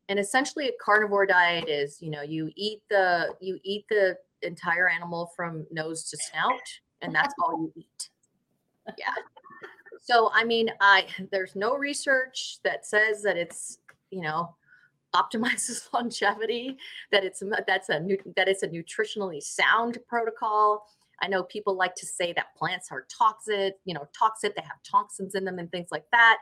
And 0.10 0.20
essentially 0.20 0.70
a 0.70 0.72
carnivore 0.82 1.26
diet 1.26 1.68
is, 1.68 2.02
you 2.02 2.10
know, 2.10 2.22
you 2.22 2.50
eat 2.56 2.82
the 2.90 3.36
you 3.42 3.60
eat 3.64 3.86
the 3.90 4.18
entire 4.42 4.88
animal 4.88 5.32
from 5.36 5.68
nose 5.72 6.10
to 6.10 6.18
snout 6.18 6.62
and 7.02 7.14
that's 7.14 7.34
all 7.44 7.60
you 7.60 7.74
eat. 7.76 8.10
Yeah. 8.98 9.14
So 10.02 10.32
I 10.34 10.46
mean, 10.46 10.72
I 10.80 11.08
there's 11.32 11.56
no 11.56 11.76
research 11.76 12.60
that 12.64 12.86
says 12.86 13.22
that 13.24 13.36
it's, 13.36 13.80
you 14.10 14.22
know, 14.22 14.56
optimizes 15.14 15.88
longevity, 15.94 16.78
that 17.12 17.24
it's 17.24 17.44
that's 17.68 17.90
a 17.90 18.06
that 18.36 18.48
it's 18.48 18.64
a 18.64 18.68
nutritionally 18.68 19.42
sound 19.42 19.98
protocol. 20.08 20.88
I 21.22 21.28
know 21.28 21.44
people 21.44 21.76
like 21.76 21.96
to 21.96 22.06
say 22.06 22.34
that 22.34 22.56
plants 22.58 22.90
are 22.92 23.06
toxic, 23.18 23.76
you 23.86 23.94
know, 23.94 24.08
toxic, 24.18 24.56
they 24.56 24.62
have 24.62 24.82
toxins 24.90 25.36
in 25.36 25.46
them 25.46 25.60
and 25.60 25.72
things 25.72 25.90
like 25.92 26.06
that. 26.12 26.38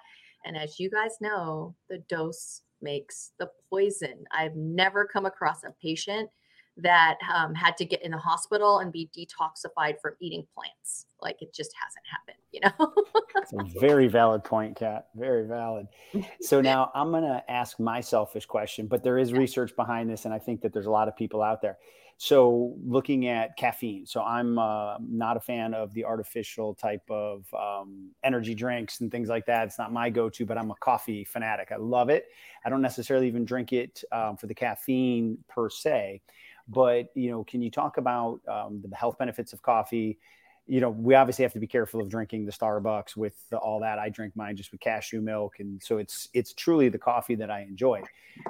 And 0.45 0.57
as 0.57 0.79
you 0.79 0.89
guys 0.89 1.17
know, 1.21 1.75
the 1.89 1.99
dose 2.09 2.61
makes 2.81 3.31
the 3.39 3.49
poison. 3.69 4.25
I've 4.31 4.55
never 4.55 5.05
come 5.05 5.25
across 5.25 5.63
a 5.63 5.73
patient 5.81 6.29
that 6.77 7.17
um, 7.33 7.55
had 7.55 7.77
to 7.77 7.85
get 7.85 8.01
in 8.03 8.11
the 8.11 8.17
hospital 8.17 8.79
and 8.79 8.91
be 8.91 9.09
detoxified 9.17 9.99
from 10.01 10.13
eating 10.19 10.45
plants. 10.53 11.05
Like 11.21 11.41
it 11.41 11.53
just 11.53 11.71
hasn't 11.81 12.05
happened, 12.11 12.37
you 12.51 12.59
know? 12.61 12.93
It's 13.37 13.53
a 13.53 13.79
very 13.79 14.07
valid 14.07 14.43
point, 14.43 14.75
Kat. 14.75 15.07
Very 15.15 15.47
valid. 15.47 15.87
So 16.41 16.61
now 16.61 16.91
I'm 16.93 17.11
going 17.11 17.23
to 17.23 17.43
ask 17.49 17.79
my 17.79 18.01
selfish 18.01 18.45
question, 18.45 18.87
but 18.87 19.03
there 19.03 19.17
is 19.17 19.33
research 19.33 19.75
behind 19.75 20.09
this, 20.09 20.25
and 20.25 20.33
I 20.33 20.39
think 20.39 20.61
that 20.61 20.73
there's 20.73 20.85
a 20.85 20.91
lot 20.91 21.07
of 21.07 21.15
people 21.15 21.41
out 21.41 21.61
there. 21.61 21.77
So 22.17 22.75
looking 22.85 23.27
at 23.27 23.57
caffeine, 23.57 24.05
so 24.05 24.21
I'm 24.23 24.57
uh, 24.57 24.97
not 25.01 25.35
a 25.35 25.39
fan 25.41 25.73
of 25.73 25.93
the 25.93 26.05
artificial 26.05 26.73
type 26.73 27.03
of 27.09 27.45
um, 27.53 28.11
energy 28.23 28.55
drinks 28.55 29.01
and 29.01 29.11
things 29.11 29.27
like 29.27 29.45
that. 29.47 29.67
It's 29.67 29.77
not 29.77 29.91
my 29.91 30.09
go-to, 30.09 30.45
but 30.45 30.57
I'm 30.57 30.71
a 30.71 30.75
coffee 30.75 31.25
fanatic. 31.25 31.73
I 31.73 31.75
love 31.75 32.09
it. 32.09 32.27
I 32.63 32.69
don't 32.69 32.81
necessarily 32.81 33.27
even 33.27 33.43
drink 33.43 33.73
it 33.73 34.01
um, 34.13 34.37
for 34.37 34.47
the 34.47 34.55
caffeine 34.55 35.37
per 35.49 35.69
se, 35.69 36.21
but 36.69 37.07
you 37.15 37.31
know, 37.31 37.43
can 37.43 37.61
you 37.61 37.69
talk 37.69 37.97
about 37.97 38.39
um, 38.47 38.81
the 38.87 38.95
health 38.95 39.17
benefits 39.17 39.51
of 39.51 39.61
coffee? 39.61 40.17
You 40.67 40.81
know, 40.81 40.89
we 40.89 41.13
obviously 41.13 41.43
have 41.43 41.53
to 41.53 41.59
be 41.59 41.67
careful 41.67 42.01
of 42.01 42.09
drinking 42.09 42.45
the 42.45 42.51
Starbucks 42.51 43.15
with 43.15 43.33
the, 43.51 43.57
all 43.57 43.79
that. 43.81 43.99
I 43.99 44.09
drink 44.09 44.35
mine 44.35 44.57
just 44.57 44.71
with 44.71 44.81
cashew 44.81 45.21
milk, 45.21 45.59
and 45.59 45.81
so 45.81 45.99
it's 45.99 46.27
it's 46.33 46.53
truly 46.53 46.89
the 46.89 46.97
coffee 46.97 47.35
that 47.35 47.51
I 47.51 47.61
enjoy. 47.61 48.01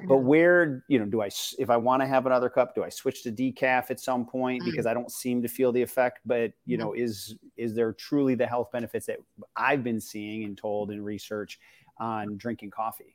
But 0.07 0.19
where 0.19 0.83
you 0.87 0.97
know, 0.97 1.05
do 1.05 1.21
I 1.21 1.29
if 1.59 1.69
I 1.69 1.75
want 1.75 2.01
to 2.01 2.07
have 2.07 2.25
another 2.25 2.49
cup, 2.49 2.73
do 2.73 2.83
I 2.83 2.89
switch 2.89 3.23
to 3.23 3.31
decaf 3.31 3.91
at 3.91 3.99
some 3.99 4.25
point 4.25 4.63
mm. 4.63 4.65
because 4.71 4.85
I 4.85 4.93
don't 4.93 5.11
seem 5.11 5.41
to 5.41 5.49
feel 5.49 5.73
the 5.73 5.81
effect? 5.81 6.19
But 6.25 6.53
you 6.65 6.77
know, 6.77 6.93
is 6.93 7.35
is 7.57 7.75
there 7.75 7.91
truly 7.91 8.33
the 8.33 8.47
health 8.47 8.71
benefits 8.71 9.07
that 9.07 9.17
I've 9.57 9.83
been 9.83 9.99
seeing 9.99 10.45
and 10.45 10.57
told 10.57 10.91
in 10.91 11.03
research 11.03 11.59
on 11.99 12.37
drinking 12.37 12.71
coffee? 12.71 13.13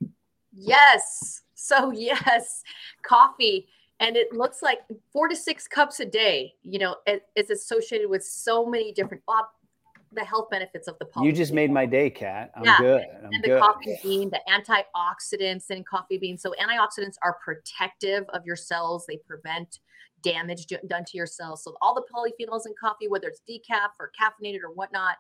Yes. 0.52 1.42
So 1.54 1.90
yes, 1.94 2.62
coffee 3.02 3.66
and 4.00 4.16
it 4.16 4.32
looks 4.32 4.62
like 4.62 4.80
four 5.12 5.28
to 5.28 5.36
six 5.36 5.68
cups 5.68 6.00
a 6.00 6.04
day 6.04 6.52
you 6.62 6.78
know 6.78 6.96
it, 7.06 7.22
it's 7.36 7.50
associated 7.50 8.08
with 8.08 8.24
so 8.24 8.66
many 8.66 8.92
different 8.92 9.22
uh, 9.28 9.42
the 10.12 10.24
health 10.24 10.50
benefits 10.50 10.88
of 10.88 10.98
the 10.98 11.04
polyphenol. 11.04 11.26
You 11.26 11.32
just 11.32 11.52
made 11.52 11.70
my 11.70 11.86
day, 11.86 12.10
Kat. 12.10 12.50
I'm 12.56 12.64
yeah. 12.64 12.78
good. 12.78 13.02
I'm 13.02 13.30
and 13.32 13.44
the 13.44 13.48
good. 13.48 13.60
coffee 13.60 13.96
bean, 14.02 14.30
the 14.30 14.40
antioxidants 14.48 15.70
in 15.70 15.84
coffee 15.84 16.18
beans. 16.18 16.42
So 16.42 16.52
antioxidants 16.60 17.14
are 17.22 17.38
protective 17.44 18.24
of 18.30 18.44
your 18.44 18.56
cells. 18.56 19.04
They 19.06 19.18
prevent 19.18 19.78
damage 20.22 20.66
done 20.66 21.04
to 21.04 21.16
your 21.16 21.26
cells. 21.26 21.64
So 21.64 21.76
all 21.80 21.94
the 21.94 22.04
polyphenols 22.12 22.66
in 22.66 22.74
coffee, 22.78 23.08
whether 23.08 23.28
it's 23.28 23.42
decaf 23.48 23.90
or 23.98 24.10
caffeinated 24.20 24.62
or 24.62 24.72
whatnot, 24.74 25.16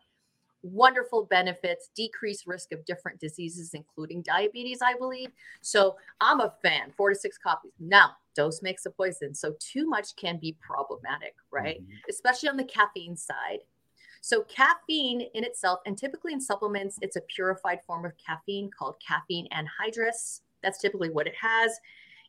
wonderful 0.62 1.24
benefits, 1.24 1.90
decreased 1.94 2.46
risk 2.46 2.72
of 2.72 2.84
different 2.84 3.20
diseases, 3.20 3.74
including 3.74 4.22
diabetes, 4.22 4.80
I 4.82 4.94
believe. 4.96 5.30
So 5.60 5.96
I'm 6.20 6.40
a 6.40 6.54
fan, 6.62 6.92
four 6.96 7.10
to 7.10 7.16
six 7.16 7.38
copies. 7.38 7.72
Now, 7.80 8.12
dose 8.34 8.62
makes 8.62 8.86
a 8.86 8.90
poison. 8.90 9.34
So 9.34 9.54
too 9.58 9.88
much 9.88 10.16
can 10.16 10.38
be 10.38 10.56
problematic, 10.60 11.34
right? 11.50 11.82
Mm-hmm. 11.82 12.10
Especially 12.10 12.48
on 12.48 12.56
the 12.56 12.64
caffeine 12.64 13.16
side. 13.16 13.60
So 14.20 14.42
caffeine 14.42 15.22
in 15.34 15.44
itself, 15.44 15.80
and 15.86 15.96
typically 15.96 16.32
in 16.32 16.40
supplements, 16.40 16.98
it's 17.00 17.16
a 17.16 17.22
purified 17.22 17.80
form 17.86 18.04
of 18.04 18.12
caffeine 18.18 18.70
called 18.70 18.96
caffeine 19.06 19.48
anhydrous. 19.48 20.40
That's 20.62 20.78
typically 20.78 21.10
what 21.10 21.26
it 21.26 21.34
has. 21.40 21.72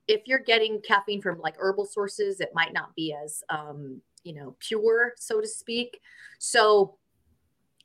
If 0.07 0.21
you're 0.25 0.39
getting 0.39 0.81
caffeine 0.81 1.21
from 1.21 1.39
like 1.39 1.55
herbal 1.59 1.85
sources, 1.85 2.39
it 2.39 2.51
might 2.53 2.73
not 2.73 2.95
be 2.95 3.13
as 3.13 3.43
um, 3.49 4.01
you 4.23 4.33
know 4.33 4.55
pure, 4.59 5.13
so 5.17 5.41
to 5.41 5.47
speak. 5.47 5.99
So 6.39 6.95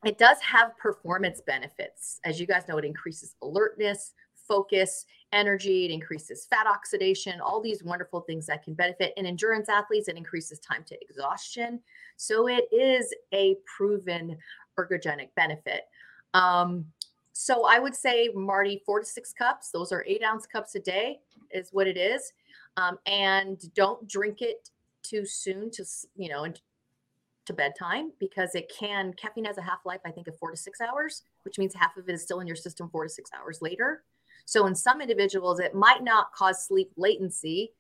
it 0.07 0.19
does 0.19 0.39
have 0.41 0.77
performance 0.79 1.41
benefits. 1.41 2.21
As 2.25 2.41
you 2.41 2.47
guys 2.47 2.63
know, 2.69 2.79
it 2.79 2.85
increases 2.85 3.35
alertness, 3.43 4.13
focus, 4.35 5.07
energy, 5.33 5.87
it 5.87 5.91
increases 5.91 6.47
fat 6.47 6.67
oxidation, 6.67 7.41
all 7.41 7.61
these 7.61 7.83
wonderful 7.83 8.21
things 8.21 8.47
that 8.47 8.63
can 8.63 8.75
benefit. 8.75 9.13
In 9.17 9.27
endurance 9.27 9.69
athletes, 9.69 10.09
it 10.09 10.17
increases 10.17 10.59
time 10.61 10.85
to 10.87 10.97
exhaustion. 11.03 11.81
So 12.17 12.49
it 12.49 12.65
is 12.73 13.13
a 13.33 13.57
proven 13.77 14.37
ergogenic 14.79 15.31
benefit. 15.35 15.83
Um, 16.35 16.87
so 17.33 17.67
I 17.67 17.79
would 17.79 17.95
say, 17.95 18.31
Marty, 18.35 18.83
four 18.87 19.01
to 19.01 19.07
six 19.07 19.33
cups, 19.33 19.71
those 19.71 19.93
are 19.93 20.05
eight 20.07 20.23
ounce 20.23 20.47
cups 20.47 20.75
a 20.75 20.81
day, 20.81 21.21
is 21.51 21.71
what 21.73 21.87
it 21.87 21.97
is. 21.97 22.33
Um, 22.77 22.99
and 23.07 23.63
don't 23.75 24.07
drink 24.09 24.43
it 24.43 24.71
too 25.03 25.25
soon 25.27 25.71
to, 25.73 25.85
you 26.17 26.29
know, 26.29 26.45
to 27.47 27.53
bedtime 27.53 28.13
because 28.19 28.55
it 28.55 28.71
can, 28.79 29.13
caffeine 29.15 29.45
has 29.45 29.59
a 29.59 29.63
half 29.63 29.85
life, 29.85 30.01
I 30.05 30.11
think, 30.11 30.29
of 30.29 30.39
four 30.39 30.51
to 30.51 30.57
six 30.57 30.81
hours, 30.81 31.23
which 31.43 31.59
means 31.59 31.75
half 31.75 31.97
of 31.97 32.09
it 32.09 32.13
is 32.13 32.23
still 32.23 32.41
in 32.41 32.47
your 32.47 32.57
system 32.57 32.89
four 32.91 33.05
to 33.05 33.09
six 33.09 33.31
hours 33.33 33.63
later. 33.63 34.03
So 34.45 34.67
in 34.67 34.75
some 34.75 35.01
individuals, 35.01 35.59
it 35.59 35.75
might 35.75 36.05
not 36.05 36.33
cause 36.33 36.65
sleep 36.65 36.93
latency. 36.97 37.73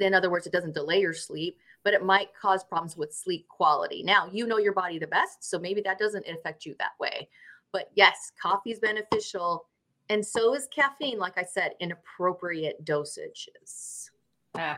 In 0.00 0.14
other 0.14 0.30
words, 0.30 0.46
it 0.46 0.52
doesn't 0.52 0.74
delay 0.74 1.00
your 1.00 1.12
sleep, 1.12 1.58
but 1.84 1.94
it 1.94 2.04
might 2.04 2.28
cause 2.40 2.64
problems 2.64 2.96
with 2.96 3.12
sleep 3.12 3.46
quality. 3.48 4.02
Now, 4.02 4.28
you 4.32 4.46
know 4.46 4.58
your 4.58 4.72
body 4.72 4.98
the 4.98 5.06
best, 5.06 5.44
so 5.44 5.58
maybe 5.58 5.80
that 5.82 5.98
doesn't 5.98 6.26
affect 6.26 6.64
you 6.64 6.74
that 6.78 6.98
way. 6.98 7.28
But 7.72 7.90
yes, 7.94 8.32
coffee 8.40 8.70
is 8.70 8.78
beneficial. 8.78 9.66
And 10.08 10.24
so 10.24 10.54
is 10.54 10.68
caffeine, 10.74 11.18
like 11.18 11.38
I 11.38 11.44
said, 11.44 11.72
in 11.80 11.92
appropriate 11.92 12.84
dosages. 12.84 14.10
Uh, 14.54 14.74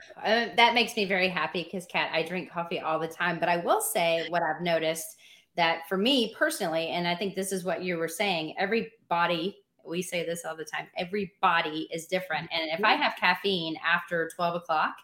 that 0.56 0.74
makes 0.74 0.96
me 0.96 1.04
very 1.04 1.28
happy 1.28 1.64
because, 1.64 1.86
Kat, 1.86 2.10
I 2.12 2.22
drink 2.22 2.50
coffee 2.50 2.80
all 2.80 2.98
the 2.98 3.08
time. 3.08 3.38
But 3.38 3.48
I 3.48 3.58
will 3.58 3.80
say 3.80 4.26
what 4.30 4.42
I've 4.42 4.62
noticed 4.62 5.16
that 5.56 5.88
for 5.88 5.96
me 5.96 6.34
personally, 6.38 6.88
and 6.88 7.06
I 7.06 7.14
think 7.14 7.34
this 7.34 7.52
is 7.52 7.64
what 7.64 7.82
you 7.82 7.96
were 7.96 8.08
saying, 8.08 8.54
every 8.58 8.92
body 9.08 9.56
we 9.88 10.02
say 10.02 10.24
this 10.24 10.44
all 10.44 10.56
the 10.56 10.64
time 10.64 10.86
every 10.96 11.32
body 11.40 11.88
is 11.92 12.06
different 12.06 12.48
and 12.52 12.70
if 12.70 12.84
i 12.84 12.94
have 12.94 13.14
caffeine 13.16 13.76
after 13.84 14.28
12 14.34 14.56
o'clock 14.56 14.96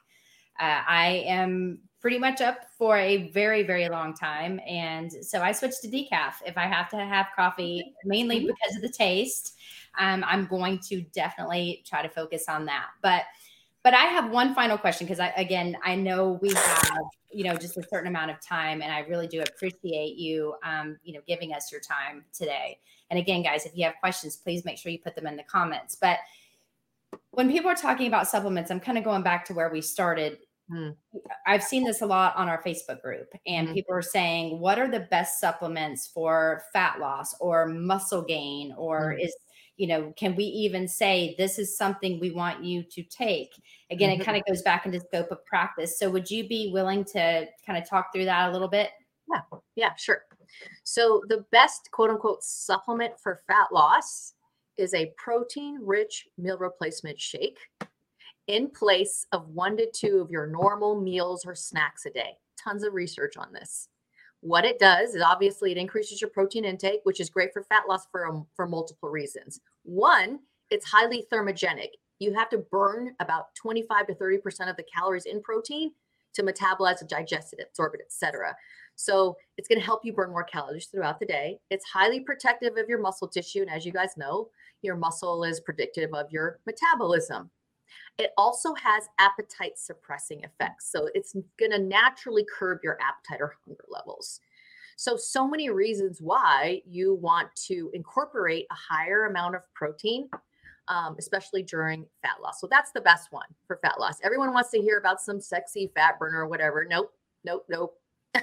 uh, 0.61 0.83
i 0.87 1.25
am 1.27 1.79
pretty 2.01 2.19
much 2.19 2.41
up 2.41 2.59
for 2.77 2.97
a 2.97 3.31
very 3.31 3.63
very 3.63 3.89
long 3.89 4.15
time 4.15 4.61
and 4.67 5.13
so 5.13 5.41
i 5.41 5.53
switch 5.53 5.75
to 5.81 5.89
decaf 5.89 6.35
if 6.47 6.57
i 6.57 6.67
have 6.67 6.89
to 6.89 6.97
have 6.97 7.27
coffee 7.35 7.95
mainly 8.05 8.39
mm-hmm. 8.39 8.49
because 8.49 8.77
of 8.77 8.83
the 8.83 8.89
taste 8.89 9.57
um, 9.99 10.25
i'm 10.27 10.47
going 10.47 10.79
to 10.79 11.03
definitely 11.15 11.83
try 11.87 12.03
to 12.03 12.09
focus 12.09 12.45
on 12.49 12.65
that 12.65 12.89
but 13.03 13.23
but 13.83 13.95
I 13.95 14.05
have 14.05 14.31
one 14.31 14.55
final 14.55 14.79
question 14.79 15.07
because 15.07 15.21
I 15.21 15.29
again 15.37 15.77
I 15.85 15.95
know 15.95 16.39
we 16.41 16.53
have 16.53 16.99
you 17.33 17.45
know 17.45 17.57
just 17.57 17.77
a 17.77 17.83
certain 17.89 18.09
amount 18.09 18.31
of 18.31 18.41
time, 18.41 18.83
and 18.83 18.93
I 18.93 19.01
really 19.01 19.27
do 19.27 19.43
appreciate 19.43 20.17
you 20.17 20.55
um, 20.65 20.99
you 21.03 21.15
know 21.15 21.21
giving 21.27 21.53
us 21.53 21.73
your 21.73 21.81
time 21.81 22.25
today. 22.33 22.79
And 23.11 23.19
again, 23.19 23.43
guys, 23.43 23.67
if 23.67 23.77
you 23.77 23.85
have 23.85 23.95
questions, 24.01 24.37
please 24.37 24.65
make 24.65 24.79
sure 24.79 24.91
you 24.91 24.99
put 24.99 25.15
them 25.15 25.27
in 25.27 25.37
the 25.37 25.43
comments. 25.43 25.97
But 26.01 26.19
when 27.33 27.51
people 27.51 27.71
are 27.71 27.75
talking 27.75 28.07
about 28.07 28.29
supplements, 28.29 28.71
I'm 28.71 28.81
kind 28.81 28.97
of 28.97 29.05
going 29.05 29.23
back 29.23 29.45
to 29.47 29.55
where 29.55 29.71
we 29.71 29.81
started. 29.81 30.39
Hmm. 30.71 30.91
I've 31.47 31.63
seen 31.63 31.85
this 31.85 32.01
a 32.01 32.07
lot 32.07 32.37
on 32.37 32.49
our 32.49 32.63
Facebook 32.63 33.03
group, 33.03 33.29
and 33.47 33.67
mm-hmm. 33.67 33.75
people 33.75 33.95
are 33.95 34.03
saying, 34.03 34.61
"What 34.61 34.79
are 34.79 34.89
the 34.89 35.01
best 35.11 35.41
supplements 35.41 36.07
for 36.07 36.63
fat 36.73 37.01
loss 37.01 37.35
or 37.41 37.67
muscle 37.67 38.23
gain, 38.23 38.73
or 38.77 39.13
mm-hmm. 39.13 39.27
is 39.27 39.35
you 39.77 39.87
know, 39.87 40.13
can 40.17 40.37
we 40.37 40.45
even 40.45 40.87
say 40.87 41.35
this 41.39 41.59
is 41.59 41.77
something 41.77 42.21
we 42.21 42.31
want 42.31 42.63
you 42.63 42.83
to 42.83 43.03
take? 43.03 43.51
Again, 43.91 44.11
mm-hmm. 44.11 44.21
it 44.21 44.25
kind 44.25 44.37
of 44.37 44.45
goes 44.47 44.63
back 44.63 44.87
into 44.87 45.01
scope 45.01 45.31
of 45.31 45.45
practice. 45.45 45.99
So 45.99 46.11
would 46.11 46.31
you 46.31 46.47
be 46.47 46.71
willing 46.73 47.05
to 47.07 47.47
kind 47.67 47.83
of 47.83 47.89
talk 47.89 48.13
through 48.13 48.27
that 48.27 48.51
a 48.51 48.53
little 48.53 48.69
bit? 48.69 48.91
Yeah, 49.33 49.59
yeah, 49.77 49.95
sure. 49.97 50.23
So 50.85 51.23
the 51.29 51.45
best 51.53 51.91
quote 51.91 52.11
unquote 52.11 52.45
supplement 52.45 53.19
for 53.19 53.41
fat 53.47 53.69
loss 53.73 54.35
is 54.77 54.95
a 54.95 55.13
protein 55.17 55.79
rich 55.83 56.29
meal 56.39 56.59
replacement 56.59 57.21
shake 57.21 57.59
in 58.47 58.69
place 58.69 59.27
of 59.33 59.49
one 59.49 59.77
to 59.77 59.91
two 59.91 60.21
of 60.21 60.31
your 60.31 60.47
normal 60.47 61.01
meals 61.01 61.45
or 61.47 61.55
snacks 61.55 62.07
a 62.07 62.11
day. 62.11 62.37
Tons 62.63 62.85
of 62.85 62.93
research 62.93 63.37
on 63.37 63.53
this. 63.53 63.89
What 64.43 64.65
it 64.65 64.81
does 64.81 65.15
is 65.15 65.23
obviously 65.23 65.71
it 65.71 65.79
increases 65.79 66.21
your 66.21 66.31
protein 66.31 66.65
intake, 66.65 67.01
which 67.05 67.21
is 67.21 67.31
great 67.31 67.53
for 67.53 67.63
fat 67.63 67.85
loss 67.89 68.07
for, 68.11 68.27
um, 68.27 68.45
for 68.57 68.67
multiple 68.67 69.09
reasons. 69.09 69.61
One, 69.85 70.41
it's 70.69 70.85
highly 70.85 71.25
thermogenic. 71.33 71.91
You 72.19 72.35
have 72.35 72.49
to 72.51 72.59
burn 72.59 73.15
about 73.21 73.55
25 73.55 74.09
to 74.09 74.15
30% 74.15 74.69
of 74.69 74.77
the 74.77 74.85
calories 74.93 75.27
in 75.27 75.43
protein 75.43 75.93
to 76.35 76.43
metabolize 76.43 77.01
and 77.01 77.09
digest 77.09 77.53
it, 77.53 77.65
absorb 77.69 77.95
it, 77.95 78.01
etc. 78.05 78.57
So 78.97 79.37
it's 79.59 79.69
going 79.69 79.79
to 79.79 79.85
help 79.85 80.05
you 80.05 80.13
burn 80.13 80.31
more 80.31 80.43
calories 80.43 80.87
throughout 80.87 81.21
the 81.21 81.27
day. 81.27 81.61
It's 81.71 81.85
highly 81.85 82.19
protective 82.19 82.77
of 82.77 82.89
your 82.89 83.01
muscle 83.01 83.29
tissue. 83.29 83.61
And 83.61 83.71
as 83.71 83.87
you 83.87 83.93
guys 83.93 84.17
know, 84.17 84.49
your 84.83 84.97
muscle 84.97 85.45
is 85.45 85.61
predictive 85.61 86.13
of 86.15 86.33
your 86.33 86.59
metabolism. 86.67 87.49
It 88.19 88.31
also 88.37 88.75
has 88.75 89.09
appetite 89.19 89.79
suppressing 89.79 90.45
effects. 90.45 90.91
So 90.91 91.09
it's 91.15 91.35
going 91.59 91.73
to 91.73 91.79
naturally 91.79 92.47
curb 92.59 92.81
your 92.83 92.99
appetite 93.01 93.41
or 93.41 93.55
hunger 93.65 93.85
levels. 93.89 94.41
So, 94.97 95.17
so 95.17 95.49
many 95.49 95.71
reasons 95.71 96.21
why 96.21 96.83
you 96.87 97.15
want 97.15 97.49
to 97.67 97.91
incorporate 97.95 98.67
a 98.71 98.75
higher 98.75 99.25
amount 99.25 99.57
of 99.57 99.63
protein, 99.75 100.29
um, 100.89 101.17
especially 101.19 101.63
during 101.63 102.07
fat 102.23 102.37
loss. 102.43 102.61
So, 102.61 102.69
that's 102.71 102.93
the 102.93 103.01
best 103.01 103.33
one 103.33 103.49
for 103.67 103.77
fat 103.83 103.99
loss. 103.99 104.19
Everyone 104.23 104.53
wants 104.53 104.71
to 104.71 104.81
hear 104.81 104.99
about 104.99 105.21
some 105.21 105.41
sexy 105.41 105.91
fat 105.95 106.19
burner 106.19 106.41
or 106.41 106.47
whatever. 106.47 106.87
Nope, 106.89 107.13
nope, 107.43 107.65
nope. 107.69 107.99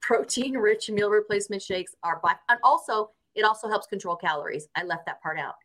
protein 0.00 0.56
rich 0.56 0.88
meal 0.90 1.10
replacement 1.10 1.62
shakes 1.62 1.96
are 2.02 2.20
by, 2.22 2.34
and 2.48 2.60
also 2.62 3.10
it 3.34 3.44
also 3.44 3.68
helps 3.68 3.86
control 3.86 4.16
calories. 4.16 4.68
I 4.76 4.84
left 4.84 5.06
that 5.06 5.22
part 5.22 5.38
out, 5.38 5.56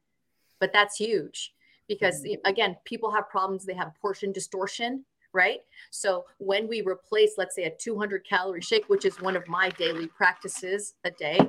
but 0.59 0.73
that's 0.73 0.95
huge 0.95 1.53
because 1.89 2.23
mm-hmm. 2.23 2.39
again, 2.45 2.77
people 2.85 3.11
have 3.11 3.27
problems. 3.27 3.65
They 3.65 3.73
have 3.73 3.91
portion 3.99 4.31
distortion, 4.31 5.03
right? 5.33 5.59
So 5.91 6.23
when 6.37 6.69
we 6.69 6.81
replace, 6.81 7.31
let's 7.37 7.55
say, 7.55 7.63
a 7.63 7.75
200 7.75 8.25
calorie 8.25 8.61
shake, 8.61 8.87
which 8.87 9.03
is 9.03 9.19
one 9.19 9.35
of 9.35 9.45
my 9.49 9.69
daily 9.71 10.07
practices 10.07 10.93
a 11.03 11.11
day, 11.11 11.39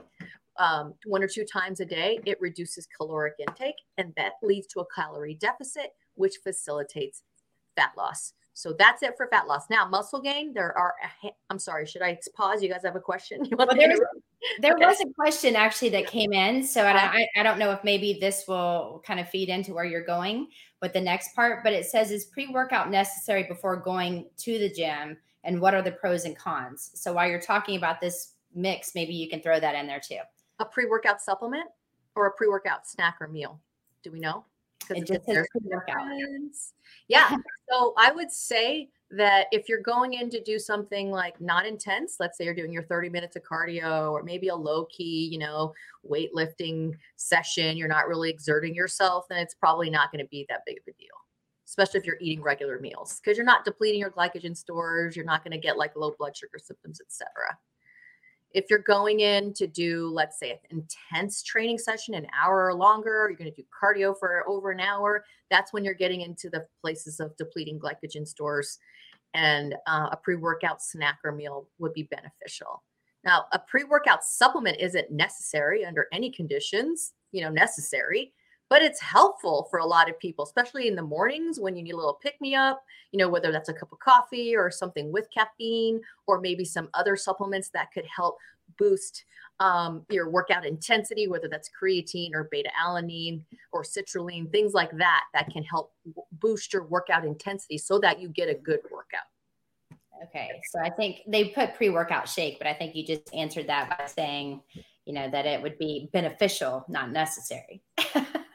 um, 0.58 0.94
one 1.06 1.22
or 1.22 1.28
two 1.28 1.44
times 1.44 1.78
a 1.80 1.84
day, 1.84 2.18
it 2.26 2.40
reduces 2.40 2.86
caloric 2.86 3.34
intake, 3.38 3.76
and 3.98 4.12
that 4.16 4.32
leads 4.42 4.66
to 4.68 4.80
a 4.80 4.84
calorie 4.94 5.34
deficit, 5.34 5.92
which 6.16 6.38
facilitates 6.42 7.22
fat 7.76 7.92
loss. 7.96 8.32
So 8.52 8.74
that's 8.78 9.02
it 9.02 9.14
for 9.16 9.26
fat 9.28 9.46
loss. 9.46 9.70
Now, 9.70 9.88
muscle 9.88 10.20
gain, 10.20 10.52
there 10.52 10.76
are, 10.76 10.94
I'm 11.48 11.58
sorry, 11.58 11.86
should 11.86 12.02
I 12.02 12.18
pause? 12.34 12.62
You 12.62 12.68
guys 12.68 12.82
have 12.84 12.96
a 12.96 13.00
question? 13.00 13.42
well, 13.56 13.68
there, 13.74 13.96
there 14.60 14.74
okay. 14.74 14.86
was 14.86 15.00
a 15.00 15.12
question 15.14 15.56
actually 15.56 15.90
that 15.90 16.06
came 16.06 16.32
in. 16.32 16.64
So 16.64 16.84
I, 16.84 16.92
uh-huh. 16.92 17.18
I, 17.18 17.40
I 17.40 17.42
don't 17.42 17.58
know 17.58 17.70
if 17.70 17.82
maybe 17.84 18.18
this 18.20 18.44
will 18.48 19.02
kind 19.06 19.20
of 19.20 19.28
feed 19.28 19.48
into 19.48 19.74
where 19.74 19.84
you're 19.84 20.04
going 20.04 20.48
with 20.82 20.92
the 20.92 21.00
next 21.00 21.34
part, 21.34 21.62
but 21.62 21.72
it 21.72 21.86
says, 21.86 22.10
is 22.10 22.26
pre 22.26 22.48
workout 22.48 22.90
necessary 22.90 23.44
before 23.44 23.76
going 23.76 24.26
to 24.38 24.58
the 24.58 24.72
gym? 24.72 25.16
And 25.44 25.60
what 25.60 25.74
are 25.74 25.82
the 25.82 25.92
pros 25.92 26.24
and 26.24 26.36
cons? 26.36 26.90
So 26.94 27.12
while 27.12 27.28
you're 27.28 27.40
talking 27.40 27.76
about 27.76 28.00
this 28.00 28.34
mix, 28.54 28.94
maybe 28.94 29.14
you 29.14 29.28
can 29.28 29.40
throw 29.40 29.60
that 29.60 29.74
in 29.74 29.86
there 29.86 30.00
too. 30.00 30.20
A 30.58 30.64
pre 30.64 30.86
workout 30.86 31.20
supplement 31.20 31.68
or 32.14 32.26
a 32.26 32.32
pre 32.32 32.48
workout 32.48 32.86
snack 32.86 33.16
or 33.20 33.28
meal? 33.28 33.60
Do 34.02 34.12
we 34.12 34.20
know? 34.20 34.44
It 34.88 35.06
just 35.06 35.24
says 35.26 35.46
pre-workout. 35.52 36.08
Yeah. 37.08 37.36
so 37.70 37.94
I 37.96 38.12
would 38.12 38.30
say 38.30 38.88
that 39.10 39.46
if 39.50 39.68
you're 39.68 39.82
going 39.82 40.14
in 40.14 40.30
to 40.30 40.42
do 40.42 40.58
something 40.58 41.10
like 41.10 41.40
not 41.40 41.66
intense, 41.66 42.16
let's 42.20 42.38
say 42.38 42.44
you're 42.44 42.54
doing 42.54 42.72
your 42.72 42.84
30 42.84 43.08
minutes 43.08 43.36
of 43.36 43.42
cardio 43.42 44.12
or 44.12 44.22
maybe 44.22 44.48
a 44.48 44.54
low 44.54 44.84
key, 44.86 45.28
you 45.30 45.38
know, 45.38 45.72
weightlifting 46.08 46.92
session, 47.16 47.76
you're 47.76 47.88
not 47.88 48.06
really 48.06 48.30
exerting 48.30 48.74
yourself, 48.74 49.26
then 49.28 49.38
it's 49.38 49.54
probably 49.54 49.90
not 49.90 50.12
going 50.12 50.24
to 50.24 50.28
be 50.28 50.46
that 50.48 50.62
big 50.64 50.78
of 50.78 50.84
a 50.88 50.92
deal. 50.92 51.08
Especially 51.66 52.00
if 52.00 52.06
you're 52.06 52.18
eating 52.20 52.42
regular 52.42 52.80
meals 52.80 53.20
because 53.22 53.36
you're 53.36 53.46
not 53.46 53.64
depleting 53.64 54.00
your 54.00 54.10
glycogen 54.10 54.56
stores, 54.56 55.14
you're 55.14 55.24
not 55.24 55.44
going 55.44 55.52
to 55.52 55.58
get 55.58 55.78
like 55.78 55.94
low 55.96 56.14
blood 56.18 56.36
sugar 56.36 56.58
symptoms, 56.58 57.00
etc. 57.00 57.28
If 58.52 58.66
you're 58.68 58.80
going 58.80 59.20
in 59.20 59.52
to 59.54 59.66
do, 59.66 60.08
let's 60.08 60.38
say, 60.38 60.50
an 60.50 60.58
intense 61.10 61.42
training 61.42 61.78
session, 61.78 62.14
an 62.14 62.26
hour 62.38 62.66
or 62.66 62.74
longer, 62.74 63.26
you're 63.28 63.36
going 63.36 63.52
to 63.52 63.62
do 63.62 63.66
cardio 63.70 64.14
for 64.18 64.44
over 64.48 64.70
an 64.70 64.80
hour, 64.80 65.24
that's 65.50 65.72
when 65.72 65.84
you're 65.84 65.94
getting 65.94 66.22
into 66.22 66.50
the 66.50 66.66
places 66.80 67.20
of 67.20 67.36
depleting 67.36 67.78
glycogen 67.78 68.26
stores. 68.26 68.78
And 69.34 69.74
uh, 69.86 70.08
a 70.10 70.16
pre 70.16 70.36
workout 70.36 70.82
snack 70.82 71.18
or 71.24 71.32
meal 71.32 71.68
would 71.78 71.92
be 71.92 72.04
beneficial. 72.04 72.82
Now, 73.24 73.44
a 73.52 73.58
pre 73.58 73.84
workout 73.84 74.24
supplement 74.24 74.78
isn't 74.80 75.10
necessary 75.10 75.84
under 75.84 76.06
any 76.12 76.30
conditions, 76.32 77.12
you 77.32 77.42
know, 77.42 77.50
necessary 77.50 78.32
but 78.70 78.82
it's 78.82 79.00
helpful 79.00 79.66
for 79.68 79.80
a 79.80 79.84
lot 79.84 80.08
of 80.08 80.18
people, 80.20 80.44
especially 80.44 80.86
in 80.86 80.94
the 80.94 81.02
mornings 81.02 81.58
when 81.58 81.76
you 81.76 81.82
need 81.82 81.92
a 81.92 81.96
little 81.96 82.18
pick 82.22 82.40
me 82.40 82.54
up, 82.54 82.82
you 83.10 83.18
know, 83.18 83.28
whether 83.28 83.50
that's 83.50 83.68
a 83.68 83.74
cup 83.74 83.90
of 83.92 83.98
coffee 83.98 84.54
or 84.56 84.70
something 84.70 85.12
with 85.12 85.26
caffeine, 85.34 86.00
or 86.28 86.40
maybe 86.40 86.64
some 86.64 86.88
other 86.94 87.16
supplements 87.16 87.68
that 87.70 87.92
could 87.92 88.06
help 88.06 88.38
boost 88.78 89.24
um, 89.58 90.06
your 90.08 90.30
workout 90.30 90.64
intensity, 90.64 91.26
whether 91.26 91.48
that's 91.48 91.68
creatine 91.68 92.30
or 92.32 92.48
beta 92.52 92.70
alanine 92.80 93.42
or 93.72 93.82
citrulline, 93.82 94.50
things 94.52 94.72
like 94.72 94.96
that, 94.96 95.24
that 95.34 95.50
can 95.50 95.64
help 95.64 95.92
boost 96.40 96.72
your 96.72 96.84
workout 96.84 97.24
intensity 97.24 97.76
so 97.76 97.98
that 97.98 98.20
you 98.20 98.28
get 98.28 98.48
a 98.48 98.54
good 98.54 98.80
workout. 98.90 99.26
Okay. 100.22 100.60
So 100.70 100.80
I 100.80 100.90
think 100.90 101.22
they 101.26 101.46
put 101.46 101.74
pre 101.74 101.88
workout 101.88 102.28
shake, 102.28 102.58
but 102.58 102.68
I 102.68 102.74
think 102.74 102.94
you 102.94 103.04
just 103.04 103.34
answered 103.34 103.66
that 103.66 103.98
by 103.98 104.06
saying, 104.06 104.62
you 105.06 105.12
know, 105.12 105.28
that 105.28 105.44
it 105.44 105.60
would 105.60 105.76
be 105.76 106.08
beneficial, 106.12 106.84
not 106.88 107.10
necessary. 107.10 107.82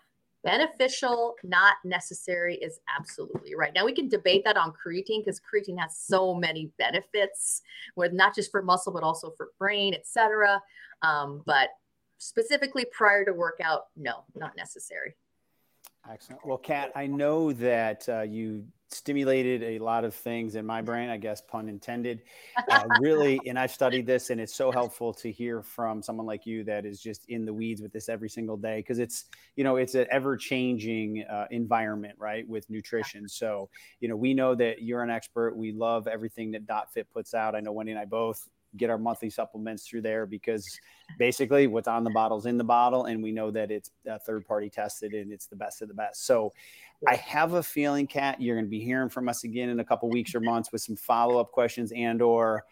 beneficial, 0.46 1.36
not 1.43 1.74
necessary 1.84 2.56
is 2.56 2.80
absolutely 2.98 3.56
right. 3.56 3.74
Now 3.76 3.84
we 3.84 3.93
can 3.93 4.08
debate 4.08 4.43
that 4.46 4.56
on 4.56 4.72
creatine 4.72 5.26
because 5.26 5.41
creatine 5.41 5.80
has 5.80 5.98
so 5.98 6.34
many 6.34 6.72
benefits, 6.78 7.62
with 7.98 8.14
not 8.14 8.34
just 8.34 8.52
for 8.52 8.62
muscle 8.62 8.93
but 8.93 9.04
also 9.04 9.34
for 9.36 9.50
brain, 9.60 9.93
etc. 9.93 10.62
Um, 11.02 11.41
but 11.46 11.70
specifically 12.20 12.86
prior 12.96 13.26
to 13.26 13.34
workout, 13.34 13.88
no, 13.98 14.24
not 14.36 14.56
necessary. 14.56 15.16
Excellent. 16.10 16.45
Well, 16.45 16.58
Kat, 16.58 16.91
I 16.95 17.08
know 17.08 17.51
that 17.53 18.08
uh, 18.08 18.22
you 18.22 18.66
stimulated 18.89 19.64
a 19.64 19.80
lot 19.80 20.06
of 20.06 20.14
things 20.14 20.56
in 20.56 20.66
my 20.66 20.82
brain, 20.82 21.10
I 21.10 21.18
guess, 21.18 21.41
pun 21.41 21.68
intended. 21.68 22.22
Uh, 22.70 22.86
really, 23.01 23.39
and 23.47 23.58
I've 23.58 23.72
studied 23.72 24.06
this, 24.06 24.30
and 24.30 24.39
it's 24.39 24.53
so 24.53 24.72
helpful 24.72 25.14
to 25.16 25.32
hear 25.32 25.62
from 25.62 26.03
someone 26.03 26.28
like 26.28 26.45
you 26.45 26.64
that 26.66 26.86
is 26.86 27.01
just 27.01 27.26
in 27.28 27.45
the 27.45 27.53
weeds 27.53 27.82
with 27.82 27.91
this 27.91 28.08
every 28.08 28.30
single 28.30 28.56
day 28.56 28.78
because 28.80 28.99
it's, 28.99 29.26
you 29.56 29.64
know, 29.64 29.78
it's 29.78 29.95
an 29.95 30.06
ever 30.12 30.38
changing 30.38 31.24
uh, 31.24 31.47
environment, 31.51 32.16
right, 32.20 32.47
with 32.47 32.70
nutrition. 32.70 33.28
So, 33.28 33.70
you 33.99 34.08
know, 34.08 34.16
we 34.16 34.34
know 34.34 34.56
that 34.56 34.84
you're 34.84 35.01
an 35.01 35.10
expert. 35.10 35.58
We 35.58 35.72
love 35.72 36.08
everything 36.08 36.51
that 36.51 36.68
dotFIT 36.68 37.06
puts 37.14 37.34
out. 37.34 37.56
I 37.56 37.62
know 37.62 37.72
Wendy 37.72 37.91
and 37.91 37.99
I 37.99 38.06
both 38.06 38.47
get 38.78 38.89
our 38.89 38.97
monthly 38.97 39.30
supplements 39.30 39.88
through 39.88 40.01
there 40.01 40.26
because 40.26 40.80
basically 41.17 41.67
what's 41.67 41.88
on 41.88 42.03
the 42.03 42.09
bottle's 42.09 42.45
in 42.45 42.57
the 42.57 42.63
bottle 42.63 43.05
and 43.05 43.21
we 43.21 43.32
know 43.32 43.51
that 43.51 43.71
it's 43.71 43.91
third 44.26 44.45
party 44.45 44.69
tested 44.69 45.13
and 45.13 45.32
it's 45.32 45.47
the 45.47 45.55
best 45.55 45.82
of 45.82 45.88
the 45.88 45.93
best. 45.93 46.26
So 46.26 46.53
i 47.07 47.15
have 47.15 47.53
a 47.53 47.61
feeling 47.61 48.07
kat 48.07 48.41
you're 48.41 48.55
going 48.55 48.65
to 48.65 48.69
be 48.69 48.80
hearing 48.80 49.09
from 49.09 49.28
us 49.28 49.43
again 49.43 49.67
in 49.67 49.82
a 49.82 49.84
couple 49.84 50.09
weeks 50.09 50.34
or 50.34 50.39
months 50.39 50.71
with 50.71 50.82
some 50.82 50.95
follow-up 50.95 51.51
questions 51.51 51.91
and 51.93 52.21
or 52.21 52.63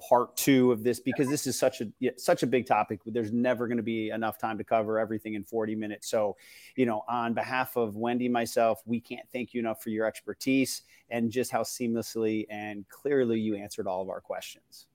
part 0.00 0.34
two 0.36 0.72
of 0.72 0.82
this 0.82 0.98
because 0.98 1.28
this 1.28 1.46
is 1.46 1.58
such 1.58 1.82
a 1.82 1.88
such 2.16 2.42
a 2.42 2.46
big 2.46 2.66
topic. 2.66 3.00
There's 3.04 3.32
never 3.32 3.68
going 3.68 3.76
to 3.76 3.82
be 3.82 4.10
enough 4.10 4.38
time 4.38 4.56
to 4.58 4.64
cover 4.64 4.98
everything 4.98 5.34
in 5.34 5.44
40 5.44 5.74
minutes. 5.74 6.08
So 6.08 6.36
you 6.76 6.86
know 6.86 7.04
on 7.08 7.34
behalf 7.34 7.76
of 7.76 7.96
wendy 7.96 8.28
myself 8.28 8.82
we 8.86 9.00
can't 9.00 9.28
thank 9.32 9.54
you 9.54 9.60
enough 9.60 9.82
for 9.82 9.90
your 9.90 10.06
expertise 10.06 10.82
and 11.10 11.30
just 11.30 11.50
how 11.50 11.62
seamlessly 11.62 12.46
and 12.50 12.88
clearly 12.88 13.38
you 13.38 13.56
answered 13.56 13.86
all 13.86 14.00
of 14.00 14.08
our 14.08 14.20
questions 14.20 14.86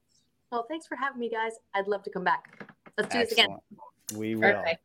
well, 0.50 0.66
thanks 0.68 0.86
for 0.86 0.96
having 0.96 1.20
me, 1.20 1.30
guys. 1.30 1.52
I'd 1.74 1.88
love 1.88 2.02
to 2.04 2.10
come 2.10 2.24
back. 2.24 2.64
Let's 2.96 3.12
do 3.12 3.18
Excellent. 3.18 3.28
this 3.28 3.32
again. 3.32 4.18
We 4.18 4.34
will. 4.36 4.52
Perfect. 4.52 4.82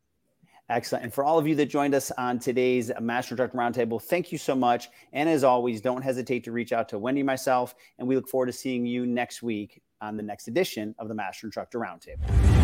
Excellent. 0.68 1.04
And 1.04 1.12
for 1.12 1.24
all 1.24 1.38
of 1.38 1.46
you 1.46 1.54
that 1.56 1.66
joined 1.66 1.94
us 1.94 2.10
on 2.12 2.38
today's 2.38 2.90
Master 3.00 3.34
Instructor 3.34 3.58
Roundtable, 3.58 4.00
thank 4.00 4.32
you 4.32 4.38
so 4.38 4.54
much. 4.54 4.88
And 5.12 5.28
as 5.28 5.44
always, 5.44 5.80
don't 5.80 6.02
hesitate 6.02 6.44
to 6.44 6.52
reach 6.52 6.72
out 6.72 6.88
to 6.90 6.98
Wendy 6.98 7.22
myself, 7.22 7.74
and 7.98 8.08
we 8.08 8.16
look 8.16 8.28
forward 8.28 8.46
to 8.46 8.52
seeing 8.52 8.86
you 8.86 9.04
next 9.04 9.42
week 9.42 9.82
on 10.00 10.16
the 10.16 10.22
next 10.22 10.48
edition 10.48 10.94
of 10.98 11.08
the 11.08 11.14
Master 11.14 11.46
Instructor 11.46 11.78
Roundtable. 11.78 12.61